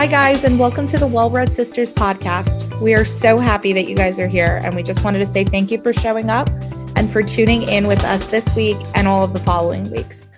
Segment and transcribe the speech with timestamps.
[0.00, 2.80] Hi, guys, and welcome to the Well Read Sisters podcast.
[2.80, 5.44] We are so happy that you guys are here, and we just wanted to say
[5.44, 6.48] thank you for showing up
[6.96, 10.30] and for tuning in with us this week and all of the following weeks.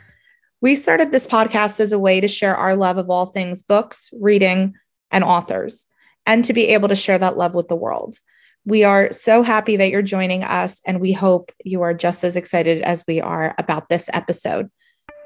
[0.60, 4.10] We started this podcast as a way to share our love of all things books,
[4.18, 4.74] reading,
[5.12, 5.86] and authors,
[6.26, 8.16] and to be able to share that love with the world.
[8.64, 12.34] We are so happy that you're joining us, and we hope you are just as
[12.34, 14.72] excited as we are about this episode.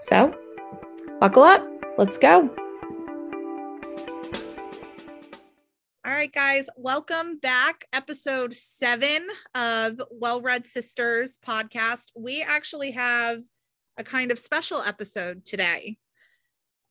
[0.01, 0.39] So,
[1.21, 1.67] buckle up.
[1.97, 2.55] Let's go.
[6.27, 7.85] Right, guys, welcome back.
[7.93, 12.11] Episode seven of Well Read Sisters podcast.
[12.17, 13.43] We actually have
[13.97, 15.99] a kind of special episode today.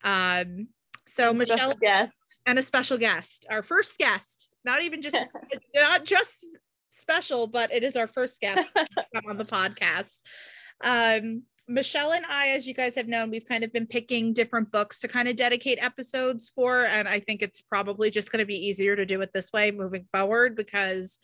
[0.05, 0.69] Um,
[1.05, 2.37] so And Michelle guest.
[2.45, 5.17] and a special guest, our first guest, not even just
[5.75, 6.45] not just
[6.89, 8.73] special, but it is our first guest
[9.27, 10.19] on the podcast.
[10.81, 14.71] Um, Michelle and I, as you guys have known, we've kind of been picking different
[14.71, 16.85] books to kind of dedicate episodes for.
[16.85, 19.71] And I think it's probably just going to be easier to do it this way
[19.71, 21.19] moving forward because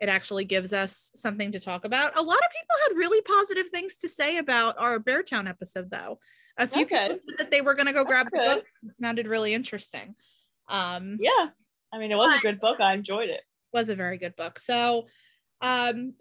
[0.00, 2.18] it actually gives us something to talk about.
[2.18, 6.18] A lot of people had really positive things to say about our Beartown episode, though.
[6.58, 7.04] A few Okay.
[7.08, 8.46] people said that they were going to go grab the good.
[8.56, 8.64] book.
[8.82, 10.14] It sounded really interesting.
[10.68, 11.46] Um, Yeah.
[11.92, 12.80] I mean, it was a good book.
[12.80, 13.40] I enjoyed it.
[13.72, 14.58] was a very good book.
[14.58, 15.06] So,
[15.62, 16.12] um,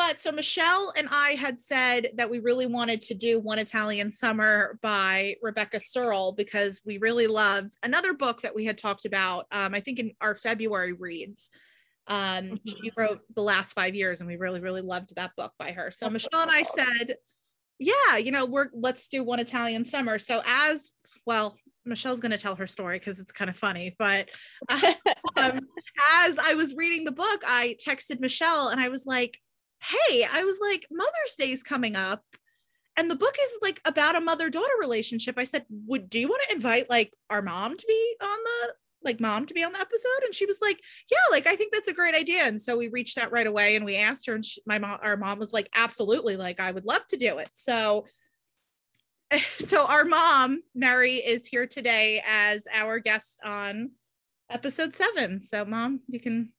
[0.00, 4.10] but so Michelle and I had said that we really wanted to do One Italian
[4.10, 9.44] Summer by Rebecca Serle because we really loved another book that we had talked about.
[9.52, 11.50] Um, I think in our February reads.
[12.06, 15.72] Um, she wrote The Last Five Years, and we really, really loved that book by
[15.72, 15.90] her.
[15.90, 17.16] So Michelle and I said,
[17.78, 20.18] yeah, you know, we're let's do One Italian Summer.
[20.18, 20.92] So as
[21.26, 24.30] well, Michelle's going to tell her story because it's kind of funny, but
[25.36, 25.60] um,
[26.24, 29.38] as I was reading the book, I texted Michelle and I was like,
[29.80, 32.22] hey, I was like, Mother's Day is coming up.
[32.96, 35.38] And the book is like about a mother daughter relationship.
[35.38, 38.74] I said, Would do you want to invite like our mom to be on the
[39.02, 40.24] like mom to be on the episode?
[40.24, 40.80] And she was like,
[41.10, 42.42] Yeah, like I think that's a great idea.
[42.42, 44.98] And so we reached out right away and we asked her, and she, my mom,
[45.02, 47.48] our mom was like, Absolutely, like I would love to do it.
[47.54, 48.04] So
[49.58, 53.92] so our mom, Mary, is here today as our guest on
[54.50, 55.42] episode seven.
[55.42, 56.50] So, mom, you can.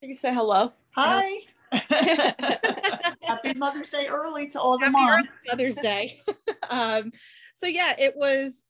[0.00, 0.72] You can say hello.
[0.96, 1.42] Hi.
[3.22, 5.28] Happy Mother's Day early to all the Happy moms.
[5.48, 6.20] Mother's Day.
[6.70, 7.12] um,
[7.54, 8.64] so yeah, it was.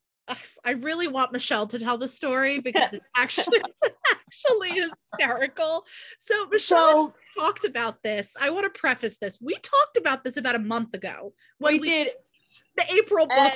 [0.63, 3.61] I really want Michelle to tell the story because it's actually
[4.09, 5.85] actually hysterical.
[6.17, 8.33] So Michelle So talked about this.
[8.39, 9.37] I want to preface this.
[9.41, 12.07] We talked about this about a month ago when we we, did,
[12.77, 13.53] the April book.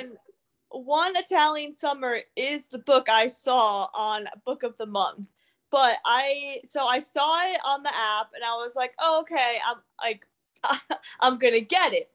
[0.70, 5.26] one Italian summer is the book I saw on Book of the Month.
[5.70, 9.58] But I so I saw it on the app, and I was like, oh, okay,
[9.66, 10.26] I'm like,
[11.20, 12.10] I'm gonna get it.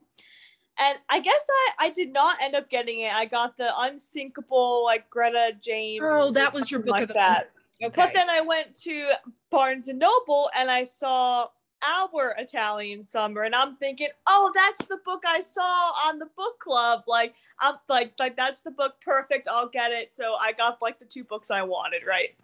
[0.78, 3.14] And I guess I, I did not end up getting it.
[3.14, 6.02] I got the unsinkable like Greta James.
[6.04, 7.50] Oh, that was your book like of the that.
[7.82, 7.92] okay.
[7.94, 9.12] But then I went to
[9.50, 11.46] Barnes and Noble and I saw
[11.84, 16.58] our Italian summer and I'm thinking, oh, that's the book I saw on the book
[16.58, 17.04] club.
[17.06, 19.46] Like I'm like like that's the book perfect.
[19.48, 20.12] I'll get it.
[20.12, 22.34] So I got like the two books I wanted, right?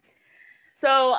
[0.80, 1.16] So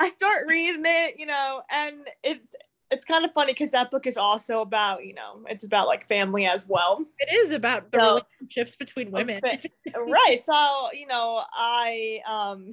[0.00, 2.56] I start reading it, you know, and it's
[2.90, 6.06] it's kind of funny because that book is also about, you know, it's about like
[6.08, 7.04] family as well.
[7.20, 9.40] it is about the So- relationships between women.
[9.94, 12.70] Right so you know i um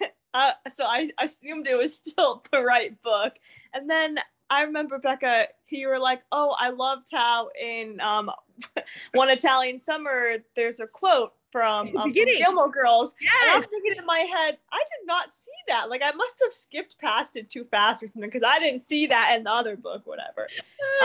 [0.34, 3.34] uh, so i assumed it was still the right book
[3.74, 4.18] and then
[4.50, 8.30] i remember becca you were like oh i loved how in um
[9.14, 12.38] one italian summer there's a quote from, the um, beginning.
[12.38, 13.32] Gilmore Girls, Yes.
[13.42, 15.88] and I was thinking in my head, I did not see that.
[15.90, 19.06] Like I must have skipped past it too fast or something because I didn't see
[19.06, 20.48] that in the other book, whatever.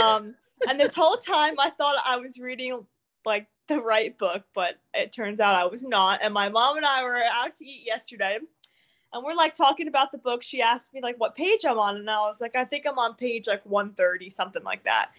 [0.04, 0.34] Um,
[0.68, 2.84] and this whole time I thought I was reading
[3.26, 6.20] like the right book, but it turns out I was not.
[6.24, 8.40] And my mom and I were out to eat yesterday,
[9.14, 10.42] and we're like talking about the book.
[10.42, 12.98] She asked me like what page I'm on, and I was like, I think I'm
[12.98, 15.12] on page like 130, something like that.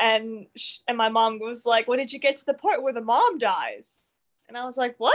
[0.00, 2.92] And sh- and my mom was like, "What did you get to the part where
[2.94, 4.00] the mom dies?"
[4.48, 5.14] And I was like, "What?"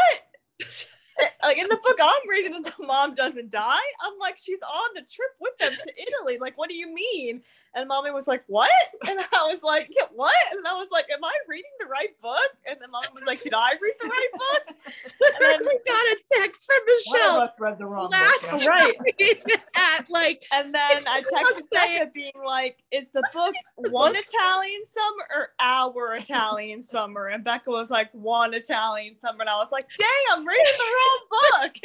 [1.44, 3.78] like in the book I'm reading, that the mom doesn't die.
[4.02, 6.38] I'm like, she's on the trip with them to Italy.
[6.40, 7.42] Like, what do you mean?
[7.76, 8.72] And mommy was like, what?
[9.08, 10.34] And I was like, yeah, what?
[10.52, 12.50] And I was like, am I reading the right book?
[12.68, 14.76] And then mom was like, did I read the right book?
[15.22, 18.50] And then- we got a text from One Michelle of us read the wrong last
[18.52, 18.66] book.
[18.66, 18.94] Right.
[19.76, 24.16] at like And then I texted o'clock saying- Becca being like, is the book one?
[24.16, 27.28] Italian summer or our Italian summer?
[27.28, 29.42] And Becca was like, one Italian summer.
[29.42, 31.76] And I was like, dang, I'm reading the wrong book.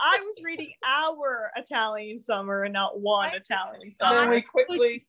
[0.00, 4.20] I was reading our Italian summer and not one Italian And summer.
[4.20, 5.05] then we quickly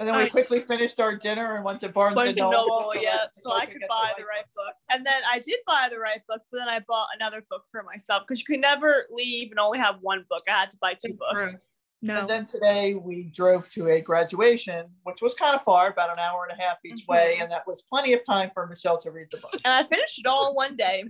[0.00, 2.50] And then we I- quickly finished our dinner and went to Barnes, Barnes and and
[2.50, 2.80] Noble.
[2.80, 4.74] Noble, so yeah, that- so I could buy the right book.
[4.90, 7.82] And then I did buy the right book, but then I bought another book for
[7.82, 10.42] myself because you could never leave and only have one book.
[10.48, 11.50] I had to buy two It's books.
[11.50, 11.60] true.
[12.02, 12.20] No.
[12.20, 16.18] And then today we drove to a graduation, which was kind of far, about an
[16.18, 17.42] hour and a half each way, Mhm.
[17.42, 19.52] and that was plenty of time for Michelle to read the book.
[19.66, 21.04] And I finished it all in one day.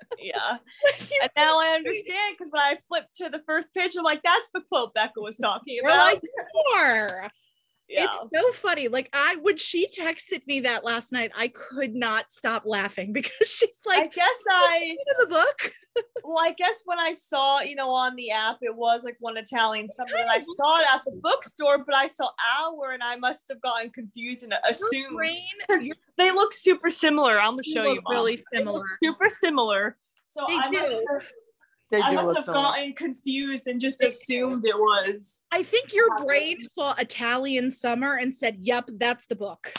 [0.18, 0.56] yeah.
[1.22, 4.50] And now I understand because when I flipped to the first page, I'm like, that's
[4.52, 6.14] the quote Becca was talking about.
[6.14, 6.22] like,
[6.76, 7.28] "Sure."
[7.92, 8.06] Yeah.
[8.22, 8.88] It's so funny.
[8.88, 13.48] Like I when she texted me that last night, I could not stop laughing because
[13.48, 15.74] she's like, I guess I "Read the book.
[16.24, 19.36] well, I guess when I saw, you know, on the app, it was like one
[19.36, 22.28] Italian something, and I saw it at the bookstore, but I saw
[22.58, 25.38] hour, and I must have gotten confused and assumed brain
[26.18, 27.38] they look super similar.
[27.38, 28.00] I'm gonna show you.
[28.04, 28.12] Mom.
[28.16, 28.84] really look similar.
[29.02, 29.96] super similar.
[30.28, 31.20] So They I must do.
[31.92, 32.62] Have, They I do must look have similar.
[32.64, 35.42] gotten confused and just assumed it was.
[35.52, 39.72] I think your brain saw Italian summer and said, "Yep, that's the book."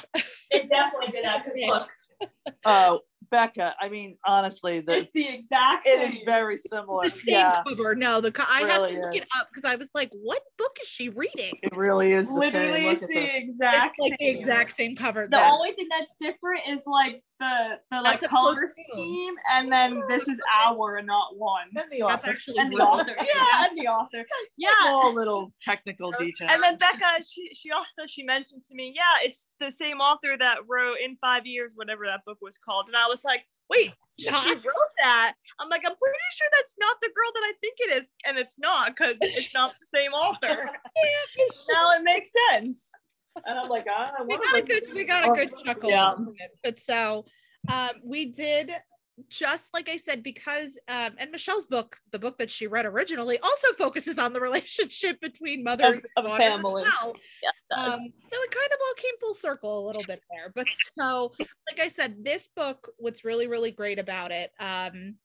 [0.52, 2.30] It definitely did that because look,
[2.66, 3.00] Oh,
[3.34, 6.02] Becca, I mean, honestly, the it's the exact same.
[6.02, 7.04] it is very similar.
[7.04, 7.96] The same Yeah, cover.
[7.96, 10.78] No, the co- I had to look it up because I was like, "What book
[10.84, 12.84] is she reading?" it really is the literally same.
[12.86, 14.38] Look it's at the exact It's like the same.
[14.38, 15.24] exact same cover.
[15.24, 18.70] The that- only thing that's different is like the the like That's color cartoon.
[18.70, 21.68] scheme, and then this is our and not one.
[21.76, 22.30] And the that's author.
[22.30, 24.24] actually And the author, yeah, and the author,
[24.58, 24.70] yeah.
[24.84, 26.52] all little technical details.
[26.54, 30.38] And then Becca, she she also she mentioned to me, yeah, it's the same author
[30.40, 33.94] that wrote in five years, whatever that book was called, and I was like, wait,
[34.20, 35.34] she wrote that?
[35.60, 38.38] I'm like, I'm pretty sure that's not the girl that I think it is, and
[38.38, 40.70] it's not because it's not the same author.
[41.72, 42.90] now it makes sense.
[43.46, 46.14] And I'm like, ah, we got a good we got a good chuckle Yeah.
[46.40, 46.52] it.
[46.64, 47.26] but so
[47.72, 48.72] um we did
[49.30, 53.38] just like i said because um and michelle's book the book that she read originally
[53.40, 56.82] also focuses on the relationship between mothers of and family.
[56.82, 57.16] well.
[57.42, 60.52] Yeah, it um, so it kind of all came full circle a little bit there
[60.56, 60.68] but
[60.98, 65.16] so like i said this book what's really really great about it um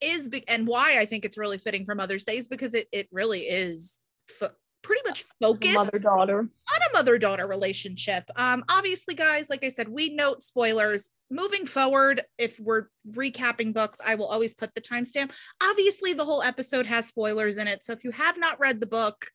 [0.00, 2.88] is be- and why i think it's really fitting for mother's day is because it,
[2.92, 4.48] it really is fo-
[4.82, 6.38] pretty much focused mother daughter.
[6.40, 6.48] on
[6.90, 8.24] a mother daughter relationship.
[8.36, 11.08] Um, obviously, guys, like I said, we note spoilers.
[11.30, 15.32] Moving forward, if we're recapping books, I will always put the timestamp.
[15.62, 17.84] Obviously, the whole episode has spoilers in it.
[17.84, 19.30] So if you have not read the book,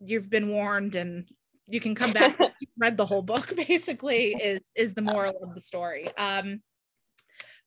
[0.00, 1.28] you've been warned and
[1.66, 5.54] you can come back you've read the whole book, basically, is is the moral of
[5.54, 6.08] the story.
[6.16, 6.62] Um,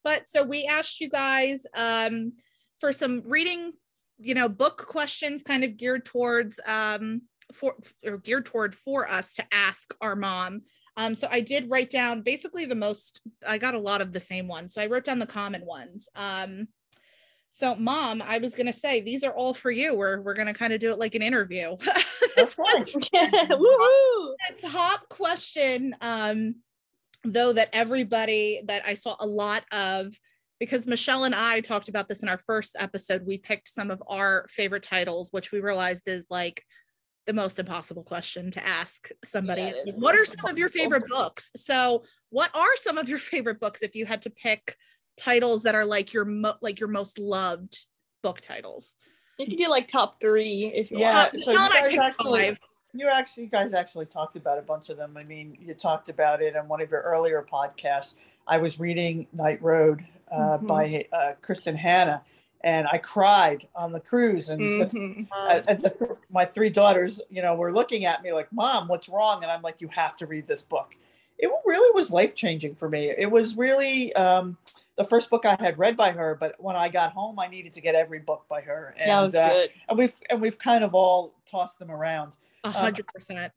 [0.03, 2.33] but so we asked you guys um
[2.79, 3.73] for some reading
[4.21, 7.21] you know book questions kind of geared towards um
[7.53, 7.75] for
[8.05, 10.61] or geared toward for us to ask our mom.
[10.97, 14.19] Um so i did write down basically the most i got a lot of the
[14.19, 14.73] same ones.
[14.73, 16.09] So i wrote down the common ones.
[16.15, 16.67] Um
[17.49, 19.95] so mom i was going to say these are all for you.
[19.95, 21.75] We're, we're going to kind of do it like an interview.
[22.37, 24.33] This was Woohoo!
[24.49, 26.55] the top question um
[27.25, 30.17] though that everybody that i saw a lot of
[30.61, 34.01] because michelle and i talked about this in our first episode we picked some of
[34.07, 36.63] our favorite titles which we realized is like
[37.25, 41.03] the most impossible question to ask somebody Yeah, is what are some of your favorite
[41.07, 44.75] books so what are some of your favorite books if you had to pick
[45.19, 47.85] titles that are like your mo- like your most loved
[48.23, 48.93] book titles
[49.39, 51.39] You can do like top three if you Yeah, want.
[51.39, 52.59] so Michelle you and I guys actually, five.
[52.93, 55.17] you actually, you guys actually talked about a bunch of them.
[55.19, 58.15] I mean, you talked about it on one of your earlier podcasts.
[58.47, 60.67] I was reading Night Road uh, Mhm.
[60.67, 62.23] by uh, Kristin Hannah,
[62.61, 64.49] and I cried on the cruise.
[64.49, 65.27] And the, Mhm.
[65.31, 69.09] uh, and the, my three daughters, you know, were looking at me like, "Mom, what's
[69.09, 70.95] wrong?" And I'm like, "You have to read this book."
[71.37, 73.09] It really was life changing for me.
[73.09, 74.57] It was really um,
[74.95, 77.73] the first book I had read by her, but when I got home, I needed
[77.73, 78.93] to get every book by her.
[78.99, 79.69] And, That was uh, good.
[79.89, 82.33] and we've and we've kind of all tossed them around.
[82.63, 83.51] A hundred percent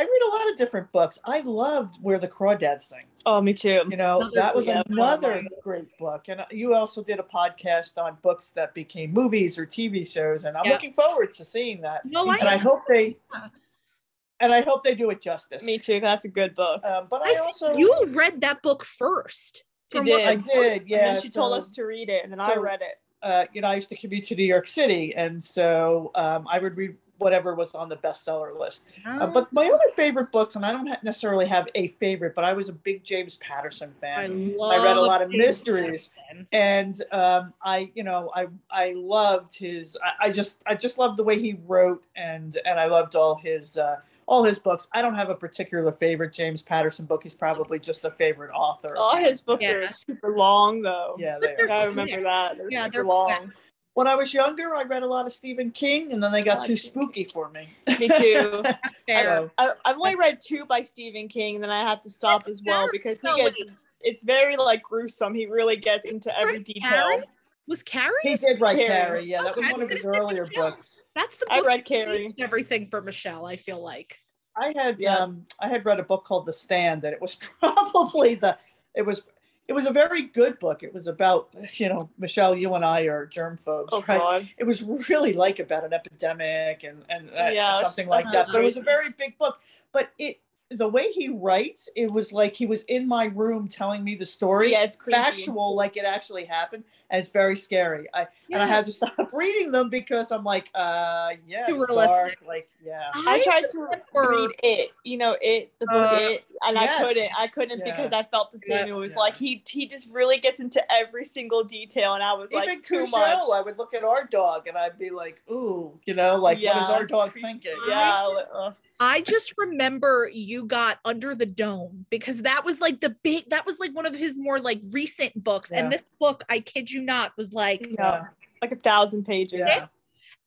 [0.00, 1.18] I read a lot of different books.
[1.26, 3.04] I loved Where the Crawdads Sing.
[3.26, 3.82] Oh, me too.
[3.90, 6.24] You know, Another that was yeah, it's one of another great book.
[6.28, 10.56] And you also did a podcast on books that became movies or TV shows, and
[10.56, 10.72] I'm Yeah.
[10.72, 12.06] looking forward to seeing that.
[12.06, 13.48] no And I I, hope they Yeah.
[14.40, 15.62] and I hope they do it justice.
[15.64, 16.00] Me too.
[16.00, 16.82] That's a good book.
[16.82, 20.12] Um, but I I, also you read that book first from did.
[20.12, 20.96] what I did, yeah.
[21.08, 22.94] and then she told us to read it, and then I read it.
[23.22, 26.58] uh, you know, I used to commute to New York City, and so um, I
[26.58, 28.84] would read whatever was on the bestseller list.
[29.06, 32.42] Uh, but my other favorite books, and I don't ha- necessarily have a favorite, but
[32.44, 34.54] I was a big James Patterson fan.
[34.60, 36.10] I, I read a lot of James mysteries.
[36.16, 36.46] Patterson.
[36.52, 39.96] and um, I, you know, I I loved his.
[40.04, 43.36] I, I just I just loved the way he wrote, and and I loved all
[43.36, 43.96] his uh,
[44.26, 44.88] all his books.
[44.92, 47.22] I don't have a particular favorite James Patterson book.
[47.22, 48.96] He's probably just a favorite author.
[48.96, 49.72] All his books Yeah.
[49.72, 51.16] are super long, though.
[51.18, 51.70] yeah, they They're.
[51.80, 52.56] I remember that.
[52.56, 53.24] They're Yeah, super they're long.
[53.24, 53.50] quick.
[53.94, 56.64] When I was younger, I read a lot of Stephen King, and then they got
[56.64, 57.68] too Stephen spooky for me.
[57.98, 58.62] Me too.
[59.06, 59.24] Fair.
[59.24, 62.46] So, I, I've only read two by Stephen King, and then I have to stop
[62.48, 63.62] as well because he gets
[64.02, 65.34] it's very like gruesome.
[65.34, 67.22] He really gets into every detail.
[67.66, 68.12] Was Carrie?
[68.22, 68.88] he did write Carrie.
[68.88, 69.26] Carrie.
[69.26, 71.02] Yeah, that was one was of his earlier books.
[71.14, 72.28] That's the I read Carrie.
[72.38, 73.46] everything for Michelle.
[73.46, 74.18] I feel like.
[74.56, 75.16] I had Yeah.
[75.16, 78.58] um I had read a book called The Stand, and it was probably the
[78.94, 79.22] it was
[79.70, 80.82] it was a very good book.
[80.82, 84.18] It was about you know Michelle, you and I are germ phobes, Oh right?
[84.18, 84.48] god.
[84.58, 88.48] It was really like about an epidemic and and uh, Yeah, something like that.
[88.50, 89.60] But it was a very big book.
[89.92, 94.04] But it the way he writes, it was like he was in my room telling
[94.04, 94.70] me the story.
[94.70, 95.16] Yeah, it's creepy.
[95.20, 98.06] factual, like it actually happened, and it's very scary.
[98.14, 101.92] I and I had to stop reading them because I'm like, uh, yeah, Too it's
[101.92, 102.36] dark.
[102.46, 103.10] Like, yeah.
[103.14, 107.00] I tried to remember- read it, you know, it the book Uh, it, and yes.
[107.00, 107.30] I couldn't.
[107.40, 107.90] I couldn't Yeah.
[107.90, 108.86] because I felt the same.
[108.86, 108.92] Yeah.
[108.94, 109.18] It was Yeah.
[109.20, 112.82] like he he just really gets into every single detail, and I was Even like
[112.84, 113.38] too Cujo, much.
[113.54, 116.76] I would look at our dog and I'd be like, ooh, you know, like what
[116.82, 117.74] is our dog thinking?
[117.88, 118.76] Yeah, like, ugh.
[119.00, 123.66] I just remember you got under the dome because that was like the big that
[123.66, 125.70] was like one of his more like recent books.
[125.70, 125.80] Yeah.
[125.80, 128.26] And this book, I kid you not, was like, yeah,
[128.62, 129.60] like a thousand pages.
[129.66, 129.86] Yeah.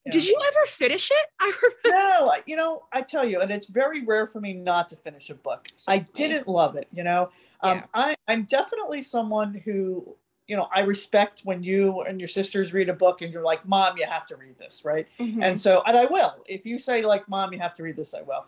[0.10, 1.28] did you ever finish it?
[1.40, 4.90] I remember No, you know, I tell you, and it's very rare for me not
[4.90, 5.68] to finish a book.
[5.88, 7.30] I didn't love it, you know.
[7.62, 7.84] Um, Yeah.
[7.94, 10.16] I, I'm definitely someone who,
[10.48, 13.66] you know, I respect when you and your sisters read a book and you're like,
[13.66, 15.08] Mom, you have to read this, right?
[15.20, 15.42] Mhm.
[15.42, 16.36] And so, and I will.
[16.46, 18.46] If you say, like, Mom, you have to read this, I will.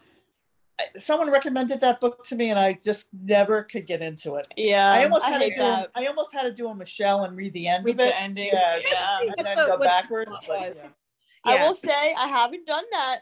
[0.79, 4.47] I- Someone recommended that book to me, and I just never could get into it.
[4.57, 5.61] yeah, I almost had to do.
[5.61, 5.91] A, that.
[5.95, 8.09] I almost had to do a Michelle and read the end Read of it.
[8.09, 8.53] the endings.
[8.53, 9.19] Yeah, Yeah.
[9.21, 10.31] and then the- go backwards.
[10.31, 10.87] what- But, yeah.
[11.45, 13.21] I will say I haven't done that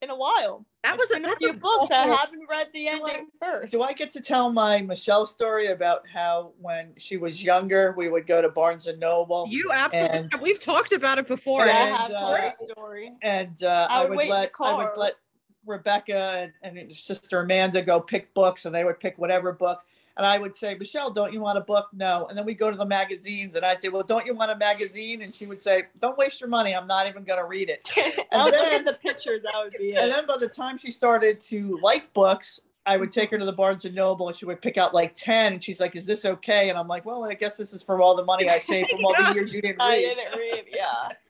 [0.00, 0.64] in a while.
[0.84, 1.90] that was It's a, been few a books.
[1.90, 3.72] I haven't read the Do I- ending first.
[3.72, 8.08] Do I get to tell my Michelle story about how when she was younger, we
[8.08, 11.66] would go to Barnes and Noble, You absolutely And- we've talked about it before.
[11.66, 13.12] Yeah, I and, have uh, told story.
[13.22, 15.14] and uh, I I would would wait in the let I would let
[15.66, 20.24] Rebecca and, and sister Amanda go pick books, and they would pick whatever books, and
[20.24, 21.88] I would say, Michelle, don't you want a book?
[21.92, 24.50] No, and then we go to the magazines, and I'd say, Well, don't you want
[24.50, 25.20] a magazine?
[25.22, 26.74] And she would say, Don't waste your money.
[26.74, 27.90] I'm not even going to read it.
[28.32, 29.42] Look then- the pictures.
[29.42, 33.10] That would be And then by the time she started to like books, I would
[33.10, 35.62] take her to the Barnes and Noble and she would pick out like 10 and
[35.62, 36.70] she's like, Is this okay?
[36.70, 39.04] And I'm like, Well, I guess this is for all the money I saved from
[39.04, 39.86] all the years you didn't read.
[39.86, 40.64] I didn't read.
[40.72, 41.08] Yeah.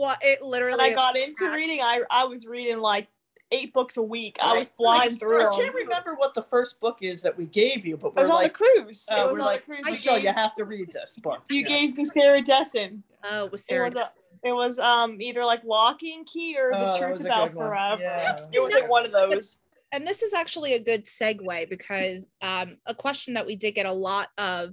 [0.00, 1.54] Well, it literally When I got into bad.
[1.56, 3.08] reading, I I was reading like
[3.52, 4.38] eight books a week.
[4.40, 5.46] I was flying like, through.
[5.48, 8.20] I can't remember what the first book is that we gave you, but I we're
[8.22, 9.06] was on the like, cruise.
[9.10, 9.86] uh, it was we're on like, the cruise.
[9.86, 11.42] You Michelle, gave- you have to read this book.
[11.50, 11.66] You Yeah.
[11.68, 13.02] gave me Sarah Dessen.
[13.24, 13.84] oh, with It Sarah.
[13.86, 14.10] was a,
[14.42, 17.52] it was um either like Lock and Key or Oh, The that Truth About.
[17.52, 18.00] Forever.
[18.02, 18.40] Yeah.
[18.52, 19.58] It was like one of those.
[19.92, 23.84] and this is actually a good segue because um, a question that we did get
[23.86, 24.72] a lot of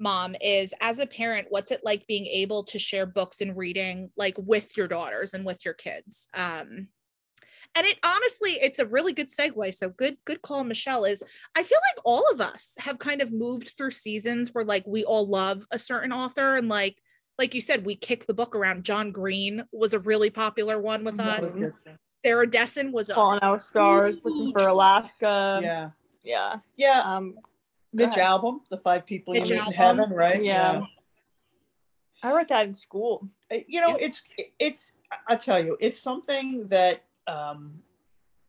[0.00, 4.10] mom is as a parent what's it like being able to share books and reading
[4.16, 6.88] like with your daughters and with your kids um
[7.76, 11.22] and it honestly it's a really good segue so good good call michelle is
[11.54, 15.04] i feel like all of us have kind of moved through seasons where like we
[15.04, 16.96] all love a certain author and like
[17.38, 21.04] like you said we kick the book around john green was a really popular one
[21.04, 21.72] with us was good.
[22.24, 25.60] sarah dessen was a Fault in Our Stars, looking for Alaska.
[25.62, 25.90] Yeah.
[26.24, 26.58] Yeah.
[26.76, 27.02] Yeah.
[27.04, 27.36] Um,
[27.92, 28.14] Mitch.
[28.14, 30.42] Albom, The Five People You Mitch Meet in Heaven, right?
[30.42, 30.82] Yeah.
[32.22, 33.28] I read that in school.
[33.50, 34.22] Uh, you know it's
[34.58, 34.92] it's
[35.26, 37.82] i tell you it's something that um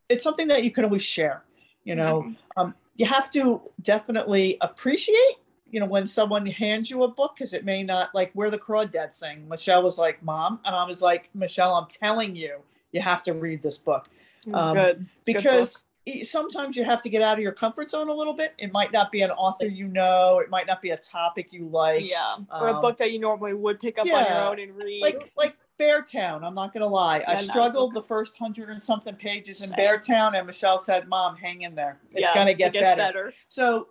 [0.10, 1.44] it's something that you can always share
[1.84, 2.36] you know Mhm.
[2.58, 5.36] um you have to definitely appreciate
[5.72, 8.60] you know when someone hands you a book because it may not like where the
[8.60, 12.60] crawdads sing michelle was like mom and i was like michelle i'm telling you
[12.92, 14.08] you have to read this book
[14.46, 14.98] It was Um, good.
[15.00, 15.84] Good because
[16.24, 18.92] sometimes you have to get out of your comfort zone a little bit it might
[18.92, 22.38] not be an author you know it might not be a topic you like yeah.
[22.60, 25.02] or a um, book that you normally would pick up on your own and read.
[25.02, 26.44] like like Beartown.
[26.44, 27.24] I'm not gonna lie.
[27.28, 27.42] I Yeah, no.
[27.42, 29.72] struggled the first hundred and something pages in.
[29.72, 32.00] Beartown, and Michelle said, "Mom, hang in there.
[32.12, 33.84] It's Yeah, gonna it get gets better." So, uh,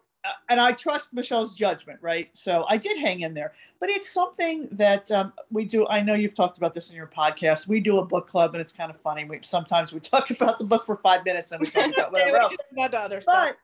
[0.49, 2.29] and I trust Michelle's judgment, right?
[2.33, 3.53] So I did hang in there.
[3.79, 5.87] But it's something that um, we do.
[5.89, 7.69] I know you've talked about this in your podcast.
[7.69, 9.25] We do a book club, and it's kind of funny.
[9.25, 12.39] We sometimes we talk about the book for five minutes, and we talk about whatever
[12.39, 12.57] else.
[12.73, 13.55] About other stuff.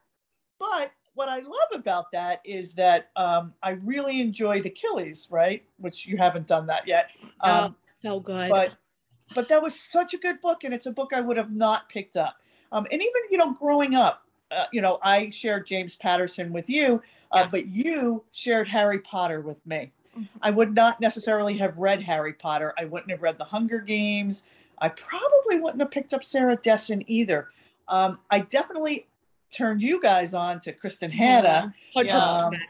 [0.59, 5.63] But but what I love about that is that um, I really enjoyed Achilles, right?
[5.77, 7.09] Which you haven't done that yet.
[7.41, 8.49] Um, oh, so good.
[8.49, 8.75] but
[9.35, 11.89] but that was such a good book and it's a book i would have not
[11.89, 12.37] picked up
[12.71, 16.69] um, and even you know growing up uh, you know i shared james patterson with
[16.69, 17.01] you
[17.31, 17.51] uh, Yes.
[17.51, 20.27] but you shared harry potter with me Mhm.
[20.41, 24.45] i would not necessarily have read harry potter i wouldn't have read the hunger games
[24.79, 27.49] i probably wouldn't have picked up sarah dessen either
[27.87, 29.07] um, i definitely
[29.51, 32.69] turned you guys on to kristin hannah Hundred Um, percent.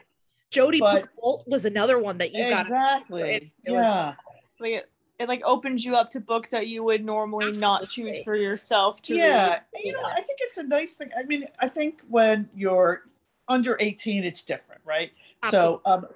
[0.50, 3.50] Jodi But- Picoult was another one that you got exactly.
[3.66, 4.14] Yeah.
[4.58, 8.36] Like it, like opens you up to books that you would normally not choose for
[8.36, 9.62] yourself to yeah read.
[9.84, 13.02] you know i think it's a nice thing i mean i think when you're
[13.48, 15.80] under 18 it's different right Absolutely.
[15.84, 16.06] so um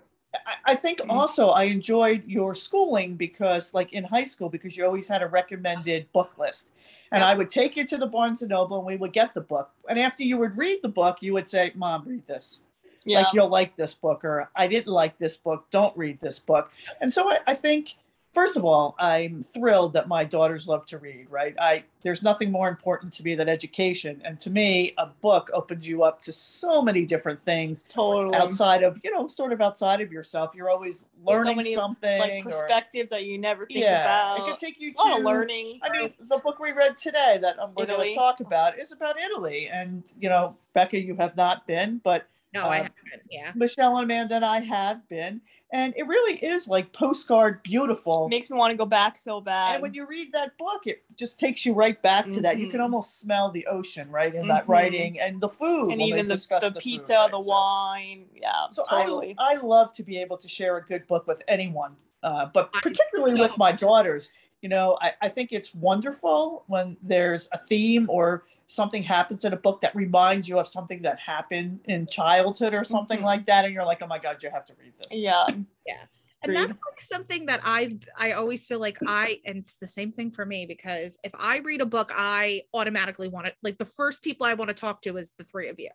[0.47, 1.11] I, I think Mhm.
[1.11, 5.27] also i enjoyed your schooling because like in high school because you always had a
[5.27, 6.69] recommended book list
[7.11, 7.29] and Yep.
[7.29, 9.71] i would take you to the barnes and noble and we would get the book
[9.89, 12.61] and after you would read the book you would say mom read this
[13.05, 13.23] Yeah.
[13.23, 16.71] like you'll like this book or i didn't like this book don't read this book
[17.01, 17.97] and so I, I think
[18.33, 22.51] first of all i'm thrilled that my daughters love to read right i there's nothing
[22.51, 26.33] more important to me than education and to me a book opens you up to
[26.33, 28.35] so many different things totally.
[28.37, 31.75] outside of you know sort of outside of yourself you're always There's so learning many,
[31.75, 34.49] something like or- perspectives that you never think yeah about.
[34.49, 35.81] it could take you a lot of to learning.
[35.83, 38.93] I mean, the book we read today that um, we're going to talk about is
[38.93, 39.69] about Italy.
[39.73, 43.23] And, you know, Becca, you have not been, but No, I Uh, haven't.
[43.31, 43.51] Yeah.
[43.55, 45.41] Michelle and Amanda and I have been.
[45.73, 48.29] And it really is like postcard beautiful.
[48.29, 49.75] makes me want to go back so bad.
[49.77, 52.59] And when you read that book, it just takes you right back to that.
[52.59, 52.85] You can Mhm.
[52.85, 54.69] almost smell the ocean, right, in that Mhm.
[54.69, 55.93] writing and the food.
[55.93, 57.31] and even the, discuss the, food, pizza, right?
[57.31, 58.27] the So- wine.
[58.35, 59.35] Yeah, So totally.
[59.39, 62.71] I, I love to be able to share a good book with anyone, uh, but
[62.75, 64.31] particularly with my daughters.
[64.61, 69.53] You know, I, I think it's wonderful when there's a theme or something happens in
[69.53, 73.25] a book that reminds you of something that happened in childhood or something Mhm.
[73.25, 73.65] like that.
[73.65, 75.09] And you're like, oh my God, you have to read this.
[75.11, 75.47] yeah.
[75.87, 76.05] Yeah.
[76.45, 80.11] And that's like something that I've I always feel like I and it's the same
[80.11, 83.85] thing for me because if I read a book, I automatically want to like the
[83.85, 85.91] first people I want to talk to is the three of you.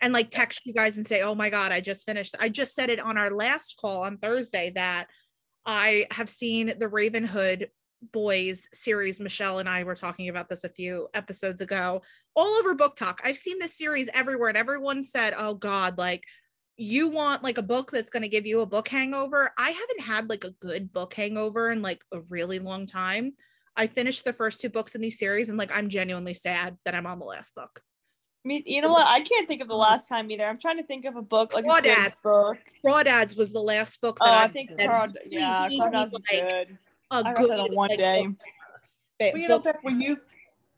[0.00, 2.36] And like text you guys and say, Oh my God, I just finished.
[2.38, 5.06] I just said it on our last call on Thursday that
[5.66, 7.68] I have seen the Ravenhood
[8.12, 9.20] boys series.
[9.20, 12.02] Michelle and I were talking about this a few episodes ago,
[12.34, 13.20] all over book talk.
[13.24, 16.24] I've seen this series everywhere, and everyone said, Oh God, like
[16.76, 19.50] you want like a book that's going to give you a book hangover.
[19.58, 23.34] I haven't had like a good book hangover in like a really long time.
[23.76, 26.94] I finished the first two books in these series and like I'm genuinely sad that
[26.94, 27.82] I'm on the last book.
[28.44, 29.06] Me, you know what?
[29.06, 30.44] I can't think of the last time either.
[30.44, 32.14] I'm trying to think of a book like Crawdads.
[32.22, 32.56] book.
[32.82, 36.78] Crawdads was the last book Oh, that I I think Crawd- yeah, Crawdads like, good.
[37.10, 38.22] A I good that one like, day.
[38.26, 38.36] book-
[39.18, 40.18] bit- Well, you know, book- when you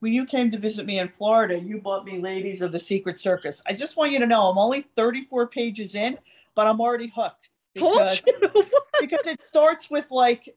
[0.00, 3.20] when you came to visit me in Florida, you bought me Ladies of the Secret
[3.20, 3.62] Circus.
[3.66, 6.18] I just want you to know I'm only 34 pages in,
[6.56, 7.50] but I'm already hooked.
[7.74, 8.20] Because,
[9.00, 10.54] because it starts with like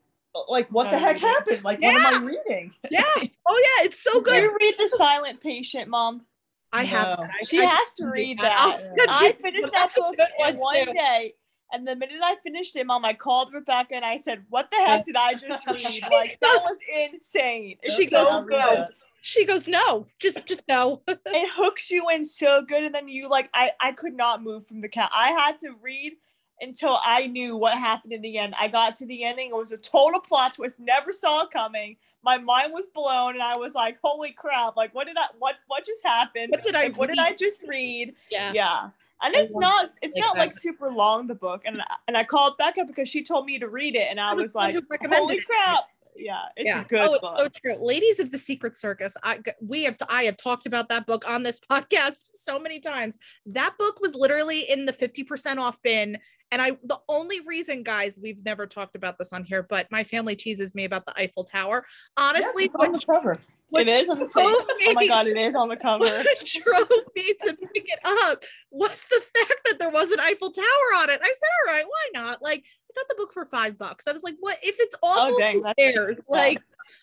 [0.50, 1.64] like what the heck happened?
[1.64, 2.74] Like what am I reading?
[2.90, 3.04] yeah.
[3.48, 4.42] Oh yeah, it's so good.
[4.44, 6.26] you read The Silent Patient, Mom?
[6.74, 7.20] I have.
[7.20, 7.26] No.
[7.26, 8.86] I- She I- has to read I'll that.
[9.10, 10.92] I finished that book in one, one too.
[10.94, 11.36] day.
[11.71, 14.78] And the minute I finished it, Mom, I called Rebecca and I said, What the
[14.78, 15.84] heck did I just read?
[16.12, 16.78] Like, that was
[17.12, 17.78] insane.
[17.82, 18.80] It's She so goes, good.
[18.80, 18.88] "No."
[19.21, 21.01] She goes, no, just just no.
[21.08, 24.67] it hooks you in so good and then you like i i could not move
[24.67, 26.13] from the couch i had to read
[26.62, 29.71] until i knew what happened in the end i got to the ending it was
[29.71, 33.73] a total plot twist never saw it coming my mind was blown and i was
[33.73, 36.97] like holy crap like what did i what what just happened What did I Like,
[36.97, 38.51] what did i just read yeah.
[38.54, 38.89] yeah
[39.21, 42.58] and it's not it's like not like super long the book and and i called
[42.58, 44.82] becca because she told me to read it and i I was was like who
[44.89, 45.45] recommended holy it.
[45.45, 46.82] crap yeah it's yeah.
[46.82, 47.86] a good oh, book it's so true.
[47.86, 49.17] Ladies of the Secret Circus.
[49.23, 53.17] I we have I have talked about that book on this podcast so many times.
[53.45, 56.17] That book was literally in the 50% off bin.
[56.51, 60.04] And I the only reason, guys, we've never talked about this on here, but my
[60.04, 61.86] family teases me about the Eiffel Tower.
[62.17, 63.39] Honestly, Yes, on the cover.
[63.69, 66.45] What it is on the same oh my god it is on the cover What
[66.45, 70.65] drove me to pick it up was the fact that there was an Eiffel Tower
[70.97, 71.19] on it.
[71.23, 72.41] I said, all right, why not?
[72.41, 72.63] Like,
[72.96, 74.08] got the book for five bucks.
[74.08, 75.36] I was like, what if it's awful?
[75.36, 75.94] Oh, dang, who that's cheap.
[75.94, 76.18] cares?
[76.30, 76.60] Like,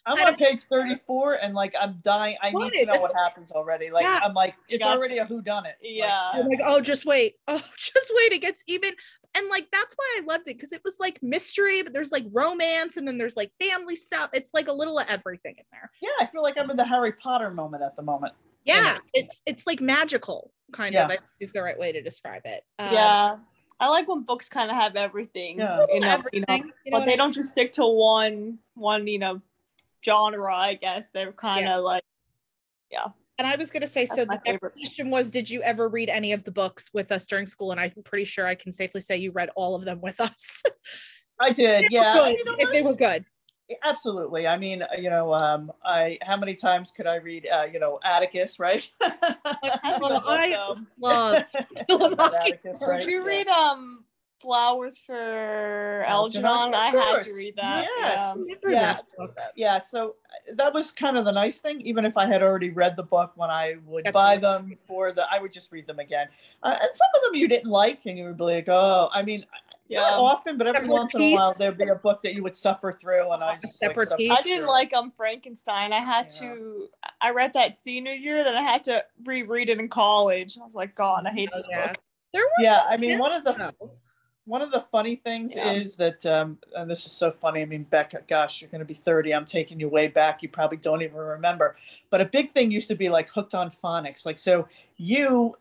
[0.07, 2.37] I'm on page 34 and like I'm dying.
[2.43, 3.91] I need to know what happens already.
[3.91, 4.21] Like Yeah.
[4.23, 4.97] I'm like, it's Gotcha.
[4.97, 5.77] already a who done it.
[5.83, 6.31] Yeah.
[6.33, 7.35] I'm like, oh, just wait.
[7.49, 8.33] Oh, just wait.
[8.33, 8.93] It gets even.
[9.35, 12.27] And like, that's why I loved it because it was like mystery, but there's like
[12.33, 14.31] romance and then there's like family stuff.
[14.35, 15.91] It's like a little of everything in there.
[16.03, 18.35] yeah, I feel like I'm in the Harry Potter moment at the moment.
[18.65, 18.99] Yeah.
[19.15, 21.07] It's, it's like magical kind Yeah.
[21.07, 22.63] of, is the right way to describe it.
[22.79, 23.37] Um, yeah.
[23.83, 25.59] I like when books kind of have everything.
[25.59, 25.85] Yeah.
[25.93, 26.33] You know, everything.
[26.33, 29.19] you know, you know but what they I don't just stick to one one, you
[29.19, 29.43] know,
[30.05, 31.11] genre, I guess.
[31.11, 32.05] They're kind of like
[32.93, 33.07] yeah.
[33.39, 34.75] And I was going to say, That's so the favorite.
[34.77, 37.73] next question was, did you ever read any of the books with us during school?
[37.73, 40.63] And I'm pretty sure I can safely say you read all of them with us.
[41.41, 42.15] I did, yeah.
[42.15, 43.25] Good, You know, if they were good.
[43.85, 44.47] Absolutely.
[44.47, 47.99] I mean, you know, um, I how many times could I read, uh, you know,
[48.05, 48.89] Atticus, right?
[50.01, 50.79] Well, I though.
[51.01, 51.45] love
[51.89, 52.35] Kill a About Mockingbird.
[52.35, 53.07] Atticus, Did right?
[53.07, 53.27] you Yeah.
[53.27, 54.05] read um
[54.41, 56.75] Flowers for Algernon, Algernon.
[56.75, 57.87] I had to read that.
[57.97, 58.35] Yes.
[58.37, 58.71] yeah.
[58.71, 58.99] Yeah.
[59.37, 60.17] that yeah so
[60.51, 63.03] uh, that was kind of the nice thing even if i had already read the
[63.05, 66.27] book when i would That's buy them for the i would just read them again
[66.65, 69.23] uh, and some of them you didn't like and you would be like oh i
[69.23, 69.45] mean
[69.93, 70.19] not Yeah.
[70.19, 72.57] often but every Separate once in a while there'd be a book that you would
[72.57, 74.37] suffer through and i just Separate like, piece.
[74.39, 75.93] I didn't like um Frankenstein.
[75.93, 76.49] I had Yeah.
[76.49, 76.89] to.
[77.21, 80.59] I read that senior year, then I had to reread it in college.
[80.61, 81.89] I was like, God, I hate this yeah.
[81.89, 81.97] book.
[82.33, 83.91] There were yeah i mean one of the though.
[84.47, 85.73] one of the funny things Yeah.
[85.73, 88.87] is that um and this is so funny i mean becca gosh you're going to
[88.87, 91.77] be 30 i'm taking you way back you probably don't even remember
[92.09, 95.55] but a big thing used to be like hooked on phonics like so you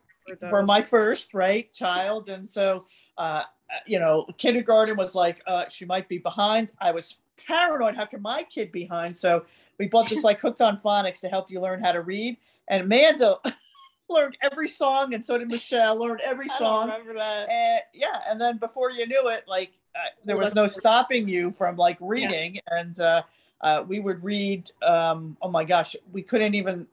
[0.50, 2.86] were my first right child and so
[3.18, 3.44] uh
[3.86, 6.72] you know kindergarten was like uh she might be behind.
[6.80, 9.18] I was paranoid how can my kid be behind?
[9.18, 9.46] So
[9.78, 12.38] we bought this like hooked on phonics to help you learn how to read.
[12.68, 13.38] And amanda
[14.10, 16.90] learned every song and so did michelle learned every I song.
[16.90, 17.50] remember that.
[17.50, 21.52] and yeah and then before you knew it like uh, there was no stopping you
[21.52, 22.60] from like reading.
[22.68, 23.24] And uh,
[23.60, 26.88] uh, we would read um, oh my gosh we couldn't even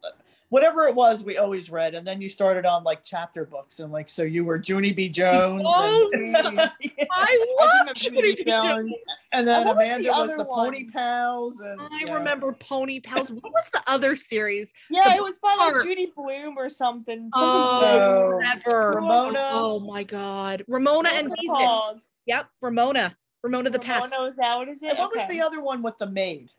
[0.51, 3.93] whatever it was we always read and then you started on like chapter books and
[3.93, 6.71] like so you were junie b jones Oh, and, I
[7.13, 8.51] I love remember Judy Judy B.
[8.51, 8.65] Jones.
[8.91, 8.97] Jones.
[9.33, 12.15] and then what was the amanda was the, pony pals and I yeah.
[12.15, 13.31] remember Pony Pals.
[13.33, 14.73] What was the other series?
[14.91, 17.31] Yeah, The it was by like book Judy Blume or something.
[17.31, 18.41] something Oh, Bloom.
[18.43, 18.93] never.
[18.93, 19.49] Ramona.
[19.53, 22.07] Oh my God, Ramona What's and it Jesus.
[22.27, 23.17] Yep, Ramona.
[23.43, 24.11] Ramona the Pest.
[24.13, 24.91] Ramona, is that what is it?
[24.91, 26.51] and what was the other one with the maid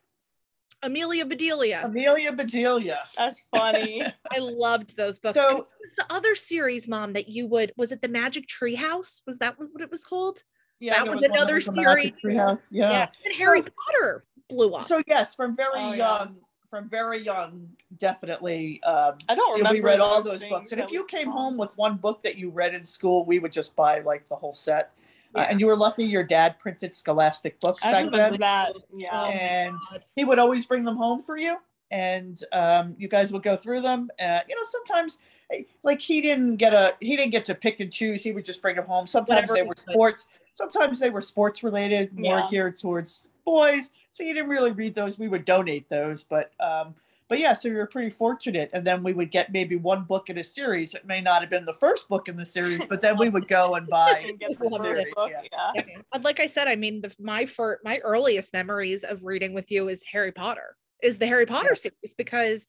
[0.84, 1.82] Amelia Bedelia.
[1.84, 4.02] amelia bedelia That's funny.
[4.32, 5.36] I loved those books.
[5.38, 7.74] So- And what was the other series, Mom, that you would?
[7.78, 9.22] Was it the Magic Tree House?
[9.28, 10.44] Was that what it was called?
[10.80, 12.38] yeah That there was one another was the Magic series.
[12.38, 12.60] Treehouse.
[12.72, 14.84] yeah And Harry So- Potter blew up.
[14.84, 15.96] So yes, from very Oh, yeah.
[16.20, 16.36] young,
[16.70, 18.82] from very young, definitely.
[18.84, 19.74] Um, I don't remember.
[19.74, 22.38] we read all those those books, and if you came home with one book that
[22.38, 24.92] you read in school, we would just buy like the whole set.
[25.36, 28.40] Uh, and you were lucky your dad printed Scholastic books I back remember then.
[28.40, 28.72] that.
[28.76, 29.24] Oh Yeah.
[29.26, 30.06] and God.
[30.16, 31.58] He would always bring them home for you,
[31.92, 34.10] and um, you guys would go through them.
[34.20, 35.20] Uh, you know, sometimes
[35.52, 38.24] eh, like he didn't get a he didn't get to pick and choose.
[38.24, 39.06] He would just bring them home.
[39.08, 39.92] Sometimes Whatever they were could.
[39.92, 40.28] sports.
[40.54, 42.48] Sometimes they were sports related, more Yeah.
[42.50, 43.92] geared towards boys.
[44.12, 45.18] So you didn't really read those.
[45.18, 46.96] We would donate those, but um,
[47.30, 48.70] but yeah, so we were pretty fortunate.
[48.74, 50.96] And then we would get maybe one book in a series.
[50.96, 53.48] It may not have been the first book in the series, but then we would
[53.48, 55.14] go and buy And get the the Love first series.
[55.16, 55.30] book.
[55.30, 55.42] Yeah.
[55.76, 55.84] Yeah.
[55.88, 55.98] Yeah.
[56.12, 59.70] But like I said, I mean, the, my for my earliest memories of reading with
[59.72, 61.76] you is Harry Potter, is the Harry Potter Yeah.
[61.92, 62.66] series because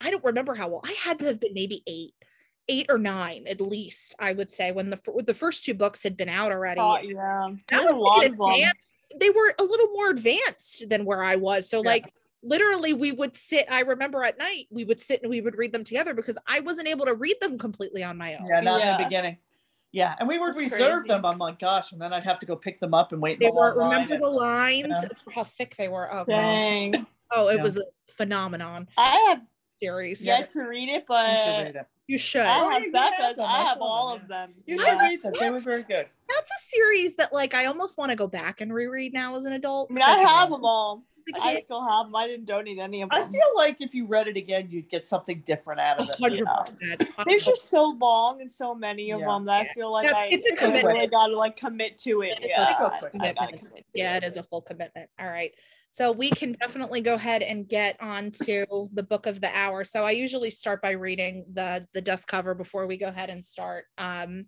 [0.00, 2.14] I don't remember how old I had to have been maybe eight,
[2.68, 4.14] eight or nine at least.
[4.20, 6.80] I would say when the fir- the first two books had been out already.
[6.80, 7.48] Oh, yeah.
[7.68, 8.50] that was a lot like of them.
[8.50, 8.92] advanced.
[9.20, 11.68] They were a little more advanced than where I was.
[11.68, 11.88] So Yeah.
[11.90, 12.12] like
[12.44, 15.72] literally we would sit i remember at night we would sit and we would read
[15.72, 18.80] them together because i wasn't able to read them completely on my own Yeah, not
[18.82, 19.38] in the beginning.
[19.92, 21.08] Yeah, and we would That's reserve crazy.
[21.08, 21.24] them.
[21.24, 23.38] I'm like, gosh, and then I'd have to go pick them up and wait.
[23.38, 25.08] they were remember the lines Yeah.
[25.32, 27.06] how thick they were oh, Dang.
[27.30, 27.62] oh it Yeah.
[27.62, 29.42] was a phenomenon I have
[29.80, 31.86] series yet to read it, You should but read it.
[32.08, 33.38] you should I have you have Becca's.
[33.38, 34.54] I I have all them, of them.
[34.66, 34.84] You Yeah.
[34.84, 35.32] should read them.
[35.38, 36.08] They were very good.
[36.28, 39.44] that's a series that like i almost want to go back and reread now as
[39.44, 41.04] an adult I mean, I have them all.
[41.26, 42.16] The I still have them.
[42.16, 43.22] I didn't donate any of them.
[43.22, 46.16] I feel like if you read it again, you'd get something different out of it.
[46.20, 49.26] 100% There's just so long and so many of Yeah.
[49.26, 49.70] them that Yeah.
[49.70, 51.10] I feel like That's- I, it's a I really commitment.
[51.10, 52.38] gotta like commit to it.
[52.40, 53.58] It's a Yeah, I, quick I commitment.
[53.58, 53.76] commit.
[53.76, 55.52] To yeah it is a full commitment all right
[55.90, 59.84] so we can definitely go ahead and get on to the book of the hour
[59.84, 63.44] so i usually start by reading the the dust cover before we go ahead and
[63.44, 64.46] start um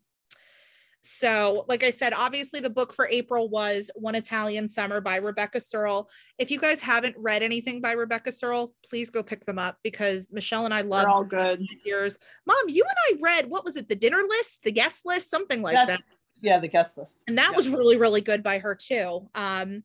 [1.06, 5.60] so like i said obviously the book for april was one italian summer by rebecca
[5.60, 9.78] serle if you guys haven't read anything by rebecca serle please go pick them up
[9.84, 11.60] because michelle and i love all good.
[11.84, 12.18] years.
[12.46, 15.62] mom you and i read what was it the dinner list the guest list something
[15.62, 16.02] like That's that
[16.42, 17.16] yeah, the guest list.
[17.26, 17.56] and that Yeah.
[17.56, 19.84] was really really good by her too um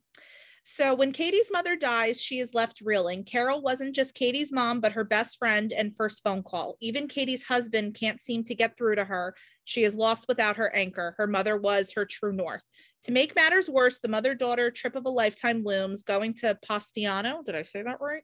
[0.63, 4.91] so when katie's mother dies she is left reeling carol wasn't just katie's mom but
[4.91, 8.95] her best friend and first phone call even katie's husband can't seem to get through
[8.95, 9.33] to her
[9.71, 12.61] she is lost without her anchor her mother was her true north
[13.03, 17.43] to make matters worse the mother-daughter trip of a lifetime looms going to Postiano.
[17.43, 18.21] Did I say that right?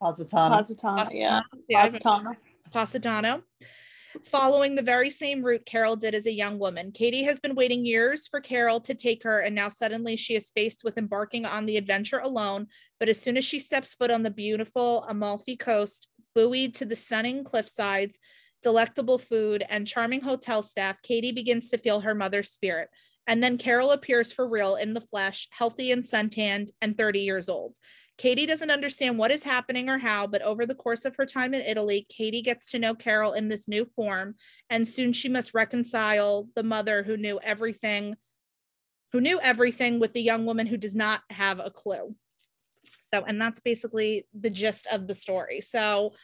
[0.00, 0.56] Positano.
[0.56, 1.40] Positano, yeah.
[1.68, 2.36] Yeah, I've- Positano.
[2.72, 3.42] Positano.
[4.24, 7.84] Following the very same route Carol did as a young woman, Katie has been waiting
[7.84, 11.64] years for Carol to take her, and now suddenly she is faced with embarking on
[11.64, 12.66] the adventure alone.
[13.00, 16.94] But as soon as she steps foot on the beautiful Amalfi coast, buoyed to the
[16.94, 18.18] stunning cliff sides,
[18.62, 22.88] delectable food, and charming hotel staff, Katie begins to feel her mother's spirit.
[23.26, 27.48] And then Carol appears for real in the flesh, healthy and suntanned, and 30 years
[27.48, 27.76] old.
[28.18, 31.54] Katie doesn't understand what is happening or how, but over the course of her time
[31.54, 34.34] in Italy, Katie gets to know Carol in this new form,
[34.70, 38.16] and soon she must reconcile the mother who knew everything
[39.12, 42.14] who knew everything with the young woman who does not have a clue.
[42.98, 45.60] So, and that's basically the gist of the story.
[45.60, 46.14] So,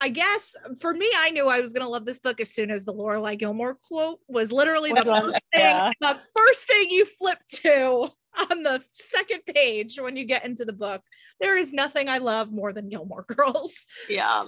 [0.00, 2.84] I guess for me, I knew I was gonna love this book as soon as
[2.84, 5.90] the Lorelai Gilmore quote was literally the first thing, yeah.
[6.00, 8.10] the first thing you flip to
[8.50, 11.02] on the second page when you get into the book.
[11.40, 13.86] There is nothing I love more than Gilmore Girls.
[14.08, 14.44] Yeah.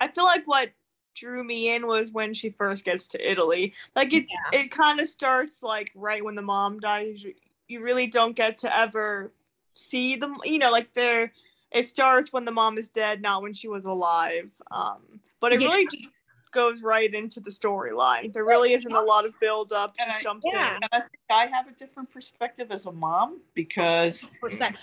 [0.00, 0.70] I feel like what
[1.14, 3.74] drew me in was when she first gets to Italy.
[3.94, 4.60] Like it yeah.
[4.60, 7.24] it kind of starts like right when the mom dies.
[7.68, 9.32] You really don't get to ever
[9.74, 11.32] see them, you know, like they're
[11.74, 14.52] it starts when the mom is dead, not when she was alive.
[14.70, 15.68] Um, but it yeah.
[15.68, 16.10] really just
[16.52, 18.32] goes right into the storyline.
[18.32, 19.96] There really isn't a lot of build up.
[19.96, 20.76] Just I, jumps yeah.
[20.76, 20.82] in.
[20.82, 24.26] And I think I have a different perspective as a mom because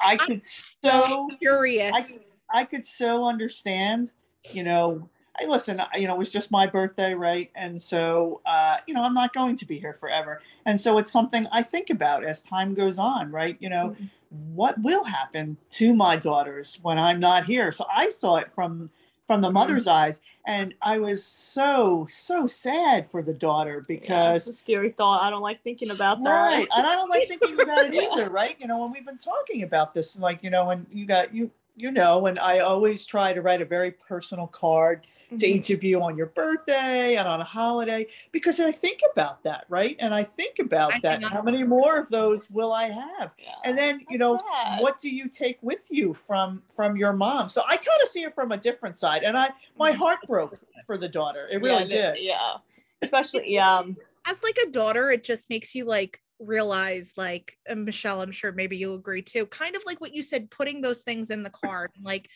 [0.02, 2.20] I could I'm so curious.
[2.52, 4.12] I, I could so understand,
[4.52, 5.08] you know,
[5.40, 7.50] I listen, you know, it was just my birthday, right?
[7.56, 10.42] And so, uh, you know, I'm not going to be here forever.
[10.66, 13.56] And so it's something I think about as time goes on, right?
[13.60, 14.06] You know, mm-hmm.
[14.30, 17.72] What will happen to my daughters when I'm not here?
[17.72, 18.90] So I saw it from
[19.30, 19.54] from the mm-hmm.
[19.54, 24.52] mother's eyes and i was so so sad for the daughter because yeah, it's a
[24.52, 27.86] scary thought i don't like thinking about that right and i don't like thinking about
[27.86, 30.84] it either right you know when we've been talking about this like you know when
[30.92, 35.08] you got you you know, and I always try to write a very personal card
[35.28, 35.38] mm-hmm.
[35.38, 39.42] to each of you on your birthday and on a holiday because I think about
[39.44, 39.96] that, right?
[40.00, 41.24] And I think about I that.
[41.24, 43.32] How many more of those will I have?
[43.38, 44.82] Yeah, and then, you know, sad.
[44.82, 47.48] what do you take with you from from your mom?
[47.48, 50.00] So I kind of see it from a different side, and I my mm-hmm.
[50.00, 51.48] heart broke for the daughter.
[51.50, 52.18] It really yeah, did.
[52.20, 52.58] Yeah,
[53.02, 53.84] especially yeah.
[54.26, 58.78] As like a daughter, it just makes you like realize like michelle i'm sure maybe
[58.78, 61.92] you'll agree too kind of like what you said putting those things in the card
[62.02, 62.30] like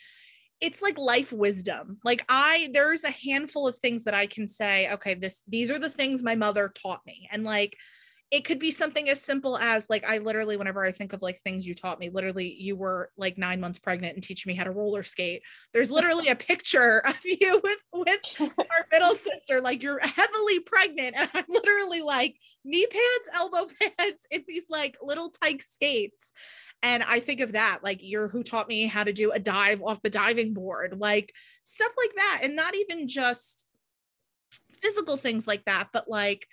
[0.61, 1.97] it's like life wisdom.
[2.05, 5.79] Like i there's a handful of things that i can say okay this these are
[5.79, 7.27] the things my mother taught me.
[7.31, 7.75] And like
[8.33, 11.39] it could be something as simple as like I literally whenever I think of like
[11.41, 14.63] things you taught me literally you were like 9 months pregnant and teaching me how
[14.63, 15.43] to roller skate.
[15.71, 18.19] There's literally a picture of you with with
[18.57, 24.25] our middle sister like you're heavily pregnant and I'm literally like knee pads elbow pads
[24.31, 26.31] in these like little tight skates.
[26.81, 29.83] And I think of that like you're who taught me how to do a dive
[29.83, 31.31] off the diving board like
[31.65, 32.39] stuff like that.
[32.41, 33.63] And not even just
[34.81, 36.47] physical things like that but like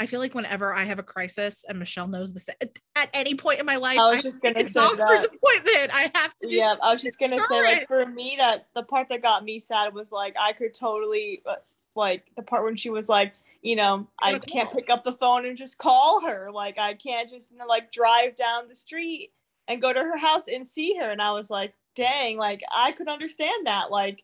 [0.00, 3.58] I feel like whenever I have a crisis, and Michelle knows this, at any point
[3.58, 5.34] in my life, I was just gonna say doctor's that.
[5.34, 5.90] appointment.
[5.92, 6.48] I have to.
[6.48, 9.58] yeah, I was just gonna say, like for me, that the part that got me
[9.58, 11.56] sad was like I could totally, uh,
[11.96, 13.32] like the part when she was like,
[13.62, 16.50] you know, I can't pick up the phone and just call her.
[16.52, 19.32] Like I can't just you know, like drive down the street
[19.66, 21.10] and go to her house and see her.
[21.10, 23.90] And I was like, dang, like I could understand that.
[23.90, 24.22] Like,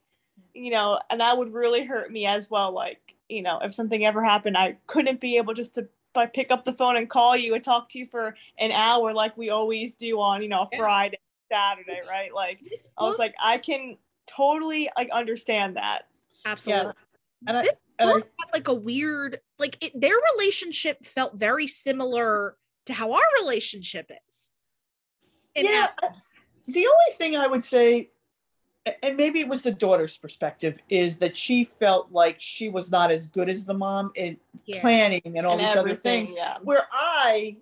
[0.54, 2.70] you know, and that would really hurt me as well.
[2.70, 6.50] Like you know, if something ever happened, I couldn't be able just to but pick
[6.50, 9.50] up the phone and call you and talk to you for an hour like we
[9.50, 11.18] always do on, you know, Friday,
[11.52, 12.32] Saturday, right?
[12.32, 12.60] Like
[12.96, 16.02] I was like, I can totally like understand that.
[16.46, 16.92] Absolutely.
[17.46, 17.58] Yeah.
[17.58, 21.66] And this I, book I, had like a weird, like it, their relationship felt very
[21.66, 22.56] similar
[22.87, 24.50] to how our relationship is.
[25.56, 25.88] yeah.
[26.66, 28.10] The only thing I would say
[29.02, 33.10] and maybe it was the daughter's perspective is that she felt like she was not
[33.10, 34.80] as good as the mom in yeah.
[34.80, 36.32] planning and all and these other things.
[36.36, 36.56] yeah.
[36.62, 37.56] where i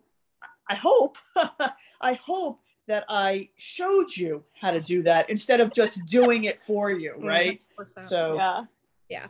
[0.69, 1.17] i hope
[2.01, 6.59] i hope that i showed you how to do that instead of just doing it
[6.59, 7.61] for you right?
[8.01, 8.65] So yeah.
[9.09, 9.27] Yeah.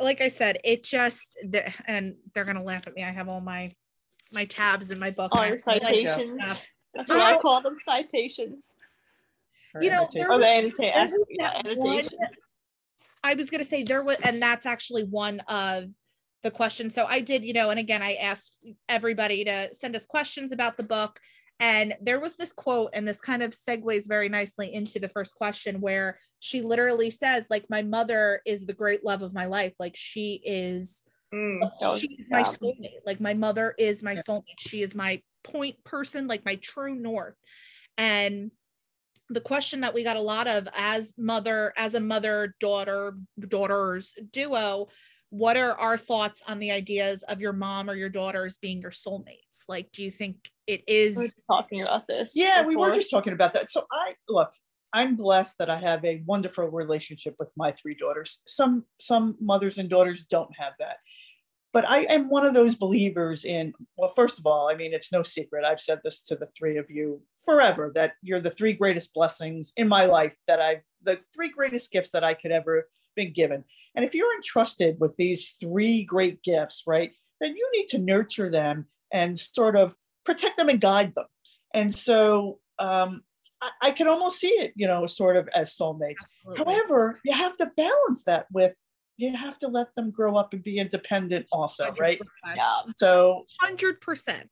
[0.00, 1.38] Like i said it just
[1.86, 3.04] and they're gonna laugh at me.
[3.04, 3.72] I have all my
[4.32, 5.30] my tabs in my book.
[5.34, 6.42] All your citations.
[6.42, 6.56] Uh,
[6.94, 8.74] that's what i call them citations
[9.80, 12.04] you know, there was, there was yeah, one,
[13.22, 15.84] I was going to say there was, and that's actually one of
[16.42, 16.94] the questions.
[16.94, 18.56] So I did, you know, and again, I asked
[18.88, 21.20] everybody to send us questions about the book.
[21.62, 25.34] And there was this quote, and this kind of segues very nicely into the first
[25.34, 29.74] question where she literally says, like, my mother is the great love of my life.
[29.78, 31.02] Like, she is,
[31.34, 31.60] mm,
[31.98, 33.00] she's my soulmate.
[33.04, 34.58] Like, my mother is my soulmate.
[34.58, 37.36] She is my point person, like my true north.
[37.98, 38.50] And
[39.30, 43.16] the question that we got a lot of as mother as a mother daughter
[43.48, 44.88] daughters duo
[45.30, 48.90] what are our thoughts on the ideas of your mom or your daughters being your
[48.90, 49.62] soulmates?
[49.68, 52.68] Like do you think it is we talking about this yeah before.
[52.68, 53.70] we were just talking about that.
[53.70, 54.52] So i look
[54.92, 58.42] i'm blessed that i have a wonderful relationship with my three daughters.
[58.46, 60.96] Some some mothers and daughters don't have that
[61.72, 65.12] but I am one of those believers in, well, first of all, I mean, it's
[65.12, 65.64] no secret.
[65.64, 69.72] I've said this to the three of you forever that you're the three greatest blessings
[69.76, 73.64] in my life that I've, the three greatest gifts that I could ever been given.
[73.94, 78.50] And if you're entrusted with these three great gifts, right, then you need to nurture
[78.50, 81.26] them and sort of protect them and guide them.
[81.72, 83.22] And so um,
[83.60, 86.24] I, I can almost see it, you know, sort of as soulmates.
[86.46, 86.74] Absolutely.
[86.74, 88.74] However, you have to balance that with
[89.20, 92.20] you have to let them grow up and be independent also, right?
[92.56, 92.80] Yeah.
[92.96, 94.48] So Hundred percent.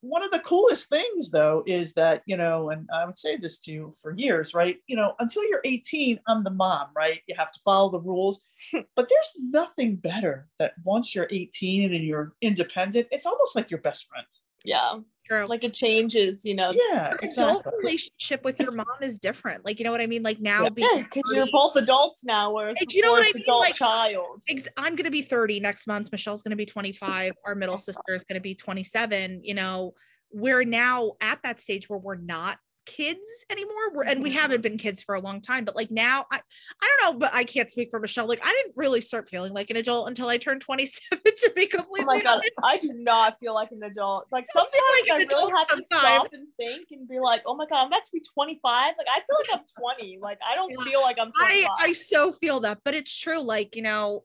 [0.00, 3.60] one of the coolest things though is that you know and i would say this
[3.60, 7.34] to you for years right you know until you're 18 i'm the mom right you
[7.38, 8.40] have to follow the rules
[8.72, 13.80] but there's nothing better that once you're 18 and you're independent it's almost like your
[13.80, 14.26] best friend
[14.64, 14.94] Yeah.
[15.28, 15.46] True.
[15.46, 16.72] Like it changes, you know.
[16.74, 19.64] yeah your adult relationship with your mom is different.
[19.64, 20.22] Like, you know what I mean?
[20.22, 20.68] Like now Yeah.
[20.70, 23.42] being Yeah, because you're both adults now, whereas Hey, you know what I mean?
[23.42, 24.42] adult Like- child.
[24.48, 26.10] ex- I'm going to be 30 next month.
[26.12, 27.32] Michelle's going to be 25.
[27.44, 29.40] Our middle sister is going to be 27.
[29.44, 29.94] You know,
[30.32, 33.92] we're now at that stage where we're not kids anymore.
[33.94, 36.40] We're, and we haven't been kids for a long time, but like now, I,
[36.82, 38.26] I don't know, but I can't speak for Michelle.
[38.26, 41.66] Like, I didn't really start feeling like an adult until I turned 27 to be
[41.66, 42.50] oh completely Oh my god, honest.
[42.64, 44.26] I do not feel like an adult.
[44.32, 44.74] Like sometimes
[45.08, 45.84] like I really have to sometimes.
[45.84, 48.94] stop and think and be like, oh my god, I'm about to be 25.
[48.96, 50.18] Like I feel like I'm 20.
[50.20, 50.90] Like I don't Yeah.
[50.90, 51.70] feel like I'm 25.
[51.78, 53.42] I I so feel that, but it's true.
[53.42, 54.24] Like you know,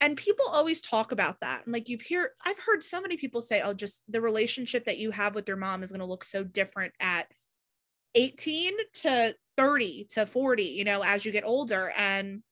[0.00, 1.64] and people always talk about that.
[1.64, 4.98] And like you hear, I've heard so many people say, "Oh, just the relationship that
[4.98, 7.26] you have with your mom is going to look so different at
[8.14, 12.42] 18 to 30 to 40." You know, as you get older, and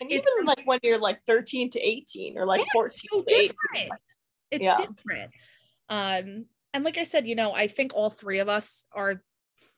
[0.00, 3.22] and it's- even like when you're like 13 to 18 or like Yeah, 14 so
[3.22, 3.90] to 18.
[4.50, 4.76] It's Yeah.
[4.76, 5.32] different.
[5.88, 9.22] Um, and like I said, you know, I think all three of us are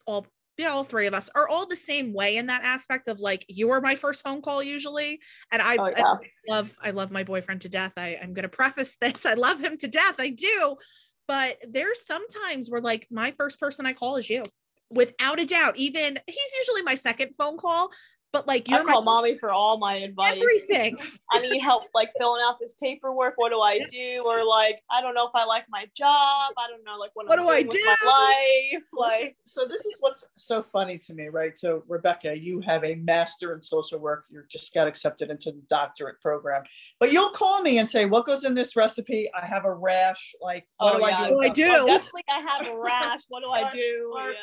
[0.07, 3.21] all yeah, all three of us are all the same way in that aspect of
[3.21, 5.21] like you were my first phone call usually.
[5.53, 7.93] And I, Oh, I love I love my boyfriend to death.
[7.97, 9.25] I, I'm gonna preface this.
[9.27, 10.17] I love him to death.
[10.19, 10.77] I do.
[11.29, 14.47] But there's sometimes where like my first person I call is you.
[14.91, 15.77] Without a doubt.
[15.77, 17.91] Even he's usually my second phone call,
[18.33, 20.33] but like I you're call my mommy for all my advice.
[20.37, 20.97] everything.
[21.31, 23.35] I need help like filling out this paperwork.
[23.37, 24.23] What do I do?
[24.27, 26.53] Or like, I don't know if I like my job.
[26.59, 28.85] I don't know like what, What I'm do I doing with my life.
[28.95, 32.95] Like so this is what's so funny to me right so rebecca you have a
[32.97, 36.63] master in social work you just got accepted into the doctorate program
[37.01, 40.35] but you'll call me and say what goes in this recipe i have a rash
[40.41, 41.19] like what Oh, do yeah.
[41.19, 41.69] i do Oh, I do.
[41.71, 43.21] oh, definitely I have a rash.
[43.29, 44.13] What do I do?
[44.15, 44.37] or- Yeah.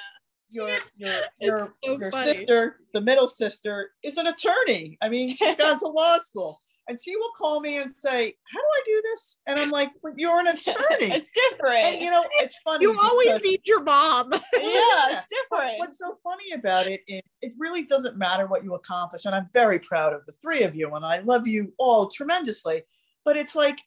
[0.50, 4.98] Your your your, so your sister, the middle sister, is an attorney.
[5.02, 8.60] I mean, she's gone to law school, and she will call me and say, "How
[8.60, 11.84] do I do this?" And I'm like, "But "You're an attorney." it's different.
[11.86, 12.84] and you know, it's funny.
[12.84, 14.32] You always because- need your mom.
[14.32, 15.18] yeah, Yeah.
[15.20, 15.80] it's different.
[15.80, 19.46] What's so funny about it is it really doesn't matter what you accomplish, and I'm
[19.54, 22.84] very proud of the three of you, and I love you all tremendously.
[23.26, 23.80] But it's like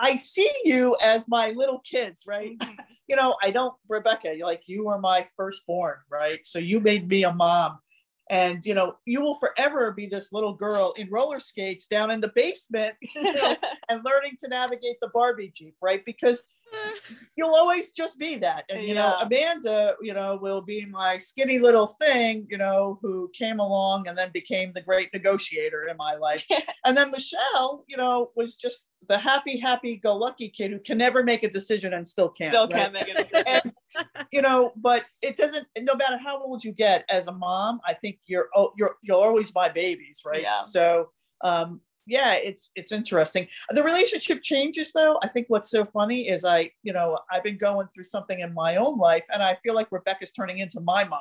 [0.00, 2.58] I see you as my little kids, right?
[2.58, 2.76] Mhm.
[3.06, 6.44] you know, I don't, Rebecca, like you were my firstborn, right?
[6.44, 7.78] So you made me a mom.
[8.28, 12.20] And, you know, you will forever be this little girl in roller skates down in
[12.20, 13.56] the basement you know,
[13.88, 16.04] and learning to navigate the Barbie Jeep, right?
[16.04, 16.42] Because
[17.36, 18.64] you'll always just be that.
[18.68, 23.30] And, you know, Amanda, you know, will be my skinny little thing, you know, who
[23.32, 26.44] came along and then became the great negotiator in my life.
[26.84, 30.98] and then Michelle, you know, was just the happy, happy go lucky kid who can
[30.98, 32.48] never make a decision and still can't.
[32.48, 32.72] Still right?
[32.72, 33.44] can't make a decision.
[33.46, 33.72] and
[34.32, 37.94] you know but it doesn't no matter how old you get as a mom i
[37.94, 40.62] think you're oh, you're you're always my babies right Yeah.
[40.62, 41.10] so
[41.42, 46.44] um yeah it's it's interesting the relationship changes though i think what's so funny is
[46.44, 49.74] i you know i've been going through something in my own life and i feel
[49.74, 51.20] like rebecca's turning into my mom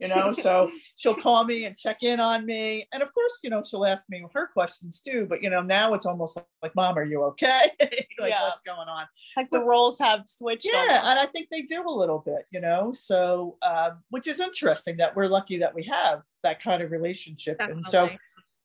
[0.00, 3.50] you know so she'll call me and check in on me and of course you
[3.50, 6.98] know she'll ask me her questions too but you know now it's almost like mom
[6.98, 8.42] are you okay like Yeah.
[8.42, 10.66] what's going on like the roles have switched.
[10.66, 11.04] yeah almost.
[11.06, 14.96] and i think they do a little bit you know so um, which is interesting
[14.96, 18.18] that we're lucky that we have that kind of relationship and so Definitely.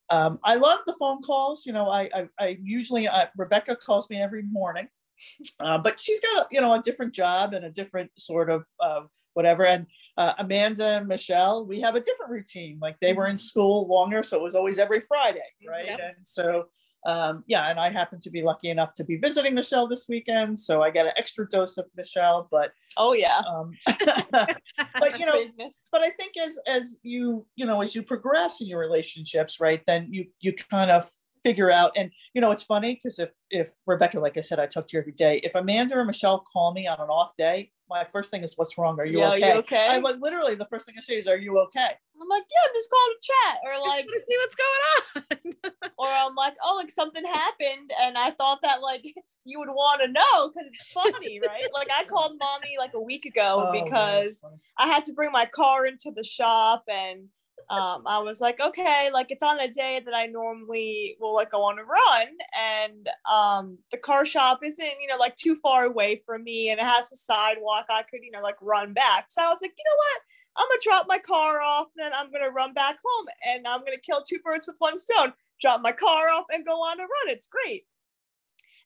[0.10, 4.10] Um, i love the phone calls you know i i, I usually uh, rebecca calls
[4.10, 4.88] me every morning
[5.60, 8.66] uh, but she's got a, you know a different job and a different sort of
[8.80, 9.02] uh,
[9.34, 9.66] whatever.
[9.66, 9.86] And
[10.18, 12.78] uh, amanda and michelle we have a different routine.
[12.82, 15.88] Like they were in school longer so it was always every friday right?
[15.88, 16.00] Yep.
[16.02, 16.66] and so
[17.06, 20.60] um, yeah, and I happen to be lucky enough to be visiting Michelle this weekend,
[20.60, 22.48] so I get an extra dose of Michelle.
[22.52, 23.42] But Oh yeah.
[23.48, 23.72] um,
[24.32, 25.88] but you know, Business.
[25.92, 29.82] but I think as as you you know as you progress in your relationships, right,
[29.88, 31.10] then you you kind of
[31.44, 31.92] figure out.
[31.96, 34.98] And you know, it's funny because if if Rebecca, like I said, I talk to
[34.98, 35.40] you every day.
[35.44, 38.78] If Amanda or Michelle call me on an off day, my first thing is, "What's
[38.78, 39.00] wrong?
[39.00, 39.88] Are you Yeah, are okay?" you okay?
[39.90, 41.92] I like literally the first thing I say is, "Are you okay?"
[42.22, 45.92] I'm like, yeah, I'm just calling to chat, or like, to see what's going on.
[45.98, 49.06] or I'm like, oh, like something happened, and I thought that like
[49.46, 51.64] you would want to know because it's funny, right?
[51.74, 54.44] Like I called mommy like a week ago Oh, because.
[54.82, 57.28] I had to bring my car into the shop and
[57.70, 61.52] um, I was like, okay, like it's on a day that I normally will like
[61.52, 62.28] go on a run,
[62.60, 66.80] and um, the car shop isn't, you know, like too far away from me, and
[66.80, 67.86] it has a sidewalk.
[67.90, 69.26] I could, you know, like run back.
[69.30, 70.22] So I was like, you know what?
[70.58, 73.98] I'm gonna drop my car off, then I'm gonna run back home, and I'm gonna
[73.98, 75.34] kill two birds with one stone.
[75.62, 77.28] Drop my car off and go on a run.
[77.28, 77.86] It's great.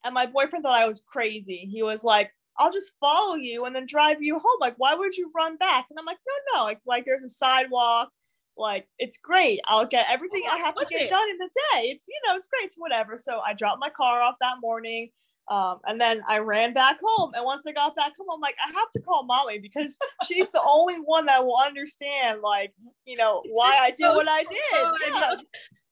[0.03, 1.69] And my boyfriend thought I was crazy.
[1.71, 4.57] He was like, I'll just follow you and then drive you home.
[4.59, 5.86] Like, why would you run back?
[5.89, 8.11] And I'm like, no, no, like, like there's a sidewalk
[8.57, 11.09] like it's great i'll get everything i have to get it?
[11.09, 13.89] done in the day it's you know it's great it's whatever so i dropped my
[13.89, 15.09] car off that morning
[15.49, 17.33] um, and then I ran back home.
[17.35, 19.97] And once I got back home, I'm like, I have to call mommy because
[20.27, 22.73] she's the only one that will understand, like,
[23.05, 25.13] you know, why I did what I did.
[25.13, 25.35] Yeah.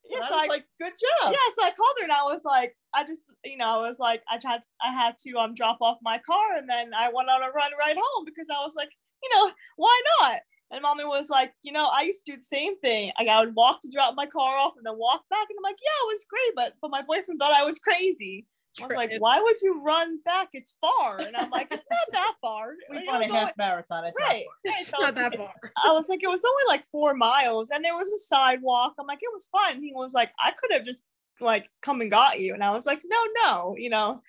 [0.09, 1.31] Yeah, so I, like, good job.
[1.31, 3.95] yeah, so I called her and I was like, I just, you know, I was
[3.97, 7.29] like, I had, I had to um drop off my car and then I went
[7.29, 8.89] on a run right home because I was like,
[9.23, 10.41] you know, why not?
[10.71, 13.11] And mommy was like, you know, I used to do the same thing.
[13.19, 15.47] Like I would walk to drop my car off and then walk back.
[15.49, 16.55] And I'm like, yeah, it was great.
[16.55, 18.47] But but my boyfriend thought I was crazy.
[18.81, 20.47] I was like, why would you run back?
[20.53, 21.19] It's far.
[21.19, 22.71] And I'm like, it's not that far.
[22.89, 24.05] We It run was a only- half marathon.
[24.05, 24.27] It's right.
[24.27, 24.79] not right.
[24.79, 25.53] It's not it's that far.
[25.85, 28.93] I was like, it was only like four miles, and there was a sidewalk.
[28.97, 29.83] I'm like, it was fine.
[29.83, 31.05] He was like, I could have just
[31.41, 34.21] like come and got you, and I was like, no, no, you know,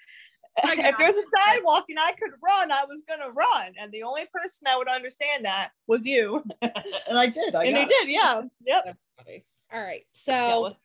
[0.63, 4.03] I if there's a sidewalk and I could run, I was gonna run, and the
[4.03, 7.55] only person that would understand that was you, and I did.
[7.55, 8.83] I and you did, yeah, yep.
[8.87, 9.45] So funny.
[9.73, 10.03] All right.
[10.27, 10.77] Yeah, So well,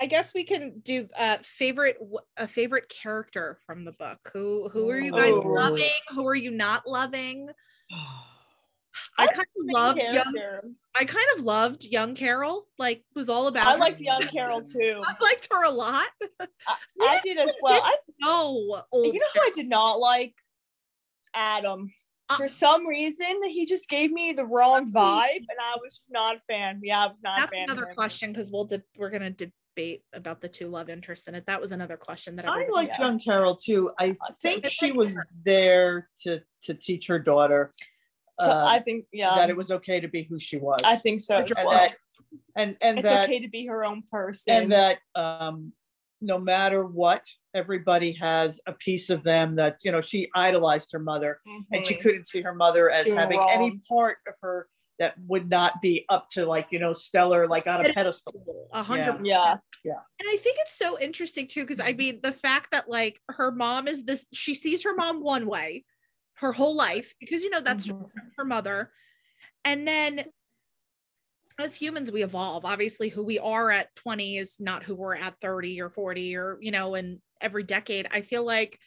[0.00, 1.98] I guess we can do uh favorite
[2.36, 4.30] a favorite character from the book.
[4.32, 5.54] Who who are you guys Ooh.
[5.54, 5.90] loving?
[6.10, 7.48] Who are you not loving?
[9.18, 10.70] I kind of loved young character.
[10.94, 12.66] I kind of loved young Carol.
[12.78, 13.78] Like was all about I her.
[13.78, 15.00] liked young Carol too.
[15.04, 16.06] I liked her a lot.
[16.40, 16.46] I,
[17.00, 17.80] I did as well.
[17.84, 20.34] I No, old you know who I did not like?
[21.34, 21.92] Adam.
[22.28, 26.36] Uh, For some reason, he just gave me the wrong vibe, and I was not
[26.36, 26.80] a fan.
[26.82, 27.64] Yeah, I was not That's a fan.
[27.64, 27.94] of another him.
[27.94, 31.46] question because we'll de- we're gonna debate about the two love interests in it.
[31.46, 33.92] That was another question that I everybody like young Carol too.
[34.00, 34.16] I too.
[34.42, 35.28] think she like was her.
[35.44, 37.70] there to to teach her daughter
[38.38, 40.80] So uh, I think, yeah, that it was okay to be who she was.
[40.84, 41.70] I think so as and well.
[41.70, 41.94] that
[42.56, 44.52] and and it's that okay to be her own person.
[44.54, 45.72] and that um
[46.20, 47.22] no matter what
[47.54, 51.40] everybody has a piece of them that you know she idolized her mother
[51.72, 52.00] and she Mhm.
[52.00, 54.68] couldn't see her mother as Doing having any part of her
[54.98, 58.82] that would not be up to like you know stellar like on a pedestal A
[58.82, 59.26] hundred percent.
[59.26, 60.00] Yeah, yeah.
[60.20, 63.50] And I think it's so interesting too, because I mean, the fact that like her
[63.50, 65.84] mom is this, she sees her mom one way
[66.36, 68.10] her whole life, because you know, that's Mhm.
[68.36, 68.92] her mother.
[69.64, 70.24] And then
[71.58, 72.64] as humans, we evolve.
[72.64, 76.58] Obviously, who we are at 20 is not who we're at 30 or 40 or,
[76.60, 78.06] you know, in every decade.
[78.10, 78.78] I feel like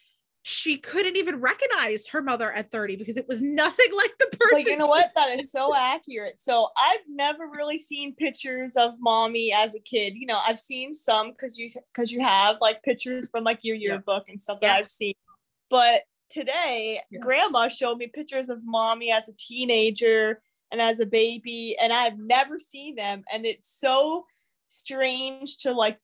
[0.43, 4.63] she couldn't even recognize her mother at 30 because it was nothing like the person.
[4.63, 5.11] But you know what?
[5.15, 6.39] That is so accurate.
[6.39, 10.13] So I've never really seen pictures of mommy as a kid.
[10.15, 13.75] You know, I've seen some because you because you have like pictures from like your
[13.75, 13.93] Yeah.
[13.93, 14.75] yearbook and stuff Yeah.
[14.75, 15.13] that I've seen.
[15.69, 17.19] But today, Yeah.
[17.19, 22.17] grandma showed me pictures of mommy as a teenager and as a baby, and I've
[22.17, 23.23] never seen them.
[23.31, 24.25] And it's so
[24.67, 25.99] strange to like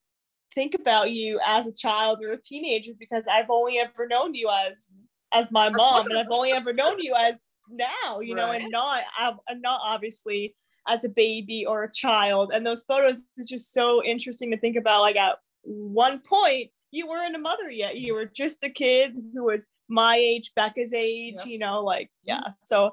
[0.53, 4.49] think about you as a child or a teenager because I've only ever known you
[4.49, 4.87] as
[5.33, 7.35] as my mom, and I've only ever known you as
[7.69, 9.03] now, you know, and not
[9.47, 10.55] and not obviously
[10.87, 12.51] as a baby or a child.
[12.53, 15.01] And those photos is just so interesting to think about.
[15.01, 19.43] Like at one point, you weren't a mother yet; you were just a kid who
[19.45, 21.35] was my age, Becca's age.
[21.39, 21.47] Yep.
[21.47, 22.29] You know, like mm-hmm.
[22.43, 22.47] yeah.
[22.59, 22.91] So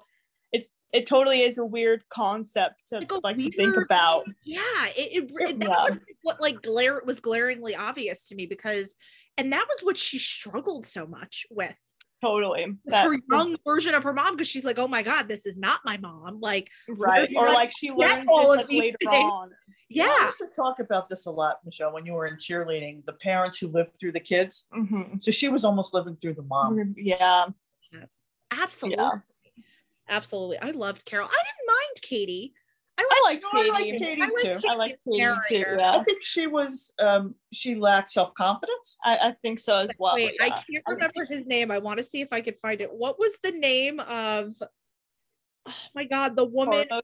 [0.52, 4.24] it's it totally is a weird concept to Like like to think about.
[4.44, 5.84] yeah it, it, it- that Yeah.
[5.84, 8.94] was what like glare was glaringly obvious to me because
[9.38, 11.74] and that was what she struggled so much with
[12.20, 12.66] Totally.
[12.66, 15.46] with That- her young version of her mom because she's like oh my god this
[15.46, 17.30] is not my mom like right.
[17.34, 19.50] Or like, like she "Get learns all this like later things." on.
[19.92, 23.04] I yeah used to talk about this a lot, Michelle, when you were in cheerleading,
[23.04, 24.66] the parents who lived through the kids.
[24.74, 25.22] Mhm.
[25.22, 26.94] So she was almost living through the mom.
[26.96, 27.46] Yeah.
[28.50, 29.18] absolutely Yeah.
[30.10, 32.52] absolutely i loved carol i didn't mind katie
[32.98, 33.98] i I like No, I like Katie.
[33.98, 34.54] Katie I like too.
[34.54, 34.68] Katie.
[34.68, 34.98] I like
[35.48, 35.76] Katie too.
[35.78, 35.96] Yeah.
[35.96, 38.96] I think she was um she lacked self-confidence.
[39.02, 40.14] I, I think so as well.
[40.16, 40.46] Wait, yeah.
[40.46, 41.70] I can't think remember his name.
[41.70, 42.92] I want to see if I could find it.
[42.92, 44.54] What was the name of?
[45.66, 47.02] Oh my god, the woman, Carlo,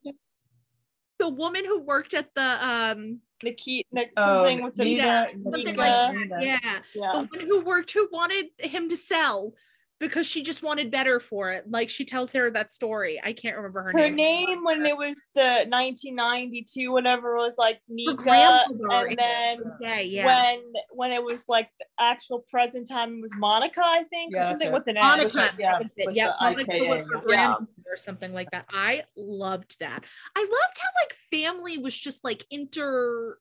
[1.19, 5.77] the woman who worked at the um, Nikita, Nik- Oh, something with the Nina- something
[5.77, 6.39] like Nina.
[6.41, 6.59] yeah,
[6.95, 7.13] Yeah.
[7.13, 9.55] the one who worked who wanted him to sell
[10.01, 11.69] because she just wanted better for it.
[11.69, 13.21] Like she tells her that story.
[13.25, 14.11] I can't remember her, Her name.
[14.11, 14.17] Her
[14.55, 20.27] name when it was the 1992 whatever was like Nika, and then Yeah, yeah.
[20.27, 24.41] when when it was like the actual present time it was Monica, I think, Yeah,
[24.41, 25.53] or something with an Monica, S.
[25.53, 26.15] with the- yeah, that it.
[26.15, 27.21] Yeah, Monica IKA, was her yeah.
[27.23, 28.67] grandmother or something like that.
[28.71, 30.05] I loved that.
[30.37, 33.37] I loved how like family was just like inter,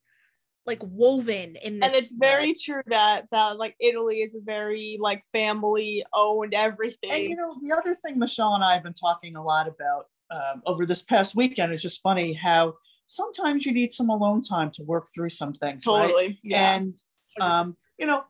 [0.68, 1.94] like woven in this.
[1.94, 7.10] And it's very true that that like Italy is very like family owned everything.
[7.10, 10.08] And you know, the other thing Michelle and I have been talking a lot about
[10.30, 12.74] um, over this past weekend is just funny how
[13.08, 16.02] sometimes you need some alone time to work through some things, right?
[16.02, 16.40] totally.
[16.44, 16.76] Yeah.
[16.76, 16.96] And
[17.40, 18.26] um, you know,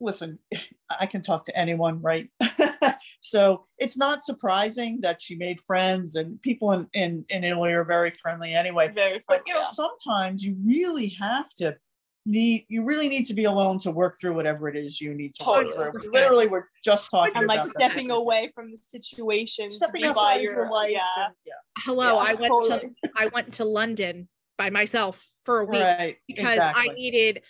[0.00, 0.38] listen,
[1.00, 2.28] I can talk to anyone, right?
[3.20, 7.84] so it's not surprising that she made friends, and people in in, in Italy are
[7.84, 8.88] very friendly anyway.
[8.88, 9.22] very fun.
[9.28, 9.66] But you know, yeah.
[9.66, 11.76] sometimes you really have to
[12.24, 15.34] need you really need to be alone to work through whatever it is you need
[15.34, 15.76] to Totally.
[15.76, 16.12] work through.
[16.12, 17.90] Literally, we're just talking and like about that.
[17.90, 20.92] stepping away from the situation to stepping be outside by your, your life.
[20.92, 21.24] Yeah.
[21.24, 21.52] and- yeah.
[21.78, 22.22] hello.
[22.22, 22.90] Yeah, I went to.
[23.16, 26.16] I went to London by myself for a week Right.
[26.28, 26.90] because exactly.
[26.90, 27.42] I needed.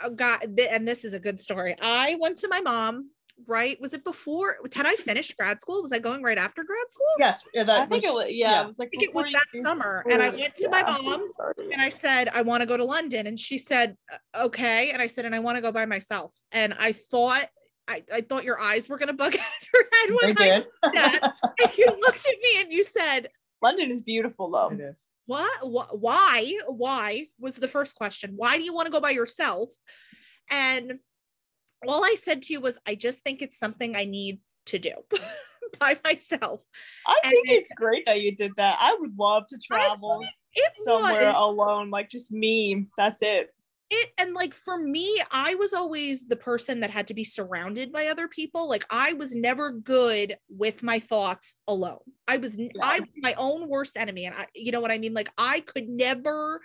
[0.00, 1.74] I got and this is a good story.
[1.80, 3.10] I went to my mom.
[3.46, 3.80] Right?
[3.80, 4.56] Was it before?
[4.74, 5.80] Had I finished grad school?
[5.80, 7.06] Was I going right after grad school?
[7.18, 8.60] Yes, yeah, that I think it was yeah, yeah.
[8.60, 10.82] it was like I think it was that you- summer, and I went to my
[10.82, 11.24] mom,
[11.72, 15.00] and I said I want to go to London, and she said "Uh, okay, and
[15.00, 17.46] I said and I want to go by myself, and I thought
[17.88, 20.56] I, I thought your eyes were gonna bug out of your head They when I
[20.58, 20.62] did.
[20.62, 21.34] said that.
[21.62, 23.28] And you looked at me and you said
[23.62, 24.68] London is beautiful though.
[24.68, 25.02] It is.
[25.30, 29.10] What, what why why was the first question why do you want to go by
[29.10, 29.68] yourself
[30.50, 30.98] and
[31.86, 34.92] all i said to you was i just think it's something i need to do
[35.78, 36.60] by myself
[37.06, 38.76] I And think it- it's great that you did that.
[38.80, 40.20] I would love to travel
[40.54, 42.86] it somewhere was alone, like just me.
[42.98, 43.50] That's it.
[43.90, 47.92] It and like for me i was always the person that had to be surrounded
[47.92, 48.68] by other people.
[48.68, 51.98] Like i was never good with my thoughts alone.
[52.28, 54.98] I was n- i was my own worst enemy and i you know what i
[54.98, 55.14] mean?
[55.14, 56.60] Like i could never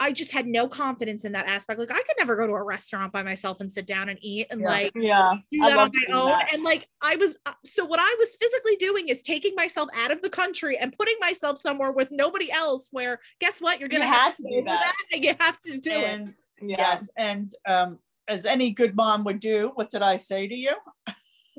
[0.00, 1.78] i just had no confidence in that aspect.
[1.78, 4.46] Like i could never go to a restaurant by myself and sit down and eat
[4.50, 4.68] and Yeah.
[4.68, 5.34] like Yeah.
[5.52, 6.28] do that on my own.
[6.30, 6.52] that.
[6.52, 10.10] and like i was uh, so what i was physically doing is taking myself out
[10.12, 13.78] of the country and putting myself somewhere with nobody else where guess what?
[13.80, 14.80] You're gonna had have to to do do that.
[14.80, 14.94] that.
[15.16, 16.04] And you have to do it.
[16.04, 16.76] And Yeah.
[16.78, 17.98] yes, and um,
[18.28, 20.72] as any good mom would do, what did I say to you?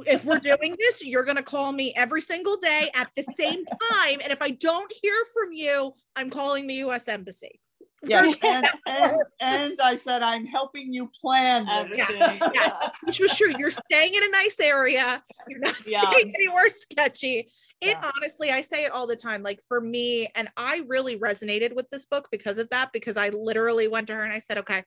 [0.06, 3.66] if we're doing this, you're going to call me every single day at the same
[3.66, 4.20] time.
[4.22, 7.62] And if I don't hear from you, I'm calling the US Embassy.
[8.04, 11.68] Yes, and, and and I said I'm helping you plan.
[11.70, 12.40] Everything.
[12.54, 13.54] Yes, which was true.
[13.58, 15.24] You're staying in a nice area.
[15.48, 16.02] You're not Yeah.
[16.12, 17.50] staying anywhere sketchy.
[17.86, 18.12] It Yeah.
[18.16, 19.44] honestly, I say it all the time.
[19.44, 23.30] Like for me, and I really resonated with this book because of that, because I
[23.30, 24.84] literally went to her and I said, okay,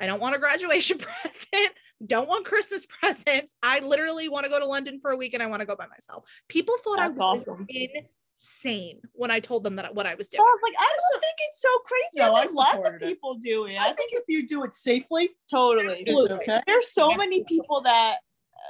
[0.00, 1.72] I don't want a graduation present.
[2.06, 3.54] Don't want Christmas presents.
[3.62, 5.76] I literally want to go to London for a week and I want to go
[5.76, 6.28] by myself.
[6.48, 7.66] People thought That's I was awesome.
[7.70, 10.42] insane when I told them that what I was doing.
[10.42, 12.28] I was like, I don't think it's so crazy.
[12.28, 13.08] No, I I lots of supported it.
[13.08, 13.76] people do it.
[13.80, 16.02] I think if you do it safely, totally.
[16.06, 16.36] it's Absolutely.
[16.36, 16.60] okay.
[16.66, 18.16] There's so many people that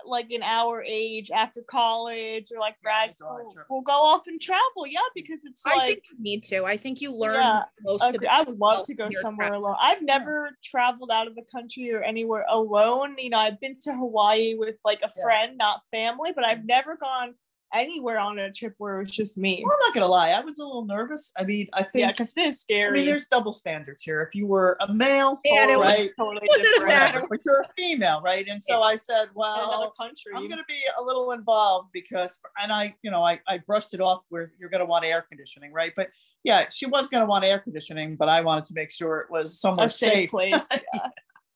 [0.04, 3.70] like in our age after college or like grad they go on school trips.
[3.70, 4.86] will go off and travel.
[4.86, 6.64] Yeah, because it's I like think you need to.
[6.64, 9.62] I think you learn Yeah, most Okay, of I would love to go somewhere traveling.
[9.64, 9.76] alone.
[9.80, 13.16] I've never traveled out of the country or anywhere alone.
[13.18, 15.22] You know, I've been to Hawaii with like a Yeah.
[15.22, 17.34] friend, not family, but I've never gone
[17.74, 19.62] anywhere on a trip where it's just me.
[19.64, 21.32] Well, I'm not gonna lie, I was a little nervous.
[21.36, 22.92] I mean, I think Yeah, because it is I scary.
[22.98, 24.22] mean, there's double standards here.
[24.22, 26.86] If you were a male, Yeah, was- right, totally different.
[26.88, 27.22] matter.
[27.28, 28.46] but you're a female, right?
[28.48, 30.32] And so I said, Another well, country.
[30.34, 33.94] I'm going to be a little involved because, and I, you know, I, I brushed
[33.94, 35.92] it off where you're going to want air conditioning, right?
[35.96, 36.08] But
[36.44, 39.30] yeah, she was going to want air conditioning, but I wanted to make sure it
[39.30, 40.30] was somewhere a safe, safe.
[40.30, 40.68] place.
[40.94, 41.08] Yeah.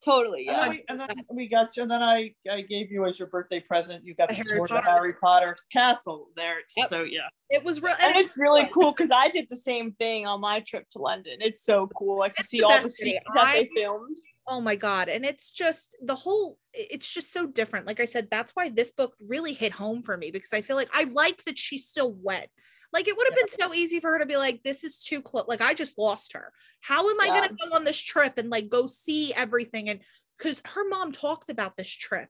[0.05, 0.45] Totally.
[0.47, 0.61] Yeah.
[0.61, 3.29] then we, and then we got you, and then I, I gave you as your
[3.29, 4.05] birthday present.
[4.05, 4.91] You got The Harry tour Potter.
[4.91, 6.57] Harry Potter castle there.
[6.77, 6.91] Yep.
[6.91, 7.95] So yeah, It was real.
[8.03, 11.39] And it's really cool because I did the same thing on my trip to London.
[11.41, 14.17] It's so cool, like to see the all the scenes that they filmed.
[14.49, 18.27] oh my god and it's just the whole it's just so different like i said
[18.31, 21.45] that's why this book really hit home for me because i feel like i like
[21.45, 22.49] that she's still wet
[22.93, 25.21] like it would have been so easy for her to be like this is too
[25.23, 27.41] close like i just lost her how am i Yeah.
[27.41, 30.01] going to go on this trip and like go see everything and
[30.39, 32.29] because her mom talked about this trip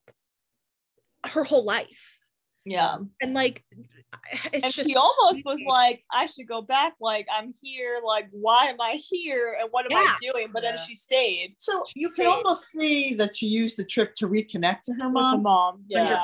[1.26, 2.18] her whole life
[2.64, 2.98] Yeah.
[3.22, 3.64] and like
[4.52, 6.94] it's and just she almost was like, I should go back.
[7.00, 7.98] Like, I'm here.
[8.04, 9.56] Like, why am I here?
[9.58, 10.48] And what am I doing?
[10.52, 12.34] But then she stayed so you can Great.
[12.34, 15.42] almost see that she used the trip to reconnect to her with the mom.
[15.42, 15.84] mom.
[15.88, 16.20] Yeah.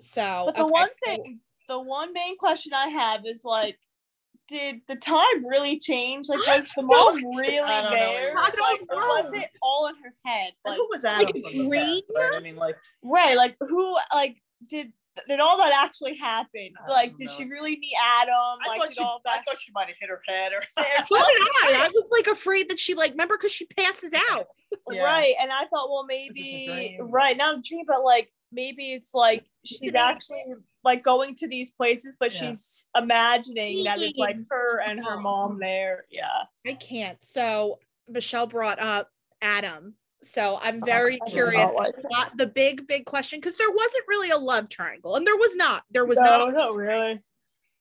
[0.00, 3.78] so But the okay, one thing, the one main question I have is like,
[4.48, 6.28] did the time really change?
[6.28, 8.30] Like, was the don't mom really I don't know there?
[8.30, 8.38] either.
[8.38, 10.52] I don't like, or was it all in her head?
[10.64, 11.18] Like, who was that?
[11.18, 12.02] like a from the past, dream?
[12.16, 12.32] right?
[12.36, 13.36] I mean, like right?
[13.36, 13.96] Like, who?
[14.14, 14.36] Like,
[14.68, 14.92] did
[15.28, 16.68] did all that actually happen?
[16.86, 17.32] I Like, did know.
[17.32, 18.30] she really meet Adam?
[18.34, 20.82] I, Like, thought she, all I thought she might have hit her head or So
[20.82, 21.86] did I.
[21.86, 24.46] I was like afraid that she like remember because she passes out.
[24.92, 25.02] Yeah.
[25.02, 25.34] Right.
[25.40, 28.92] And I thought, well, This is a maybe right not a dream, but like maybe
[28.92, 30.42] it's like she's an actually
[30.82, 32.48] like going to these places, but Yeah.
[32.50, 35.50] she's imagining that it's like her and her mom.
[35.50, 36.06] mom there.
[36.10, 36.44] Yeah.
[36.66, 37.22] I can't.
[37.22, 37.78] So
[38.08, 39.10] Michelle brought up
[39.42, 39.94] Adam.
[40.22, 41.70] So I'm Oh, very I did curious.
[41.72, 42.04] not like that.
[42.08, 45.54] What- the big, big question, because there wasn't really a love triangle, and there was
[45.54, 45.84] not.
[45.90, 46.52] There was no, not.
[46.54, 47.20] not really.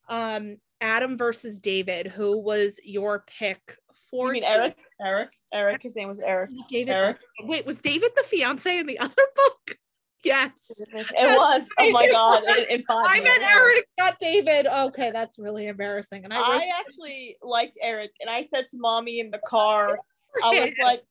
[0.09, 2.07] Um, Adam versus David.
[2.07, 3.77] Who was your pick
[4.11, 4.77] for You mean Eric?
[5.01, 5.29] Eric.
[5.53, 6.49] Eric, his name was Eric.
[6.67, 6.91] David.
[6.91, 7.17] Eric.
[7.43, 9.77] Wait, was David the fiance in the other book?
[10.25, 10.71] Yes.
[10.79, 11.69] It was.
[11.77, 12.43] Oh my god.
[12.57, 13.55] In, in five I meant minutes.
[13.55, 14.65] Eric, not David.
[14.65, 16.23] Okay, that's really embarrassing.
[16.23, 19.99] And I, wrote I actually liked Eric, and I said to mommy in the car,
[20.43, 21.03] I was like,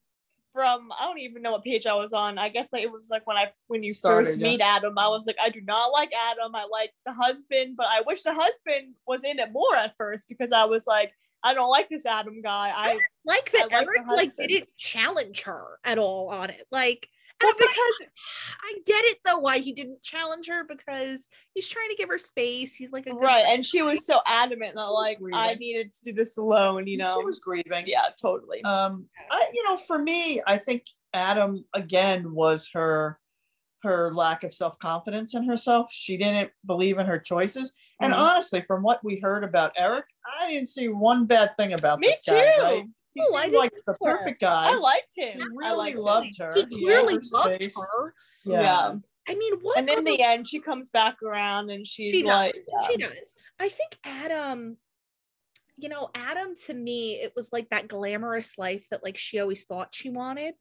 [0.53, 2.39] from I don't even know what page I was on.
[2.39, 4.49] I guess like, it was like when I when you Started, first yeah.
[4.49, 4.99] meet Adam.
[4.99, 6.55] I was like, I do not like Adam.
[6.55, 10.29] I like the husband, but I wish the husband was in it more at first
[10.29, 11.13] because I was like,
[11.45, 12.73] I don't like this Adam guy.
[12.75, 14.49] I like that I like Eric like husband.
[14.49, 16.65] didn't challenge her at all on it.
[16.73, 17.09] Like,
[17.43, 18.09] well and- but I- because
[18.63, 22.19] I get it though why he didn't challenge her because he's trying to give her
[22.19, 22.75] space.
[22.75, 25.55] He's like a good right, and she was so adamant that She was like I
[25.55, 26.87] needed to do this alone.
[26.87, 27.85] You know, she was grieving.
[27.87, 28.63] yeah, totally.
[28.65, 33.19] Um, I, you know, for me, I think Adam again was her
[33.83, 35.93] her lack of self confidence in herself.
[35.93, 37.75] She didn't believe in her choices.
[38.01, 38.17] And Mhm.
[38.19, 40.07] honestly, from what we heard about Eric,
[40.41, 42.33] I didn't see one bad thing about Me this too.
[42.33, 42.63] guy.
[42.63, 42.85] Right?
[43.15, 44.17] He Oh, I seemed like the either.
[44.19, 44.71] perfect guy.
[44.73, 45.39] I liked him.
[45.39, 46.03] He I really liked him.
[46.03, 46.55] loved her.
[46.55, 47.77] he He clearly gave her loved space.
[47.77, 48.15] her.
[48.45, 48.61] Yeah.
[48.61, 48.95] yeah.
[49.29, 52.25] I mean, what and in other- the end she comes back around and she's She
[52.25, 52.89] like yeah.
[52.89, 53.35] she does.
[53.59, 54.77] I think Adam,
[55.79, 59.65] you know, Adam to me, it was like that glamorous life that like she always
[59.65, 60.55] thought she wanted.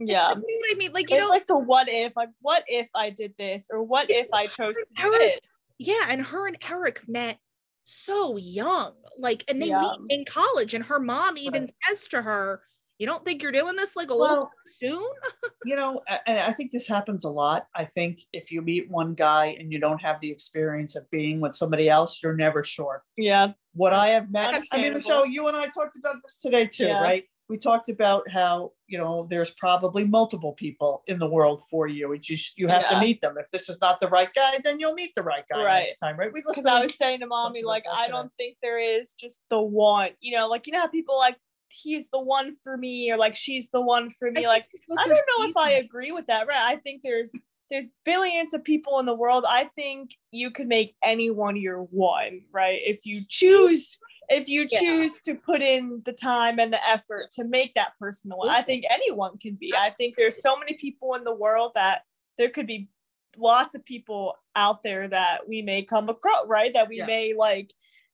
[0.00, 0.92] Yeah you know what I mean?
[0.92, 3.80] Like, you it's know, like the what if like what if i did this or
[3.80, 7.38] what if i chose to do Eric- this yeah, and her and Eric met
[7.84, 9.80] so young, like, and they Yeah.
[9.80, 11.74] meet in college, and her mom even Right.
[11.86, 12.62] says to her,
[12.98, 15.06] "You don't think you're doing this like a little soon?"
[15.64, 17.68] you know, and I think this happens a lot.
[17.74, 21.40] I think if you meet one guy and you don't have the experience of being
[21.40, 23.02] with somebody else, you're never sure.
[23.16, 24.62] yeah what I have met.
[24.72, 27.00] I mean, Michelle, you and I talked about this today too, Yeah.
[27.02, 27.24] right?
[27.48, 32.12] We talked about how you know there's probably multiple people in the world for you.
[32.12, 32.88] It's just you have Yeah.
[32.98, 33.36] to meet them.
[33.38, 35.80] If this is not the right guy, then you'll meet the right guy Right.
[35.80, 36.32] next time, right?
[36.32, 39.60] We because i was saying to mommy like i don't think there is just the
[39.60, 41.36] one you know like you know how people like
[41.68, 44.66] he's the one for me or like she's the one for me like
[44.96, 46.46] I don't know if I agree with that.
[46.46, 46.56] Right.
[46.58, 47.32] I think there's
[47.70, 49.44] there's billions of people in the world.
[49.48, 52.80] I think you could make anyone your one, right?
[52.84, 53.98] If you choose
[54.28, 54.80] if you Yeah.
[54.80, 58.48] choose to put in the time and the effort to make that person the one.
[58.48, 59.72] I think anyone can be.
[59.76, 62.02] I think there's so many people in the world that
[62.38, 62.88] there could be
[63.36, 66.72] lots of people out there that we may come across, right?
[66.72, 67.06] That we Yeah.
[67.06, 67.72] may like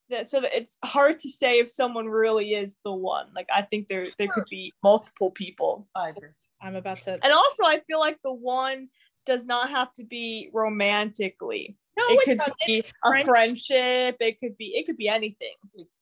[0.09, 3.31] that so that it's hard to say if someone really is the one.
[3.35, 5.89] Like I think there there could be multiple people.
[5.95, 6.31] I agree.
[6.63, 7.19] I'm about to.
[7.23, 8.89] And also, I feel like the one
[9.25, 11.77] does not have to be romantically.
[12.09, 12.57] No, it could doesn't.
[12.67, 14.17] be a friendship.
[14.21, 14.77] It could be.
[14.77, 15.55] It could be anything.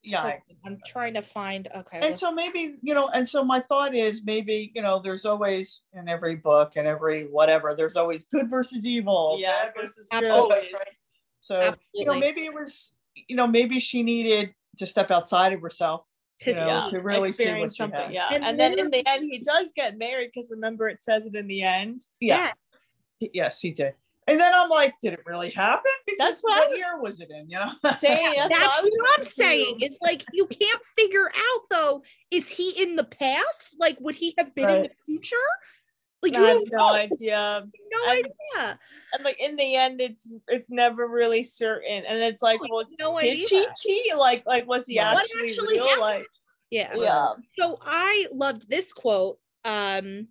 [0.03, 0.38] Yeah.
[0.64, 1.68] I'm trying to find.
[1.76, 2.01] Okay.
[2.03, 5.82] And so maybe, you know, and so my thought is maybe, you know, there's always
[5.92, 10.30] in every book and every whatever, there's always good versus evil, Yeah, bad versus good.
[10.30, 10.72] always.
[10.72, 10.82] right?
[11.40, 12.94] So, you know, maybe it was,
[13.28, 16.07] you know, maybe she needed to step outside of herself
[16.40, 16.96] to you know, see.
[16.96, 17.99] to really see what she something.
[18.01, 18.12] had.
[18.12, 21.26] Yeah, And and, then in the end, he does get married because remember it says
[21.26, 22.07] it in the end.
[22.20, 22.53] Yeah.
[23.20, 23.30] Yes.
[23.34, 23.94] Yes, he did.
[24.29, 25.91] And then I'm like, did it really happen?
[26.07, 27.49] Because That's what I what was- year was it in?
[27.49, 27.91] You know?
[27.93, 29.66] Saying that's, That's what, I was what I'm saying.
[29.70, 29.85] confused.
[29.93, 32.03] It's like you can't figure out though.
[32.31, 33.76] Is he in the past?
[33.79, 35.37] Like, would he have been in the future?
[36.22, 36.95] Like, I you have don't no know.
[36.95, 37.66] idea.
[37.93, 38.79] No And- idea.
[39.14, 42.05] And like in the end, it's it's never really certain.
[42.07, 43.47] And it's like, well, no did idea.
[43.49, 44.16] she cheat?
[44.16, 45.12] Like, like was he Yeah.
[45.12, 45.85] Actually, actually real?
[45.87, 46.01] happened?
[46.03, 46.26] Like,
[46.70, 46.95] Yeah.
[46.97, 47.29] yeah.
[47.59, 50.29] So I loved this quote um,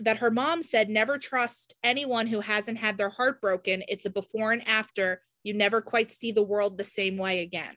[0.00, 3.82] that her mom said never trust anyone who hasn't had their heart broken.
[3.88, 5.22] It's a before and after.
[5.42, 7.74] You never quite see the world the same way again.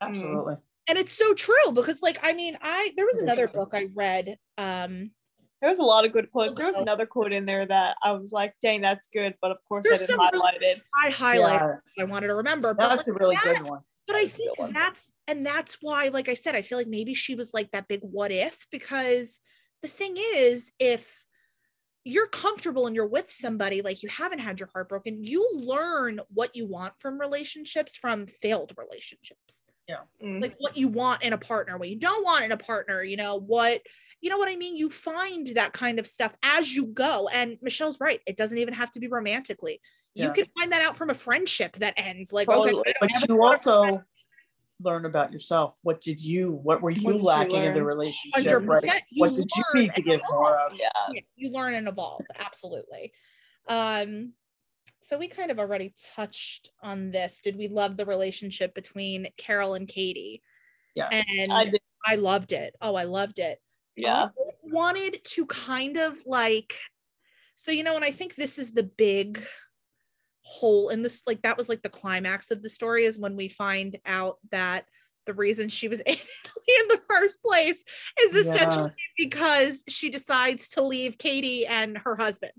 [0.00, 0.56] Absolutely.
[0.88, 4.36] And it's so true because, like, I mean, I there was another book I read.
[4.58, 5.12] Um,
[5.60, 6.54] There was a lot of good quotes.
[6.54, 9.34] There was another quote in there that I was like, dang, that's good.
[9.42, 10.82] But of course, There's I didn't some highlight it.
[11.04, 11.80] I highlighted.
[11.96, 13.80] Yeah, I wanted to remember, but that's like, a really that- good one.
[14.06, 16.88] But I That's a think that's and that's why, like I said, I feel like
[16.88, 19.40] maybe she was like that big what if because
[19.82, 21.24] the thing is, if
[22.04, 26.20] you're comfortable and you're with somebody like you haven't had your heart broken, you learn
[26.32, 29.64] what you want from relationships from failed relationships
[30.22, 30.40] Mm.
[30.42, 33.16] like what you want in a partner, what you don't want in a partner, you
[33.16, 33.80] know, what
[34.20, 34.76] you know what I mean?
[34.76, 37.28] You find that kind of stuff as you go.
[37.32, 38.20] And Michelle's right.
[38.26, 39.80] It doesn't even have to be romantically.
[40.14, 40.32] You Yeah.
[40.34, 42.30] can find that out from a friendship that ends.
[42.30, 42.80] Like, Totally.
[42.80, 44.02] okay, But you daughter also
[44.82, 45.76] learn about yourself.
[45.82, 49.02] What did you, what were you What did you lacking in the relationship, right?
[49.16, 50.72] What did you need to and give more of?
[50.74, 50.88] Yeah.
[51.12, 53.12] yeah, you learn and evolve absolutely
[53.68, 54.32] um
[55.00, 59.74] so we kind of already touched on this did we love the relationship between carol
[59.74, 60.42] and katie
[60.94, 61.08] Yeah.
[61.10, 61.64] and I
[62.06, 63.60] I, loved it oh i loved it
[63.96, 64.24] Yeah.
[64.24, 66.74] I wanted to kind of like
[67.54, 69.42] so you know and i think this is the big
[70.50, 73.48] hole in this like that was like the climax of the story is when we
[73.48, 74.84] find out that
[75.26, 77.84] the reason she was in Italy in the first place
[78.22, 78.54] is Yeah.
[78.54, 82.52] essentially because she decides to leave Katie and her husband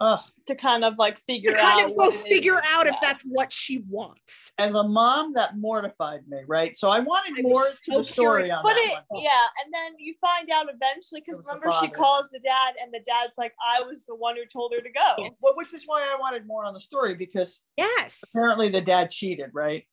[0.00, 2.22] Ugh, To kind of like figure to kind out of go what it is.
[2.26, 4.52] figure out if that's what she wants.
[4.58, 6.76] as a mom, that mortified me, right?
[6.76, 9.22] So I wanted I was more to so the story on But that it, one.
[9.22, 12.98] yeah, and then you find out eventually because remember she calls the dad, and the
[13.06, 15.28] dad's like, "I was the one who told her to go." Yeah.
[15.40, 18.22] Well, which is why I wanted more on the story because Yes.
[18.34, 19.84] apparently the dad cheated, right?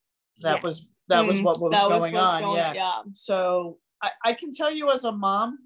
[0.41, 0.61] That Yeah.
[0.63, 2.41] was that was Mm, what was that was going what's on.
[2.41, 2.73] going- yeah.
[2.73, 3.01] yeah.
[3.13, 5.59] So I, I can tell you as a mom,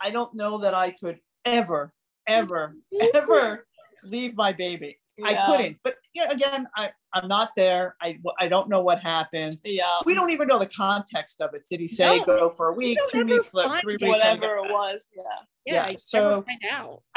[0.00, 1.92] I don't know that I could ever,
[2.26, 2.74] ever,
[3.14, 3.66] ever
[4.02, 4.98] leave my baby.
[5.24, 5.78] I couldn't.
[5.82, 7.96] But yeah, again, I, I'm not there.
[8.00, 9.56] I I don't know what happened.
[9.64, 9.84] Yeah.
[10.04, 11.62] We don't even know the context of it.
[11.68, 14.04] Did he say No, go for a week, two weeks, like, three weeks?
[14.06, 15.08] Whatever it was.
[15.16, 15.22] Yeah.
[15.66, 15.88] yeah.
[15.90, 16.44] yeah, so-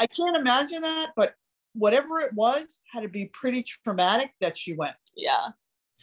[0.00, 1.34] I can't imagine that, but
[1.74, 4.96] whatever it was had to be pretty traumatic that she went.
[5.16, 5.48] Yeah.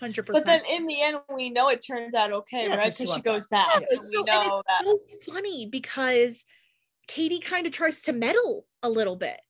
[0.02, 0.26] 100%.
[0.32, 2.86] But then in the end, we know it turns out okay, Yeah, right?
[2.86, 3.68] 'cause she Because she went goes back.
[3.74, 3.84] back.
[3.92, 4.84] Yeah, so so- we and know that.
[4.86, 6.46] So funny because
[7.10, 9.42] Katie kind of tries to meddle a little bit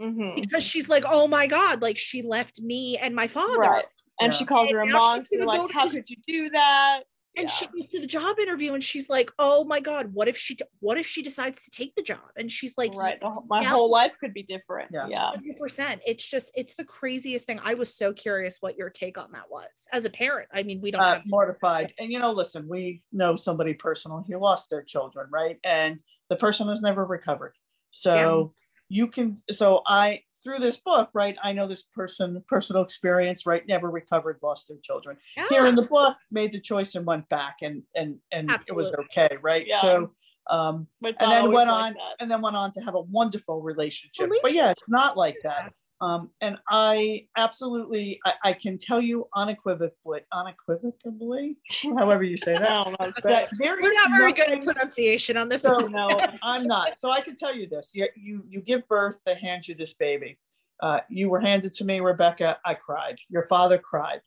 [0.00, 0.36] Mhm.
[0.42, 3.84] because she's like, "Oh my god!" Like she left me and my father, Right.
[4.20, 4.48] And she Yeah.
[4.48, 5.44] calls her a And monster.
[5.44, 7.02] Like, how to- could you do that?
[7.36, 7.54] and Yeah.
[7.54, 10.56] she goes to the job interview and she's like, "Oh my god, what if she?
[10.80, 13.20] What if she decides to take the job?" And she's like, right.
[13.20, 13.68] The my yeah.
[13.68, 14.90] whole life could be different.
[14.92, 15.06] Yeah.
[15.08, 15.26] Yeah.
[15.26, 16.00] hundred percent.
[16.04, 17.60] It's just it's the craziest thing.
[17.62, 20.48] I was so curious what your take on that was as a parent.
[20.52, 21.94] I mean, we don't uh, have mortified.
[21.98, 24.24] And you know, listen, we know somebody personal.
[24.26, 25.60] He lost their children, right?
[25.62, 27.54] And the person has never recovered.
[27.92, 28.52] So
[28.88, 29.38] you can.
[29.50, 31.36] So I through this book, right?
[31.42, 33.62] I know this person personal experience, right?
[33.66, 35.16] Never recovered, lost their children.
[35.48, 38.92] Here in the book, made the choice and went back, and and and it was
[38.92, 39.66] okay, right?
[39.66, 39.80] Yeah.
[39.80, 40.12] So.
[40.50, 42.16] Um, and then went like on that.
[42.20, 44.30] and then went on to have a wonderful relationship.
[44.42, 45.74] But yeah, it's not like that.
[46.00, 51.56] Um, and I absolutely, I, I can tell you unequivocally, unequivocally,
[51.98, 53.12] however you say that, know.
[53.24, 55.62] that We're not very good at pronunciation on this.
[55.62, 55.92] So- one.
[55.92, 56.08] No.
[56.42, 56.98] I'm not.
[57.00, 59.94] So I can tell you this: you you, you give birth, they hand you this
[59.94, 60.38] baby.
[60.80, 62.58] Uh, you were handed to me, Rebecca.
[62.64, 63.18] I cried.
[63.28, 64.20] Your father cried.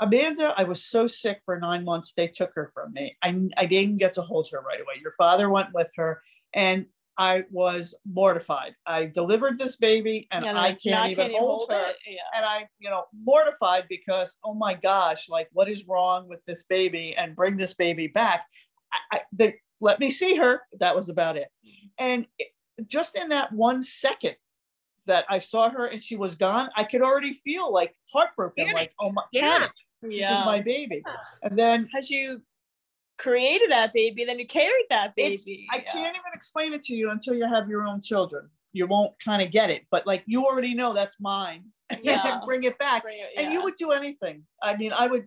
[0.00, 2.14] Amanda, I was so sick for nine months.
[2.14, 3.18] They took her from me.
[3.22, 4.94] I I didn't get to hold her right away.
[5.02, 6.22] Your father went with her,
[6.54, 6.86] and
[7.18, 8.74] I was mortified.
[8.86, 11.92] I delivered this baby, and Yeah, I can't even hold her.
[12.06, 12.20] Yeah.
[12.34, 16.64] and I, you know, mortified because, oh my gosh, like what is wrong with this
[16.64, 18.46] baby and bring this baby back.
[18.92, 20.62] I, I they let me see her.
[20.78, 21.48] That was about it.
[21.66, 21.90] Mm.
[21.98, 22.48] And it,
[22.86, 24.36] just in that one second
[25.06, 28.74] that I saw her and she was gone, I could already feel like heartbroken, Panic.
[28.74, 29.58] like, oh my, Yeah.
[29.58, 29.72] panic.
[30.02, 31.02] This is my baby.
[31.42, 32.40] And then Because you
[33.20, 35.66] created that baby, then you carried that It's- baby.
[35.72, 35.92] I Yeah.
[35.92, 38.50] can't even explain it to you until you have your own children.
[38.72, 41.64] You won't kind of get it, but like you already know that's mine.
[42.02, 42.40] Yeah.
[42.44, 43.02] Bring it back.
[43.02, 44.46] Bring it- and you would do anything.
[44.62, 45.26] I mean, I would.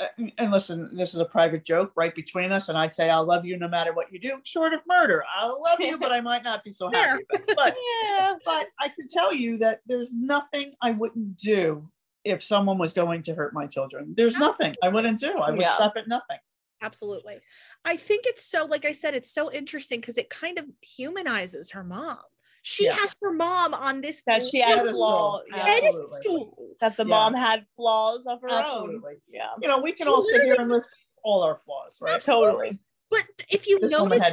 [0.00, 0.06] Uh,
[0.38, 3.44] and listen, this is a private joke right between us, and I'd say I'll love
[3.44, 5.24] you no matter what you do, short of murder.
[5.36, 7.24] I'll love you, but I might not be so happy.
[7.30, 7.42] it.
[7.56, 8.34] But Yeah.
[8.44, 11.90] but I can tell you that there's nothing I wouldn't do
[12.24, 14.14] if someone was going to hurt my children.
[14.16, 15.32] There's nothing I wouldn't do.
[15.38, 15.70] I would Yeah.
[15.74, 16.38] stop at nothing.
[16.82, 17.40] Absolutely.
[17.84, 21.70] I think it's so, like I said, it's so interesting because it kind of humanizes
[21.72, 22.18] her mom.
[22.62, 22.94] She Yeah.
[22.94, 24.94] has her mom on this That she had Pedestal.
[24.94, 25.42] flaws.
[25.48, 25.80] Yeah.
[25.82, 26.68] Absolutely.
[26.80, 27.08] That the Yeah.
[27.08, 29.02] mom had flaws of her own.
[29.28, 29.48] Yeah.
[29.62, 32.22] You know, we can all sit here and list all our flaws, right?
[32.22, 32.78] Totally.
[33.10, 34.24] But if you This notice,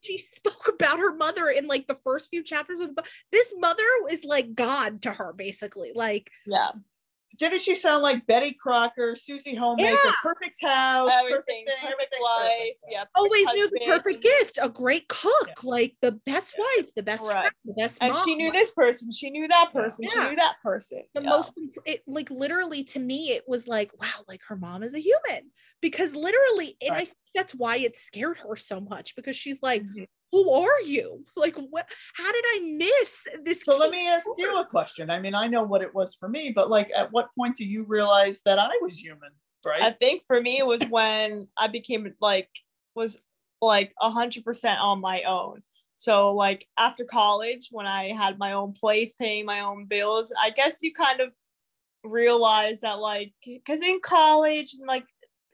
[0.00, 3.06] she spoke about her mother in like the first few chapters of the book.
[3.30, 5.92] This mother is like God to her, basically.
[5.94, 6.70] Like, Yeah.
[7.38, 10.12] Didn't she sound like Betty Crocker, Susie Homemaker, Yeah.
[10.22, 11.30] perfect house, Everything.
[11.36, 12.50] perfect thing, Perfect everything's life.
[12.58, 12.84] perfect.
[12.90, 13.04] Yeah.
[13.14, 15.54] always perfect knew the perfect gift, a great cook, Yeah.
[15.62, 17.40] like the best wife, the best Right.
[17.40, 18.24] friend, the best And mom.
[18.24, 19.10] she knew this person.
[19.12, 20.06] She knew that person.
[20.08, 21.02] She knew that person.
[21.14, 21.28] the Yeah.
[21.30, 21.54] most
[21.86, 25.50] it, like literally to me it was like wow like her mom is a human
[25.80, 29.82] because literally and i think that's why it scared her so much because she's like
[29.82, 30.06] Mhm.
[30.32, 34.58] Who are you like what how did i miss this So let me ask you
[34.58, 35.10] a question.
[35.10, 37.64] I mean, I know what it was for me, but like, at what point do
[37.64, 39.30] you realize that I was human?
[39.64, 39.82] Right?
[39.82, 42.48] I think for me it was when I became like
[42.94, 43.18] was
[43.60, 45.62] like a hundred percent on my own.
[45.94, 50.50] so like after college when i had my own place paying my own bills i
[50.50, 51.30] guess you kind of
[52.04, 55.04] realize that like because in college and like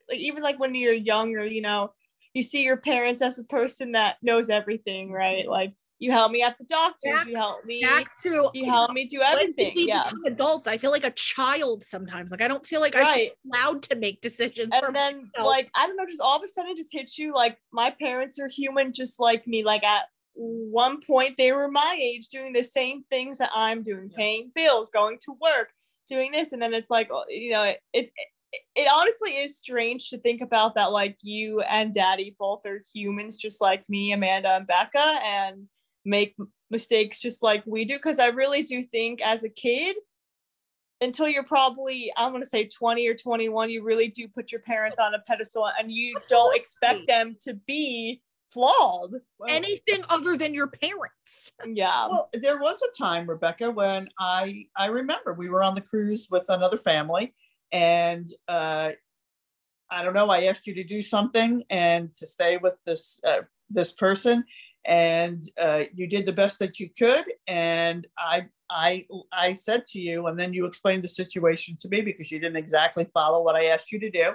[0.09, 1.93] like even like when you're younger you know
[2.35, 5.17] you see your parents as a person that knows everything mm-hmm.
[5.17, 8.71] right like you help me at the doctors Back- you help me Back to you
[8.71, 10.67] help me do everything yeah adults?
[10.67, 12.31] I feel like a child sometimes.
[12.31, 14.73] Like I don't feel like I should be allowed to make decisions.
[14.79, 15.47] for and then myself.
[15.47, 17.91] like i don't know just all of a sudden it just hits you like my
[17.91, 20.05] parents are human just like me like at
[20.35, 24.17] one point they were my age doing the same things that i'm doing Yeah.
[24.17, 25.71] paying bills going to work
[26.09, 28.11] doing this and then it's like oh, you know it, it
[28.53, 33.37] it honestly is strange to think about that like you and daddy both are humans
[33.37, 35.67] just like me amanda and becca and
[36.05, 36.35] make
[36.71, 37.97] mistakes just like we do.
[37.97, 39.97] Because i really do think as a kid
[41.01, 44.63] until you're probably i'm going to say 20 or 21 you really do put your
[44.63, 49.13] parents on a pedestal and you don't expect them to be flawed.
[49.39, 51.53] Well, anything other than your parents.
[51.67, 52.09] yeah.
[52.09, 56.29] Well, there was a time, Rebecca, when I I remember we were on the cruise
[56.31, 57.35] with another family,
[57.73, 58.91] and uh,
[59.91, 60.29] I don't know.
[60.29, 64.45] I asked you to do something and to stay with this uh, this person,
[64.85, 67.25] and uh, you did the best that you could.
[67.47, 72.01] And I I I said to you, and then you explained the situation to me
[72.01, 74.33] because you didn't exactly follow what I asked you to do.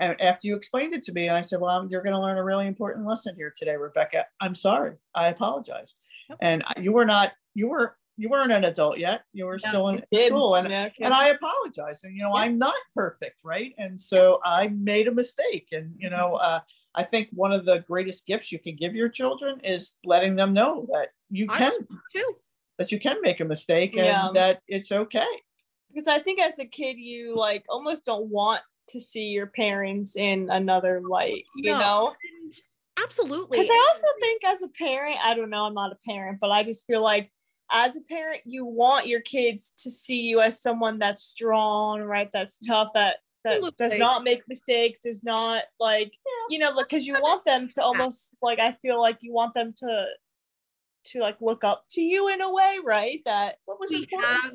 [0.00, 2.44] And after you explained it to me, I said, "Well, you're going to learn a
[2.44, 4.26] really important lesson here today, Rebecca.
[4.40, 4.96] I'm sorry.
[5.14, 5.94] I apologize."
[6.40, 9.22] And you were not you were you weren't an adult yet.
[9.32, 11.04] You were No, still in school, and Yeah, kid.
[11.04, 12.04] and I apologize.
[12.04, 12.42] And you know, Yeah.
[12.42, 13.74] I'm not perfect, right?
[13.78, 15.68] And so I made a mistake.
[15.72, 16.60] And you know, uh,
[16.94, 20.52] I think one of the greatest gifts you can give your children is letting them
[20.52, 21.72] know that you can
[22.14, 22.36] too.
[22.78, 24.30] that you can make a mistake and Yeah.
[24.34, 25.26] that it's okay.
[25.88, 30.16] because I think as a kid you like almost don't want to see your parents
[30.16, 31.78] in another light, you No.
[31.78, 32.14] know?
[32.42, 32.52] And
[33.02, 33.58] absolutely.
[33.58, 36.50] Because I also think as a parent, I don't know, I'm not a parent, but
[36.50, 37.30] I just feel like
[37.74, 42.30] as a parent, you want your kids to see you as someone that's strong, right?
[42.32, 43.98] That's tough, that that does Absolutely.
[43.98, 46.12] not make mistakes, does not like,
[46.48, 49.74] you know, because you want them to almost like I feel like you want them
[49.78, 50.06] to
[51.06, 53.20] to like look up to you in a way, right?
[53.26, 54.32] That What was we important?
[54.32, 54.52] have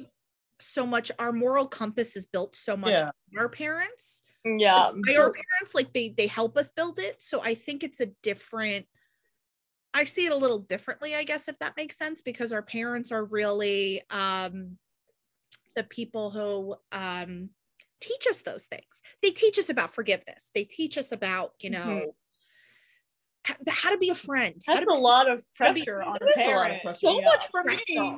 [0.60, 3.12] so much our moral compass is built so much Yeah.
[3.38, 4.92] our parents yeah.
[5.06, 8.08] by our parents like they they help us build it so i think it's a
[8.24, 8.86] different
[9.94, 13.12] i see it a little differently i guess if that makes sense because our parents
[13.12, 14.78] are really um
[15.76, 17.50] the people who um
[18.02, 22.14] teach us those things they teach us about forgiveness they teach us about you know
[23.46, 23.56] Mhm.
[23.70, 26.02] how to be a friend how That's to a lot of how to be- pressure
[26.02, 26.82] on It a lot of parent.
[26.84, 27.00] pressure.
[27.00, 27.26] so yeah.
[27.26, 28.18] much For me, pressure.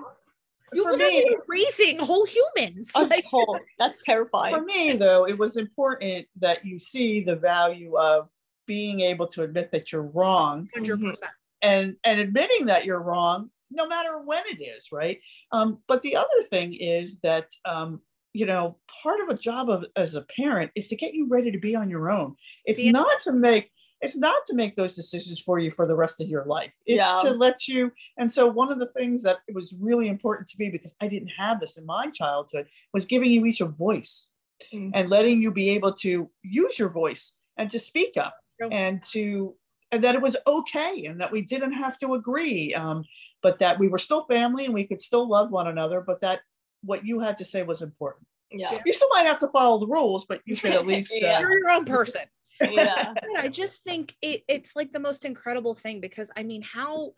[0.74, 3.60] you for literally me- are raising whole humans like cool.
[3.80, 4.54] That's terrifying.
[4.56, 8.30] For me, though, it was important that you see the value of
[8.68, 11.16] being able to admit that you're wrong 100%
[11.62, 15.20] and and admitting that you're wrong no matter when it is right?
[15.52, 18.02] Um, but the other thing is that um,
[18.34, 21.52] you know part of a job of as a parent is to get you ready
[21.52, 22.36] to be on your own.
[22.66, 23.72] It's Be- not to make
[24.04, 26.72] it's not to make those decisions for you for the rest of your life.
[26.88, 27.20] It's Yeah.
[27.22, 30.70] to let you and so one of the things that was really important to me
[30.70, 34.28] because i didn't have this in my childhood was giving you each a voice
[34.72, 34.92] Mm.
[34.94, 38.36] and letting you be able to use your voice and to speak up
[38.72, 39.56] and to
[39.92, 43.04] and that it was okay and that we didn't have to agree um,
[43.42, 46.42] but that we were still family and we could still love one another but that
[46.84, 48.80] what you had to say was important Yeah.
[48.86, 51.38] you still might have to follow the rules but you should at least Yeah.
[51.38, 52.24] uh, you're your own person
[52.62, 53.14] Yeah.
[53.14, 57.14] But I just think it, it's like the most incredible thing because I mean, how,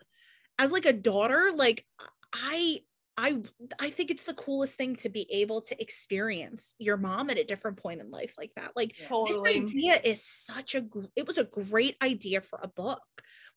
[0.58, 1.84] as like a daughter, like
[2.32, 2.80] I,
[3.16, 3.42] I,
[3.78, 7.44] I think it's the coolest thing to be able to experience your mom at a
[7.44, 8.72] different point in life like that.
[8.74, 9.60] Like Totally.
[9.60, 10.84] this idea is such a,
[11.14, 13.02] it was a great idea for a book.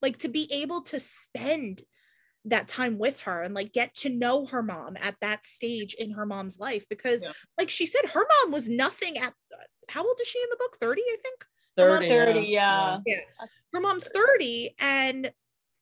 [0.02, 1.82] Like to be able to spend
[2.46, 6.12] that time with her and like get to know her mom at that stage in
[6.12, 7.32] her mom's life because Yeah.
[7.58, 9.34] like she said her mom was nothing at
[9.90, 11.46] how old is she in the book 30 i think
[11.76, 13.00] 30, 30, yeah.
[13.74, 15.32] her mom's 30 and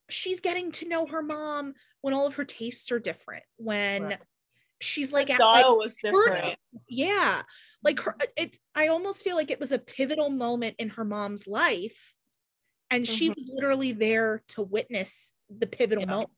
[0.10, 4.20] she's getting to know her mom when all of her tastes are different when Right.
[4.80, 6.58] she's like at like Style was different.
[6.88, 7.42] yeah
[7.84, 11.48] like her it's i almost feel like it was a pivotal moment in her mom's
[11.48, 12.16] life
[12.92, 13.36] and she Mhm.
[13.36, 16.10] was literally there to witness the pivotal Yeah.
[16.12, 16.30] moment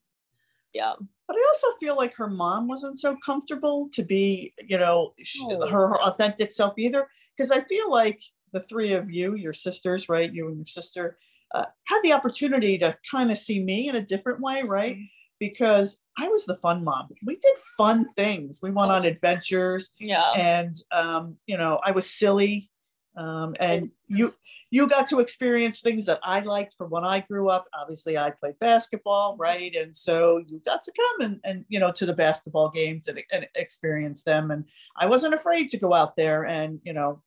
[0.74, 0.94] Yeah.
[1.28, 5.40] but i also feel like her mom wasn't so comfortable to be you know sh-
[5.44, 5.68] Oh.
[5.68, 8.22] her, her authentic self either because i feel like
[8.54, 11.18] the three of you your sisters right you and your sister
[11.56, 14.98] uh, had the opportunity to kind of see me in a different way right
[15.40, 20.32] because i was the fun mom we did fun things we went on adventures Yeah.
[20.36, 22.70] and um, you know i was silly
[23.18, 24.34] Um, and you
[24.70, 27.66] you got to experience things that I liked from when I grew up.
[27.74, 29.74] Obviously, I played basketball, right?
[29.82, 33.18] And so you got to come and, and you know to the basketball games and,
[33.32, 34.52] and experience them.
[34.52, 34.66] And
[35.04, 37.22] I wasn't afraid to go out there and you know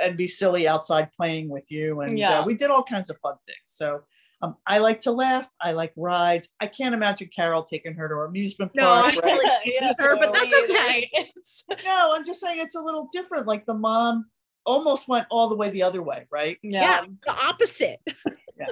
[0.00, 2.00] and be silly outside playing with you.
[2.00, 2.40] And Yeah.
[2.40, 3.58] uh, we did all kinds of fun things.
[3.66, 4.02] So
[4.42, 5.48] um, I like to laugh.
[5.60, 6.48] I like rides.
[6.60, 9.14] I can't imagine Carol taking her to an amusement No, park.
[9.22, 9.60] I right?
[9.64, 11.10] Yeah, her, but that's okay.
[11.84, 13.46] No, I'm just saying it's a little different.
[13.46, 14.26] Like the mom
[14.66, 16.58] almost went all the way the other way, right?
[16.62, 17.04] yeah, Yeah.
[17.26, 18.00] the opposite.
[18.56, 18.66] Yeah.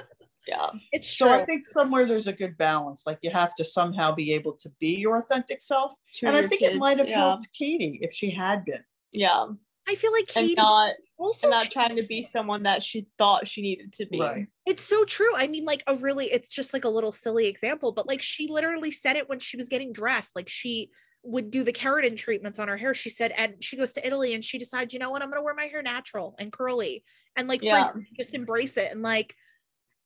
[0.47, 0.69] Yeah.
[0.93, 1.35] It's So true.
[1.35, 3.03] I think somewhere there's a good balance.
[3.05, 5.91] Like you have to somehow be able to be your authentic self.
[6.15, 7.19] To and I your think it might have yeah.
[7.19, 8.83] helped Katie if she had been.
[9.11, 9.47] Yeah.
[9.87, 13.07] I feel like And Katie not also and not trying to be someone that she
[13.17, 14.19] thought she needed to be.
[14.19, 14.47] Right.
[14.65, 15.31] It's so true.
[15.35, 18.47] I mean, like a really, it's just like a little silly example, but like she
[18.47, 20.35] literally said it when she was getting dressed.
[20.35, 20.89] Like she
[21.23, 22.93] would do the keratin treatments on her hair.
[22.93, 25.43] She said, and she goes to Italy and she decides, you know what, I'm gonna
[25.43, 27.03] wear my hair natural and curly
[27.35, 27.91] and like Yeah.
[28.17, 28.91] just embrace it.
[28.91, 29.35] And like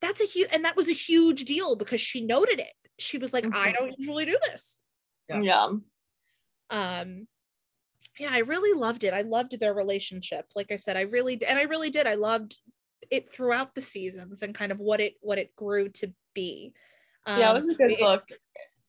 [0.02, 2.74] that's a huge and that was a huge deal because she noted it.
[3.00, 3.76] She was like, I Mhm.
[3.76, 4.78] don't usually do this.
[5.30, 5.42] Yeah.
[5.42, 5.70] Yeah.
[6.70, 7.28] um
[8.20, 11.58] yeah i really loved it i loved their relationship like i said i really and
[11.60, 12.58] i really did i loved
[13.12, 16.74] it throughout the seasons and kind of what it what it grew to be
[17.28, 18.24] Yeah, it Um, was a good it- book.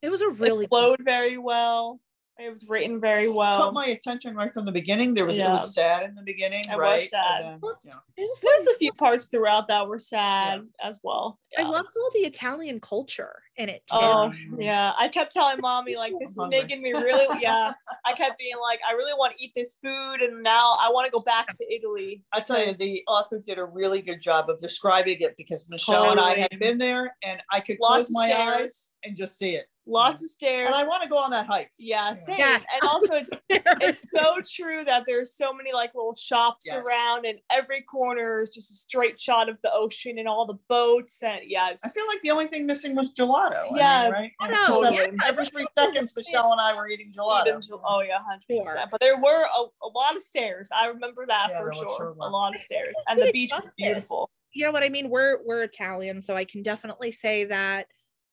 [0.03, 2.01] it was a really it flowed very well.
[2.41, 3.59] It was written very well.
[3.65, 5.13] Caught my attention right from the beginning.
[5.13, 5.53] There was it Yeah.
[5.53, 7.43] was sad in the beginning, It was sad.
[7.45, 7.95] Then, yeah.
[8.17, 11.39] There's a few parts throughout that were sad as well.
[11.57, 13.97] i loved all the italian culture in it too.
[13.99, 17.73] Oh yeah, I kept telling mommy like this is making me really yeah.
[18.05, 21.07] I kept being like I really want to eat this food and now I want
[21.07, 22.23] to go back to Italy.
[22.33, 26.13] I tell you, the author did a really good job of describing it because Michelle
[26.13, 28.61] and I had been there, and I could Lots close my stairs.
[28.61, 29.67] eyes and just see it.
[29.89, 30.67] Lots of stairs.
[30.67, 31.71] And I want to go on that hike.
[31.79, 32.39] yeah, same.
[32.39, 32.65] Yes.
[32.75, 33.41] And also it's
[33.81, 36.77] it's so true that there's so many like little shops Yes.
[36.77, 40.59] around and every corner is just a straight shot of the ocean and all the
[40.69, 43.61] boats and yeah, I feel like the only thing missing was gelato.
[43.61, 44.33] I mean, Yeah, right.
[44.41, 45.07] I know, so yeah.
[45.25, 47.47] Every three seconds, Michelle and I were eating gelato.
[47.49, 48.65] Eating gel- oh yeah, hundred Sure.
[48.65, 48.91] percent.
[48.91, 50.69] But there were a, a lot of stairs.
[50.77, 51.97] I remember that Yeah, for sure.
[51.97, 54.31] sure a lot of stairs, and the beach was beautiful.
[54.53, 57.87] you know what i mean we're we're italian so i can definitely say that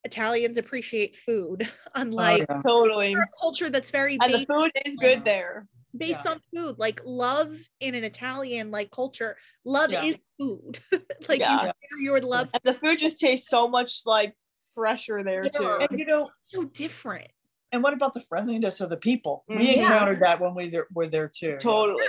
[0.05, 2.59] italians appreciate food oh, unlike Oh, yeah.
[2.61, 3.13] Totally.
[3.13, 5.67] a culture that's very And the food is good there.
[5.97, 6.31] based Yeah.
[6.33, 9.35] on food like love in an italian like culture
[9.65, 10.03] love Yeah.
[10.03, 10.79] is food
[11.29, 11.53] like Yeah.
[11.53, 14.33] you share your love And the food just tastes so much like
[14.73, 15.59] fresher there Yeah.
[15.59, 15.87] too.
[15.89, 17.27] And you know, so different
[17.71, 19.43] and what about the friendliness of the people?
[19.47, 19.63] We mm-hmm.
[19.63, 19.83] Yeah.
[19.83, 21.57] encountered that when we there, were there too.
[21.59, 22.05] Totally.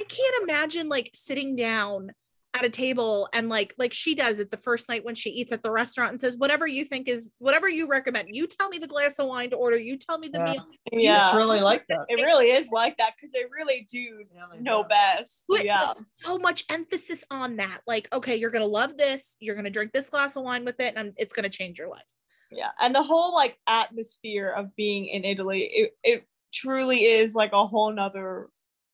[0.00, 2.12] I can't imagine like sitting down
[2.56, 5.52] at a table and like like she does it the first night when she eats
[5.52, 8.78] at the restaurant and says whatever you think is whatever you recommend you tell me
[8.78, 10.52] the glass of wine to order you tell me the Yeah.
[10.52, 11.26] meal Yeah.
[11.28, 12.06] It's really like that.
[12.08, 14.88] It really is like that because they really do Yeah, they know do.
[14.88, 15.44] best.
[15.48, 15.92] Put Yeah.
[16.24, 20.08] so much emphasis on that like okay you're gonna love this you're gonna drink this
[20.08, 22.02] glass of wine with it and it's gonna change your life
[22.50, 22.70] Yeah.
[22.80, 27.66] And the whole like atmosphere of being in Italy, it, it truly is like a
[27.66, 28.48] whole nother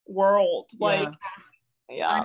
[0.07, 0.71] world.
[0.81, 1.41] Like, yeah.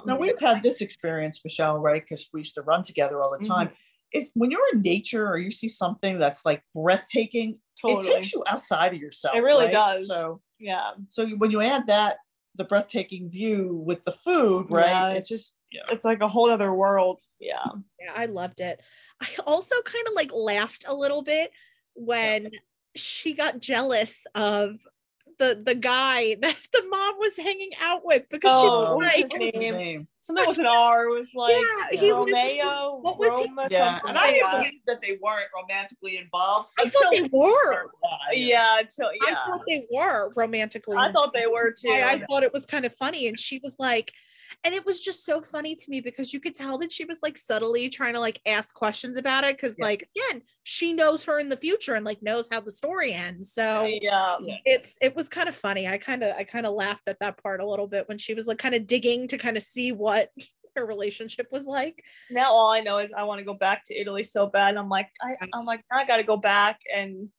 [0.06, 2.02] Now we've had this experience, Michelle, right?
[2.02, 3.48] Because we used to run together all the Mhm.
[3.48, 3.70] time.
[4.12, 8.44] If when you're in nature or you see something that's like breathtaking, it takes you
[8.48, 9.36] outside of yourself.
[9.36, 9.74] It really right?
[9.74, 10.08] does.
[10.08, 10.92] So, Yeah.
[11.10, 12.18] so when you add that,
[12.56, 14.88] the breathtaking view with the food, right?
[14.88, 15.84] Yeah, it it's just- yeah.
[15.92, 17.20] It's like a whole other world.
[17.40, 17.64] Yeah.
[18.00, 18.82] yeah i loved it
[19.22, 21.52] i also kind of like laughed a little bit
[21.94, 22.50] when
[22.96, 24.80] she got jealous of
[25.40, 29.04] the the guy that the mom was hanging out with because Oh, she was was
[29.06, 29.78] like his was his name?
[29.78, 30.08] name?
[30.20, 34.00] Something with an R was like Yeah, he was- Romeo, what was he- Roma, Yeah,
[34.08, 36.70] and I like didn't believe that they weren't romantically involved.
[36.80, 37.92] I thought they were.
[38.34, 40.98] Yeah, until, I thought they were romantically.
[40.98, 41.90] I thought they were too.
[41.90, 43.28] I, I thought it was kind of funny.
[43.28, 44.12] And she was like,
[44.68, 47.20] and it was just so funny to me because you could tell that she was
[47.24, 49.58] like subtly trying to like ask questions about it.
[49.58, 49.86] Cause Yeah.
[49.86, 53.54] like again, she knows her in the future and like knows how the story ends.
[53.54, 54.34] So yeah.
[54.34, 54.58] Um, yeah.
[54.66, 55.88] it's it was kind of funny.
[55.88, 58.34] I kind of I kind of laughed at that part a little bit when she
[58.34, 60.32] was like kind of digging to kind of see what
[60.76, 62.04] her relationship was like.
[62.30, 64.76] Now all I know is I want to go back to Italy so bad.
[64.76, 67.30] I'm like, I, I'm like, I gotta go back and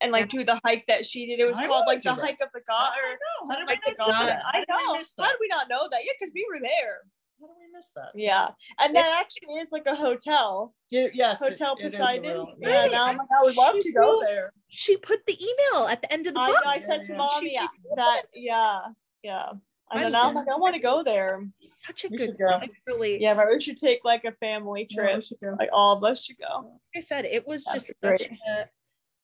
[0.00, 1.40] and like do the hike that she did.
[1.40, 2.20] It was I called like the that.
[2.20, 3.56] hike of the god or I know.
[3.56, 4.28] Did like we the not know god.
[4.28, 4.42] that?
[4.44, 5.04] I How did we know.
[5.24, 6.00] How did we not know that?
[6.04, 7.00] Yeah, because we were there.
[7.40, 8.08] How did we miss that?
[8.14, 8.48] Yeah,
[8.80, 11.38] and that actually is like a hotel, Yeah, yes.
[11.38, 12.46] Hotel it Poseidon.
[12.60, 12.90] yeah, Right.
[12.92, 14.52] now I'm like, I would love to go there.
[14.68, 16.66] She put the email at the end of the I, book.
[16.66, 17.16] I said to Yeah, yeah.
[17.16, 18.78] mommy She- that, yeah,
[19.22, 19.48] yeah.
[19.90, 21.48] And I then I'm love like, I want to go there.
[21.86, 22.60] Such a We good go.
[22.88, 25.40] Really Yeah, but we should take like a family Yeah, we trip.
[25.42, 25.56] go.
[25.58, 26.58] Like all of us should go.
[26.58, 28.32] like I said, it was That'd just such great.
[28.48, 28.68] a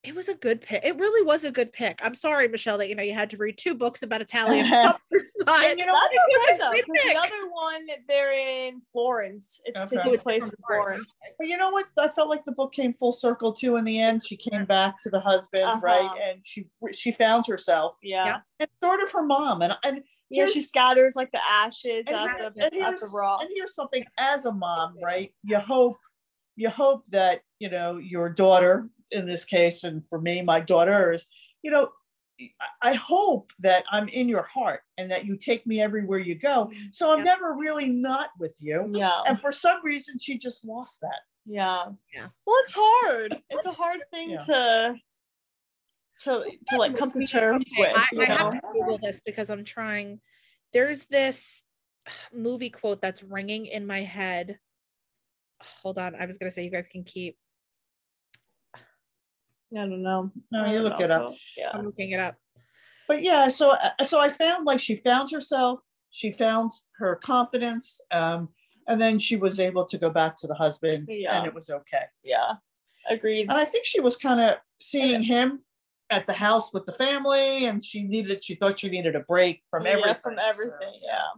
[0.04, 0.84] it was a good pick.
[0.84, 1.98] It really was a good pick.
[2.02, 5.32] I'm sorry, Michelle, that you know you had to read two books about Italian numbers,
[5.46, 6.72] And you know, That's it was okay a though.
[6.72, 7.12] good 'cause.
[7.12, 9.60] The other one, they're in Florence.
[9.64, 9.96] It's Okay.
[9.96, 11.16] taking place in Florence.
[11.38, 11.86] But you know what?
[11.98, 13.76] I felt like the book came full circle too.
[13.76, 15.80] In the end, she came back to the husband, Uh-huh.
[15.80, 16.10] right?
[16.22, 18.24] And she she found herself Yeah.
[18.24, 18.24] Yeah.
[18.26, 19.62] Yeah, and sort of her mom.
[19.62, 23.10] And and yeah, she scatters like the ashes and, at here- the, and at the
[23.14, 23.42] rocks.
[23.44, 25.32] and here's something as a mom, right?
[25.44, 25.96] You hope
[26.56, 31.12] you hope that you know your daughter in this case, and for me, my daughter
[31.12, 31.26] is,
[31.62, 31.90] you know.
[32.40, 32.48] I-
[32.82, 36.64] I hope that I'm in your heart and that you take me everywhere you go.
[36.66, 36.86] Mm-hmm.
[36.90, 37.24] So I'm Yeah.
[37.26, 38.90] never really not with you.
[38.92, 39.20] yeah.
[39.24, 41.20] And for some reason, she just lost that.
[41.44, 41.84] Yeah.
[42.12, 42.26] Yeah.
[42.44, 43.40] Well, it's hard.
[43.50, 44.38] It's a hard thing Yeah.
[44.40, 44.94] to
[46.22, 47.96] to to like come to terms Okay, with.
[47.96, 50.20] I, I have to Google this because I'm trying.
[50.72, 51.62] There's this
[52.32, 54.58] movie quote that's ringing in my head.
[55.62, 57.38] Hold on, I was gonna say you guys can keep.
[59.72, 60.30] I don't know.
[60.52, 61.22] No, you look know, it up.
[61.30, 61.36] though.
[61.56, 61.70] Yeah.
[61.74, 62.36] I'm looking it up.
[63.08, 68.00] but yeah so uh, so i found like she found herself she found her confidence
[68.12, 68.48] um
[68.88, 71.36] and then she was able to go back to the husband Yeah.
[71.36, 72.54] and it was okay Yeah.
[73.10, 73.50] Agreed.
[73.50, 75.60] and i think she was kind of seeing him
[76.10, 79.62] at the house with the family and she needed she thought she needed a break
[79.70, 80.94] from Yeah, everything From So, everything.
[81.02, 81.28] Yeah.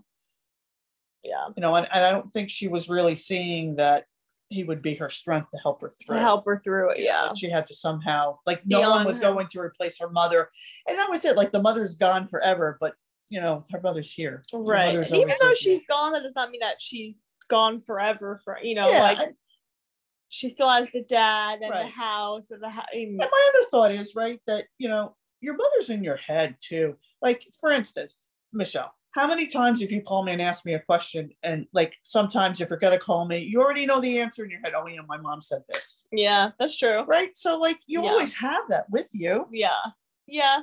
[1.25, 1.47] Yeah.
[1.57, 4.05] you know and, and i don't think she was really seeing that
[4.49, 7.01] he would be her strength to help her To through help her through it.
[7.01, 7.31] Yeah.
[7.37, 9.23] she had to somehow like no one was her.
[9.33, 10.51] going to replace her mother
[10.89, 12.95] and that was it like the mother's gone forever but
[13.29, 14.87] you know her mother's here Right.
[14.95, 17.19] mother's even though she's gone, that does not mean that she's
[17.49, 18.41] gone forever.
[18.45, 19.35] For you know, yeah, like
[20.29, 22.87] she still has the dad and the house and the house.
[22.93, 26.97] and my other thought is right that you know your mother's in your head too
[27.23, 28.17] like for instance
[28.53, 31.97] michelle how many times if you call me and ask me a question and like
[32.03, 34.75] sometimes if you're going to call me you already know the answer in your head
[34.77, 37.03] oh you know my mom said this Yeah, that's true.
[37.05, 38.11] right so like you Yeah.
[38.11, 39.71] always have that with you Yeah.
[40.27, 40.61] Yeah.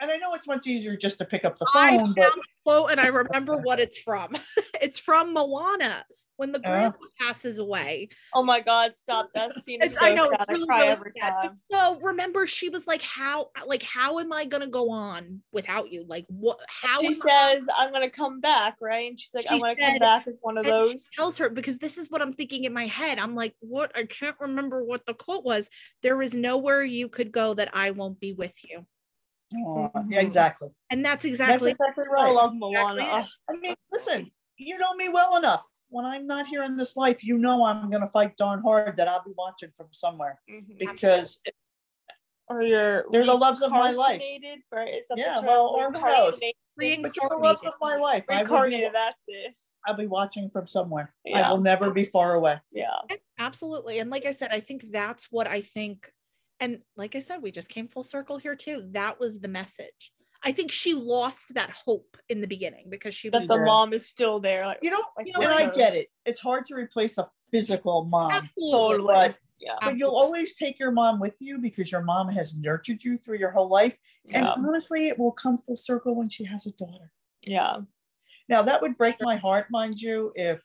[0.00, 1.82] and i know it's much easier just to pick up the phone.
[1.84, 4.30] I phone found but the quote and I remember what it's from.
[4.82, 6.04] it's from Moana
[6.36, 6.62] when the Oh.
[6.70, 8.08] grandpa passes away.
[8.34, 8.94] Oh my God!
[8.94, 10.40] Stop that scene is so I know sad.
[10.40, 11.34] it's I really, cry really every sad.
[11.42, 11.60] time.
[11.70, 16.04] So remember, she was like, "How, like, how am I gonna go on without you?
[16.06, 16.58] Like, what?
[16.68, 19.08] How?" She am I-" says, "I'm gonna come back," right?
[19.08, 21.78] And she's like, She "I'm gonna come back as one of those." tells her because
[21.78, 23.18] this is what I'm thinking in my head.
[23.18, 23.92] I'm like, what?
[23.96, 25.68] I can't remember what the quote was.
[26.02, 28.86] There is nowhere you could go that I won't be with you,
[29.52, 30.12] yeah Mhm.
[30.14, 31.70] exactly and that's that's exactly.
[31.70, 33.00] exactly I right love Moana.
[33.00, 33.30] Exactly.
[33.48, 35.64] I mean, listen, you know me well enough.
[35.92, 38.96] When I'm not here in this life, you know I'm going to fight darn hard
[38.96, 40.78] that I'll be watching from somewhere Mhm.
[40.78, 41.42] because
[42.48, 44.18] Or you're they're the loves of my life.
[44.20, 44.94] reincarnated, right?
[44.94, 46.32] Is that Yeah, well, or who?
[46.78, 47.02] Reincarnated.
[47.02, 48.24] But you're the loves of my life.
[48.30, 48.92] I will be, Reincarnated.
[48.94, 49.54] That's it.
[49.86, 51.14] I'll be watching from somewhere.
[51.34, 52.58] I will never be far away.
[52.70, 52.96] Yeah.
[53.38, 53.98] Absolutely.
[53.98, 56.10] And like I said, I think that's what I think.
[56.58, 58.88] And like I said, we just came full circle here too.
[58.92, 60.14] That was the message.
[60.44, 63.64] I think she lost that hope in the beginning because she was That the Yeah.
[63.64, 64.66] mom is still there.
[64.66, 65.74] Like You know, Like, and I what?
[65.74, 66.08] get it.
[66.26, 68.70] It's hard to replace a physical mom, absolutely.
[68.72, 69.14] totally.
[69.14, 69.78] but, Yeah.
[69.80, 73.38] but you'll always take your mom with you because your mom has nurtured you through
[73.38, 73.96] your whole life.
[74.34, 74.52] And Yeah.
[74.52, 77.12] honestly, it will come full circle when she has a daughter.
[77.42, 77.82] Yeah.
[78.48, 80.62] Now that would break my heart, mind you, if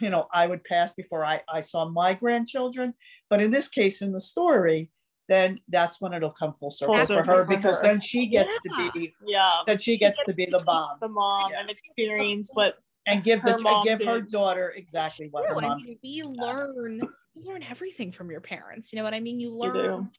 [0.00, 2.94] you know I would pass before I, I saw my grandchildren.
[3.28, 4.90] But in this case, in the story,
[5.32, 7.82] then that's when it'll come full circle for her because her.
[7.82, 8.86] then she gets Yeah.
[8.86, 9.62] to be Yeah.
[9.66, 11.60] then she gets to be the mom The mom Yeah.
[11.60, 15.68] and experience what and give Her the mom give her daughter exactly what her True.
[15.68, 17.00] I mean, we learn
[17.34, 18.92] you learn everything from your parents.
[18.92, 19.40] You know what I mean?
[19.40, 20.10] You you learn do.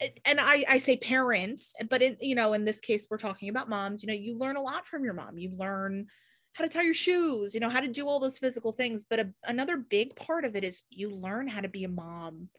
[0.00, 3.48] and- and I, I say parents, but in you know, in this case, we're talking
[3.48, 4.02] about moms.
[4.02, 5.38] You know, you learn a lot from your mom.
[5.38, 6.08] You learn
[6.54, 9.06] how to tie your shoes, you know, how to do all those physical things.
[9.06, 12.50] But a, another big part of it is you learn how to be a mom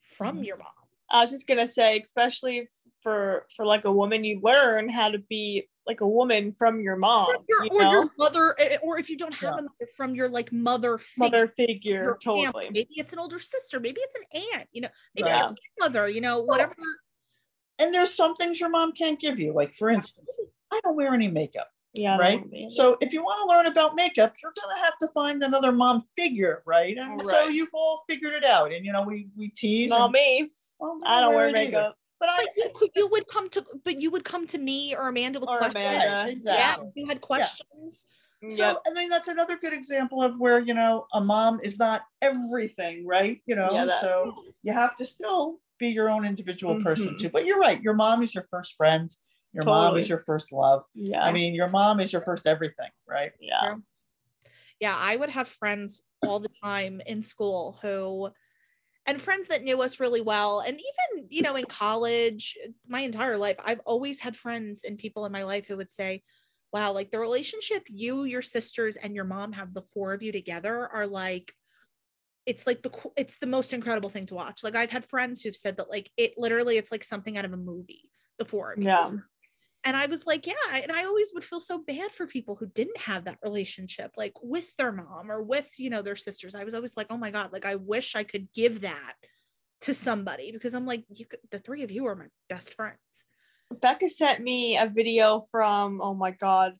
[0.00, 0.46] from Mhm.
[0.46, 0.85] your mom.
[1.10, 2.68] I was just gonna say, especially
[3.02, 6.96] for for like a woman, you learn how to be like a woman from your
[6.96, 9.60] mom, Or your, you or know, your mother, eh, or if you don't have Yeah.
[9.60, 12.44] a mother, from your like mother figure, mother figure, your family.
[12.44, 12.70] totally.
[12.72, 15.34] Maybe it's an older sister, maybe it's an aunt, you know, maybe Right.
[15.36, 16.74] it's your mother, you know, whatever.
[17.78, 19.52] And there's some things your mom can't give you.
[19.52, 20.40] Like for instance,
[20.72, 21.68] I don't wear any makeup.
[21.92, 22.40] Yeah, right?
[22.40, 22.70] what you mean.
[22.70, 26.02] So if you want to learn about makeup, you're gonna have to find another mom
[26.16, 26.96] figure, right?
[26.98, 28.72] And so you've all figured it out.
[28.72, 29.90] And you know, we we tease.
[29.90, 30.50] not and, me.
[30.80, 31.96] "Oh, I don't wear it either." makeup.
[32.18, 34.94] But I But you, could- you would come to, but you would come to me
[34.94, 35.74] or Amanda with Or questions.
[35.84, 35.98] Amanda.
[35.98, 36.90] Right, Yeah, exactly.
[36.94, 38.06] you had questions.
[38.50, 38.82] So Yep.
[38.86, 43.06] I mean that's another good example of where you know a mom is not everything,
[43.06, 43.42] right?
[43.46, 47.18] You know, Yeah, so you have to still be your own individual person Mhm.
[47.18, 47.28] too.
[47.30, 49.14] But you're right, your mom is your first friend,
[49.52, 50.84] your mom is your first love.
[50.94, 51.22] Yeah.
[51.22, 53.32] I mean, your mom is your first everything, right?
[53.40, 53.76] yeah.
[54.80, 58.30] Yeah, I would have friends all the time in school who,
[59.06, 62.56] and friends that knew us really well and even you know in college
[62.88, 66.22] my entire life i've always had friends and people in my life who would say
[66.72, 70.32] wow like the relationship you your sisters and your mom have the four of you
[70.32, 71.52] together are like
[72.46, 75.56] it's like the it's the most incredible thing to watch like i've had friends who've
[75.56, 78.80] said that like it literally it's like something out of a movie the four of
[78.80, 79.12] you Yeah.
[79.86, 80.54] And I was like, yeah.
[80.72, 84.32] And I always would feel so bad for people who didn't have that relationship, like
[84.42, 86.56] with their mom or with, you know, their sisters.
[86.56, 89.14] I was always like, oh my God, like I wish I could give that
[89.82, 92.98] to somebody because I'm like, you could, the three of you are my best friends.
[93.80, 96.74] Becca sent me a video from oh my god,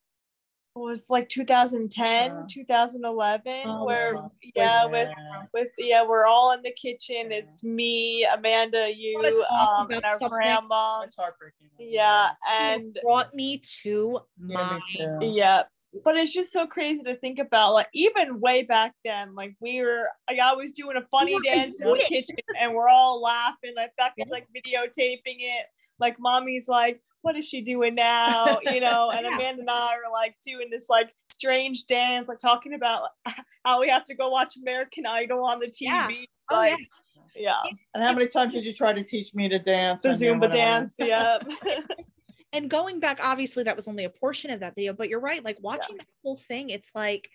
[0.76, 4.32] was like 2010, Uh, 2011, Oh, where wow.
[4.54, 5.42] yeah, with Yeah.
[5.52, 7.32] with yeah, we're all in the kitchen.
[7.32, 9.18] It's me, Amanda, you,
[9.58, 11.00] um, and our grandma.
[11.02, 11.70] It's heartbreaking.
[11.78, 15.18] Yeah, And and brought me to Yeah, my too.
[15.22, 15.64] yeah.
[16.04, 17.72] But it's just so crazy to think about.
[17.72, 21.80] Like even way back then, like we were, like I was doing a funny dance
[21.80, 23.72] in the kitchen, and we're all laughing.
[23.74, 25.66] Like Becca's like videotaping it.
[25.98, 29.10] Like mommy's like, "What is she doing now?" You know.
[29.10, 29.34] And Yeah.
[29.34, 33.08] Amanda and I are like doing this like strange dance, like talking about
[33.64, 35.80] how we have to go watch American Idol on the TV.
[35.80, 36.08] Yeah.
[36.50, 36.78] Oh, like,
[37.34, 37.62] yeah.
[37.94, 40.04] And how many times did you try to teach me to dance?
[40.04, 40.94] The and Zumba dance.
[40.98, 41.38] Yeah.
[42.52, 45.44] and going back obviously that was only a portion of that video but you're right
[45.44, 47.28] like watching that whole thing it's like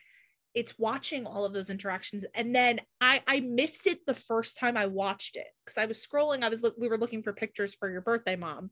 [0.54, 4.78] it's watching all of those interactions and then i i missed it the first time
[4.78, 7.76] i watched it because i was scrolling i was look we were looking for pictures
[7.76, 8.70] for your birthday mom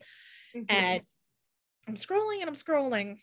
[0.55, 0.63] Mm-hmm.
[0.69, 1.01] and
[1.88, 3.17] i'm scrolling and i'm scrolling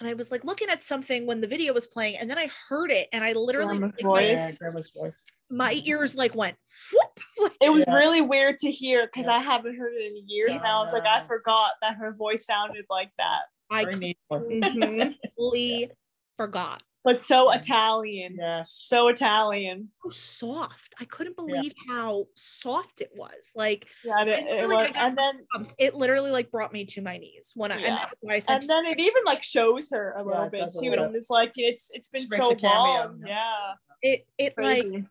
[0.00, 2.48] and i was like looking at something when the video was playing and then i
[2.68, 4.38] heard it and i literally Grandma's like, my, voice.
[4.38, 5.22] Yeah, grandma's voice.
[5.50, 6.56] my ears like went
[6.92, 7.94] whoop like, it was Yeah.
[7.94, 9.34] really weird to hear because Yeah.
[9.34, 10.62] I haven't heard it in years Yeah.
[10.62, 10.82] now.
[10.84, 13.42] It's like I forgot that her voice sounded like that.
[13.70, 15.90] i Very completely
[16.36, 18.36] forgot But so Italian.
[18.36, 18.72] Yes.
[18.82, 19.90] So Italian.
[20.02, 20.92] so soft.
[21.00, 21.44] I couldn't Yeah.
[21.54, 23.52] believe how soft it was.
[23.54, 25.74] Like, Yeah, it, it was, I and then goosebumps.
[25.78, 27.86] it literally like brought me to my knees when I, Yeah.
[27.86, 30.50] and that's why I said, and then it even like shows her a little it
[30.50, 30.92] bit too.
[31.00, 33.22] And it's like it's it's been so a long.
[33.24, 33.36] yeah.
[33.36, 33.72] Yeah.
[34.02, 35.06] it, it like, and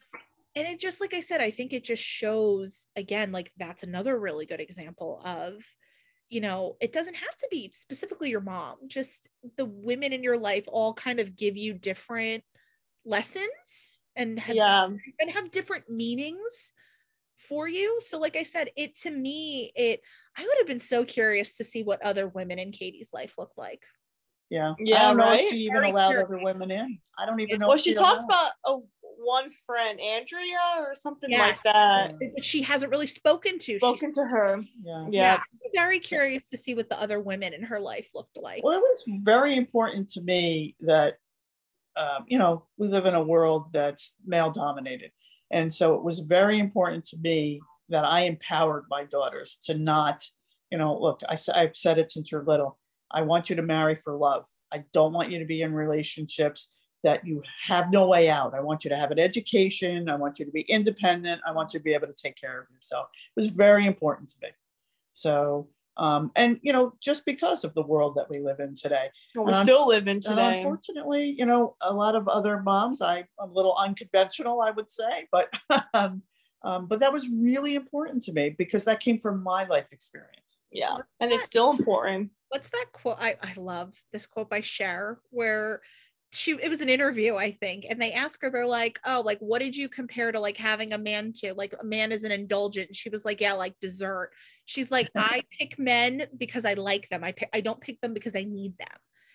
[0.67, 4.45] it just, like I said, I think it just shows again, like that's another really
[4.45, 5.63] good example of,
[6.29, 10.37] you know, it doesn't have to be specifically your mom, just the women in your
[10.37, 12.43] life all kind of give you different
[13.05, 14.85] lessons and have yeah.
[14.85, 16.73] and have different meanings
[17.37, 17.99] for you.
[18.01, 20.01] So, like I said, it to me, it
[20.37, 23.57] I would have been so curious to see what other women in Katie's life looked
[23.57, 23.83] like.
[24.49, 24.73] Yeah.
[24.79, 24.97] yeah.
[24.97, 25.39] I don't know right?
[25.41, 26.27] if she even Very allowed curious.
[26.29, 26.99] other women in.
[27.17, 27.67] I don't even know.
[27.67, 28.77] Well, she she'd talks about a
[29.17, 31.63] one friend, Andrea, or something Yes.
[31.65, 32.15] like that.
[32.33, 33.65] But she hasn't really spoken to.
[33.73, 34.61] She's Spoken to her.
[34.83, 35.07] Yeah.
[35.09, 35.39] Yeah.
[35.63, 38.63] yeah, very curious to see what the other women in her life looked like.
[38.63, 41.15] Well, it was very important to me that,
[41.95, 45.11] um, you know, we live in a world that's male dominated.
[45.51, 50.23] And so it was very important to me that I empowered my daughters to not,
[50.71, 52.79] you know, look, I, I've said it since you're little.
[53.11, 54.45] I want you to marry for love.
[54.73, 56.73] I don't want you to be in relationships
[57.05, 58.55] that you have no way out.
[58.55, 60.09] I want you to have an education.
[60.09, 61.39] I want you to be independent.
[61.47, 63.09] I want you to be able to take care of yourself.
[63.13, 64.49] It was very important to me.
[65.13, 69.11] So, um, and you know, just because of the world that we live in today,
[69.37, 70.57] We Um, still live in today.
[70.61, 74.89] unfortunately, you know, a lot of other moms, I, I'm a little unconventional, I would
[74.89, 75.53] say, but
[75.93, 76.23] um,
[76.63, 80.57] um, but that was really important to me because that came from my life experience.
[80.71, 80.97] Yeah.
[81.19, 82.31] And it's still important.
[82.49, 83.17] What's that quote?
[83.19, 85.81] I, I love this quote by Cher where
[86.35, 89.39] she it was an interview, I think, and they ask her, they're like, Oh, like
[89.39, 91.53] what did you compare to like having a man to?
[91.53, 92.95] Like a man is an indulgent.
[92.95, 94.31] She was like, Yeah, like dessert.
[94.65, 97.23] She's like, I pick men because I like them.
[97.23, 98.87] I pick I don't pick them because I need them.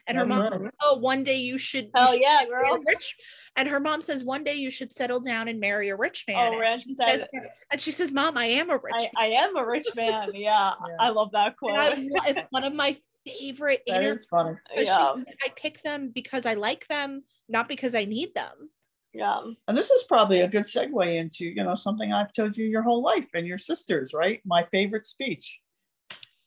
[0.07, 0.75] And her That's mom, right.
[0.83, 2.79] oh, one day you should, you Oh should yeah, girl.
[2.87, 3.15] rich
[3.57, 6.33] and her mom says one day you should settle down and marry a rich oh,
[6.33, 6.49] man.
[6.49, 7.25] Oh, and, Ren she says,
[7.71, 9.11] and she says, Mom, I am a rich I, man.
[9.17, 10.31] I am a rich man.
[10.35, 10.73] Yeah.
[10.89, 10.97] Yeah.
[10.99, 11.77] I love that quote.
[11.77, 11.95] I,
[12.27, 14.21] it's one of my favorite That interviews.
[14.21, 14.55] is funny.
[14.69, 15.15] because she Yeah.
[15.45, 18.71] I pick them because I like them, not because I need them.
[19.13, 19.41] yeah.
[19.69, 22.83] And this is probably a good segue into, you know, something I've told you your
[22.83, 24.41] whole life and your sisters, right?
[24.45, 25.61] My favorite speech.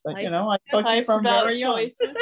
[0.06, 1.76] But you know, I taught you from about very young.
[1.78, 2.18] choices.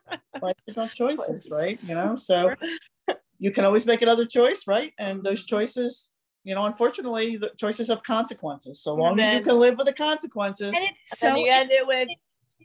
[0.42, 1.48] Life's about choices, Choices.
[1.52, 1.78] right?
[1.84, 2.54] You know, so
[3.38, 4.92] you can always make another choice, right?
[4.98, 6.08] And those choices,
[6.42, 8.82] you know, unfortunately, the choices have consequences.
[8.82, 11.52] So long as you can live with the consequences, And it's and so then you
[11.52, 12.08] end it with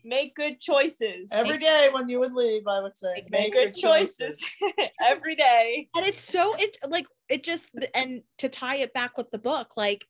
[0.04, 1.30] make good choices.
[1.32, 4.44] every day when you would leave, I would say, Make make good choices
[5.02, 5.90] every day.
[5.96, 9.78] and it's so it like it just and to tie it back with the book,
[9.78, 10.06] like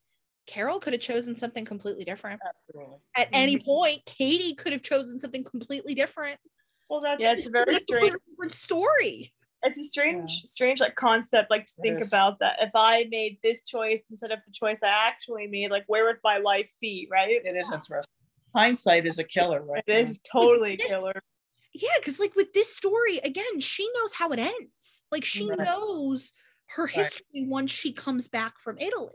[0.48, 2.40] Carol could have chosen something completely different.
[2.46, 2.98] Absolutely.
[3.18, 6.40] At any point, Katie could have chosen something completely different.
[6.90, 8.14] Well, that's Yeah, it's a very strange.
[8.30, 9.34] different story.
[9.64, 12.08] it's a strange, strange like concept, like to It think is.
[12.08, 12.58] about that.
[12.60, 16.18] If I made this choice instead of the choice I actually made, like where would
[16.24, 17.42] my life be, right?
[17.44, 18.12] It is interesting.
[18.56, 19.84] Hindsight is a killer, right?
[19.86, 20.90] It is totally Yes.
[20.90, 21.22] killer.
[21.74, 25.60] yeah because like with this story again she knows how it ends like she Right.
[25.60, 26.32] knows
[26.68, 26.94] her Right.
[26.94, 29.14] history once she comes back from italy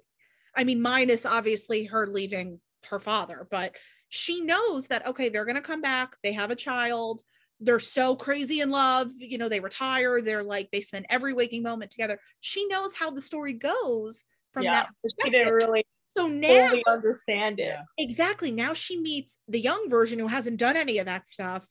[0.54, 3.74] i mean minus obviously her leaving her father but
[4.10, 7.22] she knows that okay they're going to come back they have a child
[7.60, 11.62] they're so crazy in love you know they retire they're like they spend every waking
[11.62, 15.84] moment together she knows how the story goes from yeah, that but she didn't really
[16.12, 17.76] so now fully understand it.
[17.98, 21.66] Exactly now she meets the young version who hasn't done any of that stuff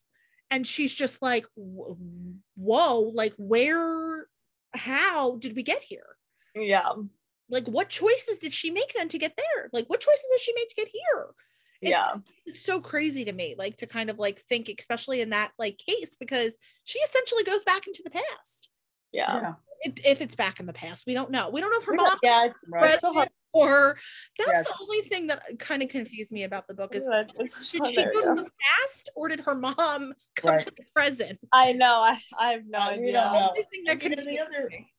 [0.49, 4.27] and she's just like whoa like where
[4.73, 6.15] how did we get here
[6.55, 6.89] Yeah,
[7.49, 10.53] like what choices did she make then to get there like what choices did she
[10.53, 11.27] make to get here
[11.81, 15.31] It's- yeah, it's so crazy to me like to kind of like think especially in
[15.31, 18.69] that like case because she essentially goes back into the past
[19.11, 19.35] yeah.
[19.41, 19.53] Yeah.
[19.81, 21.95] it, if it's back in the past we don't know we don't know if her
[21.95, 22.91] mom Yeah, it's Right.
[22.91, 23.29] it's so hard.
[23.53, 23.97] Or
[24.37, 24.67] that's Yes.
[24.67, 27.79] the only thing that kind of confused me about the book is It's- it's she,
[27.79, 28.49] did she go to the
[28.79, 30.59] past or did her mom come Right.
[30.67, 31.39] to the present?
[31.51, 32.01] I know.
[32.01, 33.13] I, I have no idea.
[33.13, 33.51] know.
[33.55, 34.93] The thing that And, you know, the other- me.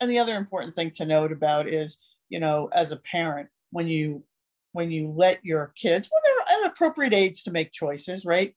[0.00, 1.98] and the other important thing to note about is
[2.28, 4.24] you know as a parent when you
[4.72, 8.56] when you let your kids well they're an appropriate age to make choices right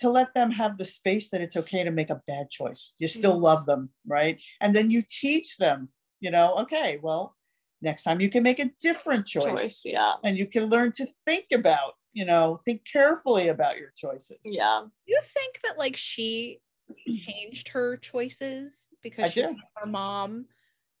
[0.00, 3.06] to let them have the space that it's okay to make a bad choice you
[3.06, 3.42] still Mhm.
[3.42, 5.88] love them right and then you teach them
[6.20, 7.36] you know okay well
[7.82, 9.82] next time you can make a different choice, Choice.
[9.84, 10.14] Yeah.
[10.24, 14.82] and you can learn to think about you know think carefully about your choices Yeah.
[15.06, 16.60] you think that like she
[17.06, 19.56] changed her choices because I she do.
[19.76, 20.46] her mom?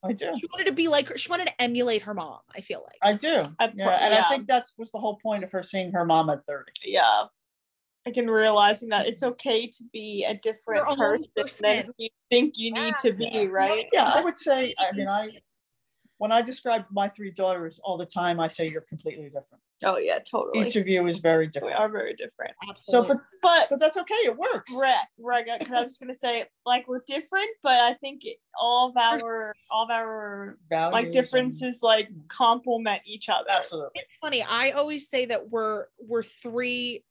[0.04, 1.16] i do She wanted to be like her.
[1.16, 2.40] She wanted to emulate her mom.
[2.54, 2.98] I feel like.
[3.02, 4.24] i do I'd yeah and yeah.
[4.24, 7.24] i think that's was the whole point of her seeing her mom at 30 Yeah.
[8.04, 12.08] I can realizing that it's okay to be a different Your own person, than you
[12.32, 13.86] think you need to be, right?
[13.92, 15.30] Yeah, I would say, I mean, I,
[16.22, 19.60] when I describe my three daughters all the time, I say you're completely different.
[19.82, 20.64] Oh yeah, totally.
[20.64, 21.74] Each of you is very different.
[21.74, 22.52] we are very different.
[22.76, 23.16] So, Absolutely.
[23.16, 24.14] but, But but that's okay.
[24.26, 24.72] It works.
[24.76, 28.90] right, right, because I was gonna say like we're different, but I think it, all
[28.90, 33.50] of our all of our Values like and- differences like complement each other.
[33.50, 33.90] Absolutely.
[33.96, 34.44] it's funny.
[34.48, 37.02] I always say that we're we're three,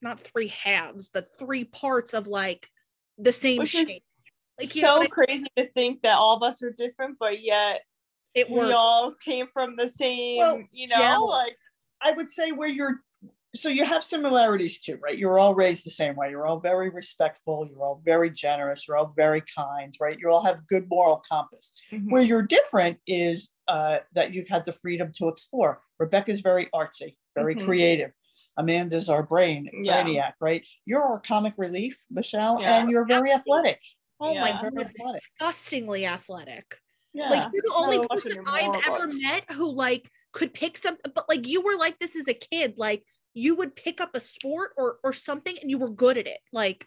[0.00, 2.70] not three halves, but three parts of like
[3.18, 4.02] the same Which is shape.
[4.58, 7.42] Like you know so I- crazy to think that all of us are different, but
[7.42, 7.82] yet
[8.34, 8.74] it we works.
[8.74, 11.16] all came from the same, Well, you know, yeah.
[11.18, 11.56] like
[12.00, 13.00] I would say where you're,
[13.54, 15.16] so you have similarities too, right?
[15.16, 16.30] You're all raised the same way.
[16.30, 17.68] You're all very respectful.
[17.70, 18.86] You're all very generous.
[18.88, 20.18] You're all very kind, right?
[20.18, 21.72] You all have good moral compass.
[22.08, 25.80] Where you're different is uh, that you've had the freedom to explore.
[26.00, 27.64] Rebecca's very artsy, very Mhm.
[27.64, 28.10] creative.
[28.58, 30.02] Amanda's our brain, Yeah.
[30.04, 30.66] brainiac, right?
[30.84, 32.80] You're our comic relief, Michelle, Yeah.
[32.80, 33.80] and you're very athletic.
[34.20, 34.52] oh my Yeah.
[34.52, 35.22] god, Very athletic.
[35.22, 36.78] disgustingly athletic.
[37.14, 37.30] Yeah.
[37.30, 39.16] Like you're the only So person I've moral ever book.
[39.22, 42.74] met who like could pick something, but like you were like this as a kid,
[42.76, 43.04] like
[43.34, 46.38] you would pick up a sport or or something and you were good at it,
[46.52, 46.86] like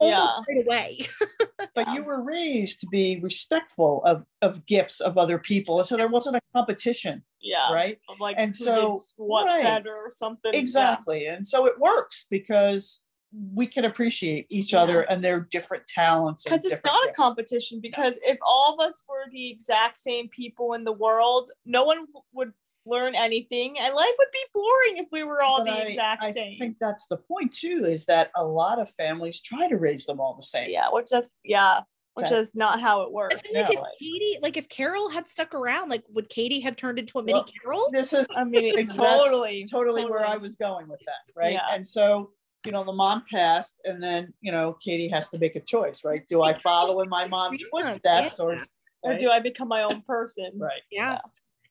[0.00, 0.98] almost right away.
[1.74, 5.82] but you were raised to be respectful of, of gifts of other people.
[5.84, 7.98] So there wasn't a competition, yeah, right?
[8.08, 9.62] Of like And so- what right.
[9.64, 10.52] better or something.
[10.54, 10.60] yeah.
[10.60, 11.26] Exactly.
[11.26, 13.00] And so it works because
[13.32, 14.80] we can appreciate each Yeah.
[14.80, 16.44] other and their different talents.
[16.44, 20.28] because it's different not a competition because if all of us were the exact same
[20.28, 22.52] people in the world no one would
[22.86, 26.24] learn anything and life would be boring if we were all But the I- exact
[26.24, 29.68] I same I think that's the point too, is that a lot of families try
[29.68, 30.70] to raise them all the same.
[30.70, 31.82] yeah which is yeah
[32.14, 32.36] which Okay.
[32.40, 35.88] is not how it works feel like if Katie, like if Carol had stuck around,
[35.90, 37.88] like would Katie have turned into a mini Well, Carol?
[37.92, 41.52] This is i mean That's totally totally where I was going with that, right?
[41.52, 41.66] Yeah.
[41.70, 42.32] And so,
[42.66, 46.02] you know, the mom passed, and then, you know, Katie has to make a choice,
[46.04, 46.26] right?
[46.28, 48.62] Do I follow in my mom's Yeah, footsteps or, yeah.
[49.02, 50.82] or do i become my own person right?
[50.90, 51.18] Yeah.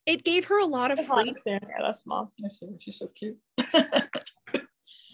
[0.06, 1.34] It gave her a lot of freedom.
[1.34, 3.36] staring at us mom I see, she's so cute.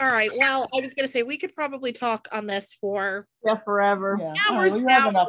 [0.00, 0.30] All right.
[0.38, 4.34] Well, I was gonna say we could probably talk on this for yeah forever Yeah.
[4.48, 5.28] Hours we have hours.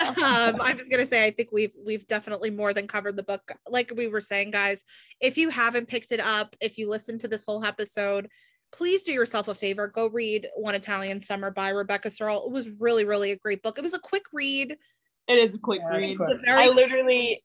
[0.00, 3.42] um i was gonna say i think we've we've definitely more than covered the book
[3.68, 4.82] like we were saying guys
[5.20, 8.28] if you haven't picked it up if you listened to this whole episode
[8.74, 12.68] please do yourself a favor go read one italian summer by rebecca serle it was
[12.80, 14.76] really really a great book it was a quick read
[15.28, 16.30] it is a quick Yeah, it's read quick.
[16.32, 17.42] It's a very i literally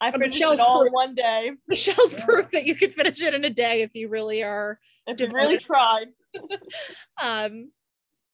[0.00, 0.88] i Um, finished Michelle's it all proof.
[0.88, 2.24] in one day michelle's Yeah.
[2.26, 5.28] proof that you could finish it in a day if you really are if you
[5.32, 6.08] really tried
[7.22, 7.70] um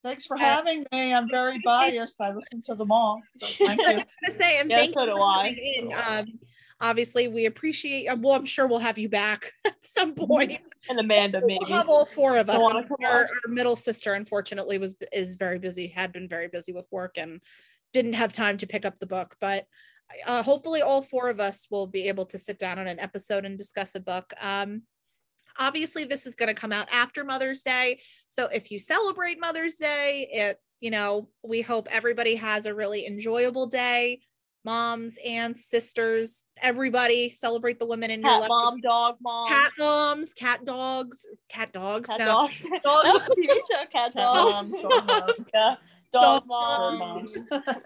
[0.03, 1.13] Thanks for Uh, having me.
[1.13, 2.19] I'm very biased.
[2.23, 3.21] I listen to them all.
[3.37, 3.87] So thank you.
[3.89, 5.37] I'm gonna say and Yeah, thank so you for I.
[5.43, 5.83] coming in.
[5.83, 6.19] So do I.
[6.21, 6.27] um
[6.81, 10.99] obviously we appreciate uh, well i'm sure we'll have you back at some point and
[10.99, 12.57] amanda maybe We'll have all four of us.
[12.57, 15.89] Don't wanna come Our, our middle sister, unfortunately, was is very busy.
[15.89, 17.41] Had been very busy with work and
[17.93, 19.67] didn't have time to pick up the book, but
[20.27, 23.45] uh, hopefully all four of us will be able to sit down on an episode
[23.45, 24.33] and discuss a book.
[24.41, 24.83] Um,
[25.59, 28.01] obviously, this is going to come out after Mother's Day.
[28.29, 33.07] So if you celebrate Mother's Day, it, you know, we hope everybody has a really
[33.07, 34.21] enjoyable day.
[34.65, 38.49] Moms, aunts, sisters, everybody celebrate the women in your Cat life.
[38.51, 42.09] mom, dog mom, Cat moms, cat dogs, cat dogs.
[42.11, 42.27] cat no.
[42.27, 42.61] dogs.
[42.61, 45.75] Dog- that was TV show, cat Cat moms, dog moms, Yeah,
[46.13, 47.01] Dog dog, moms.
[47.01, 47.39] moms.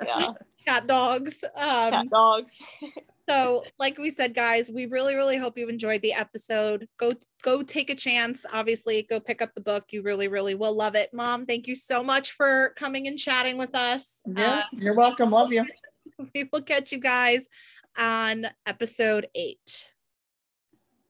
[0.05, 0.29] yeah,
[0.67, 1.45] cat dogs.
[1.55, 2.59] Um, cat dogs.
[3.29, 7.63] so like we said guys we really really hope you enjoyed the episode go go
[7.63, 11.09] take a chance obviously go pick up the book you really really will love it
[11.15, 15.31] mom thank you so much for coming and chatting with us Yeah, you're welcome.
[15.31, 15.65] Love you.
[16.35, 17.49] we will catch you guys
[17.99, 19.89] on episode eight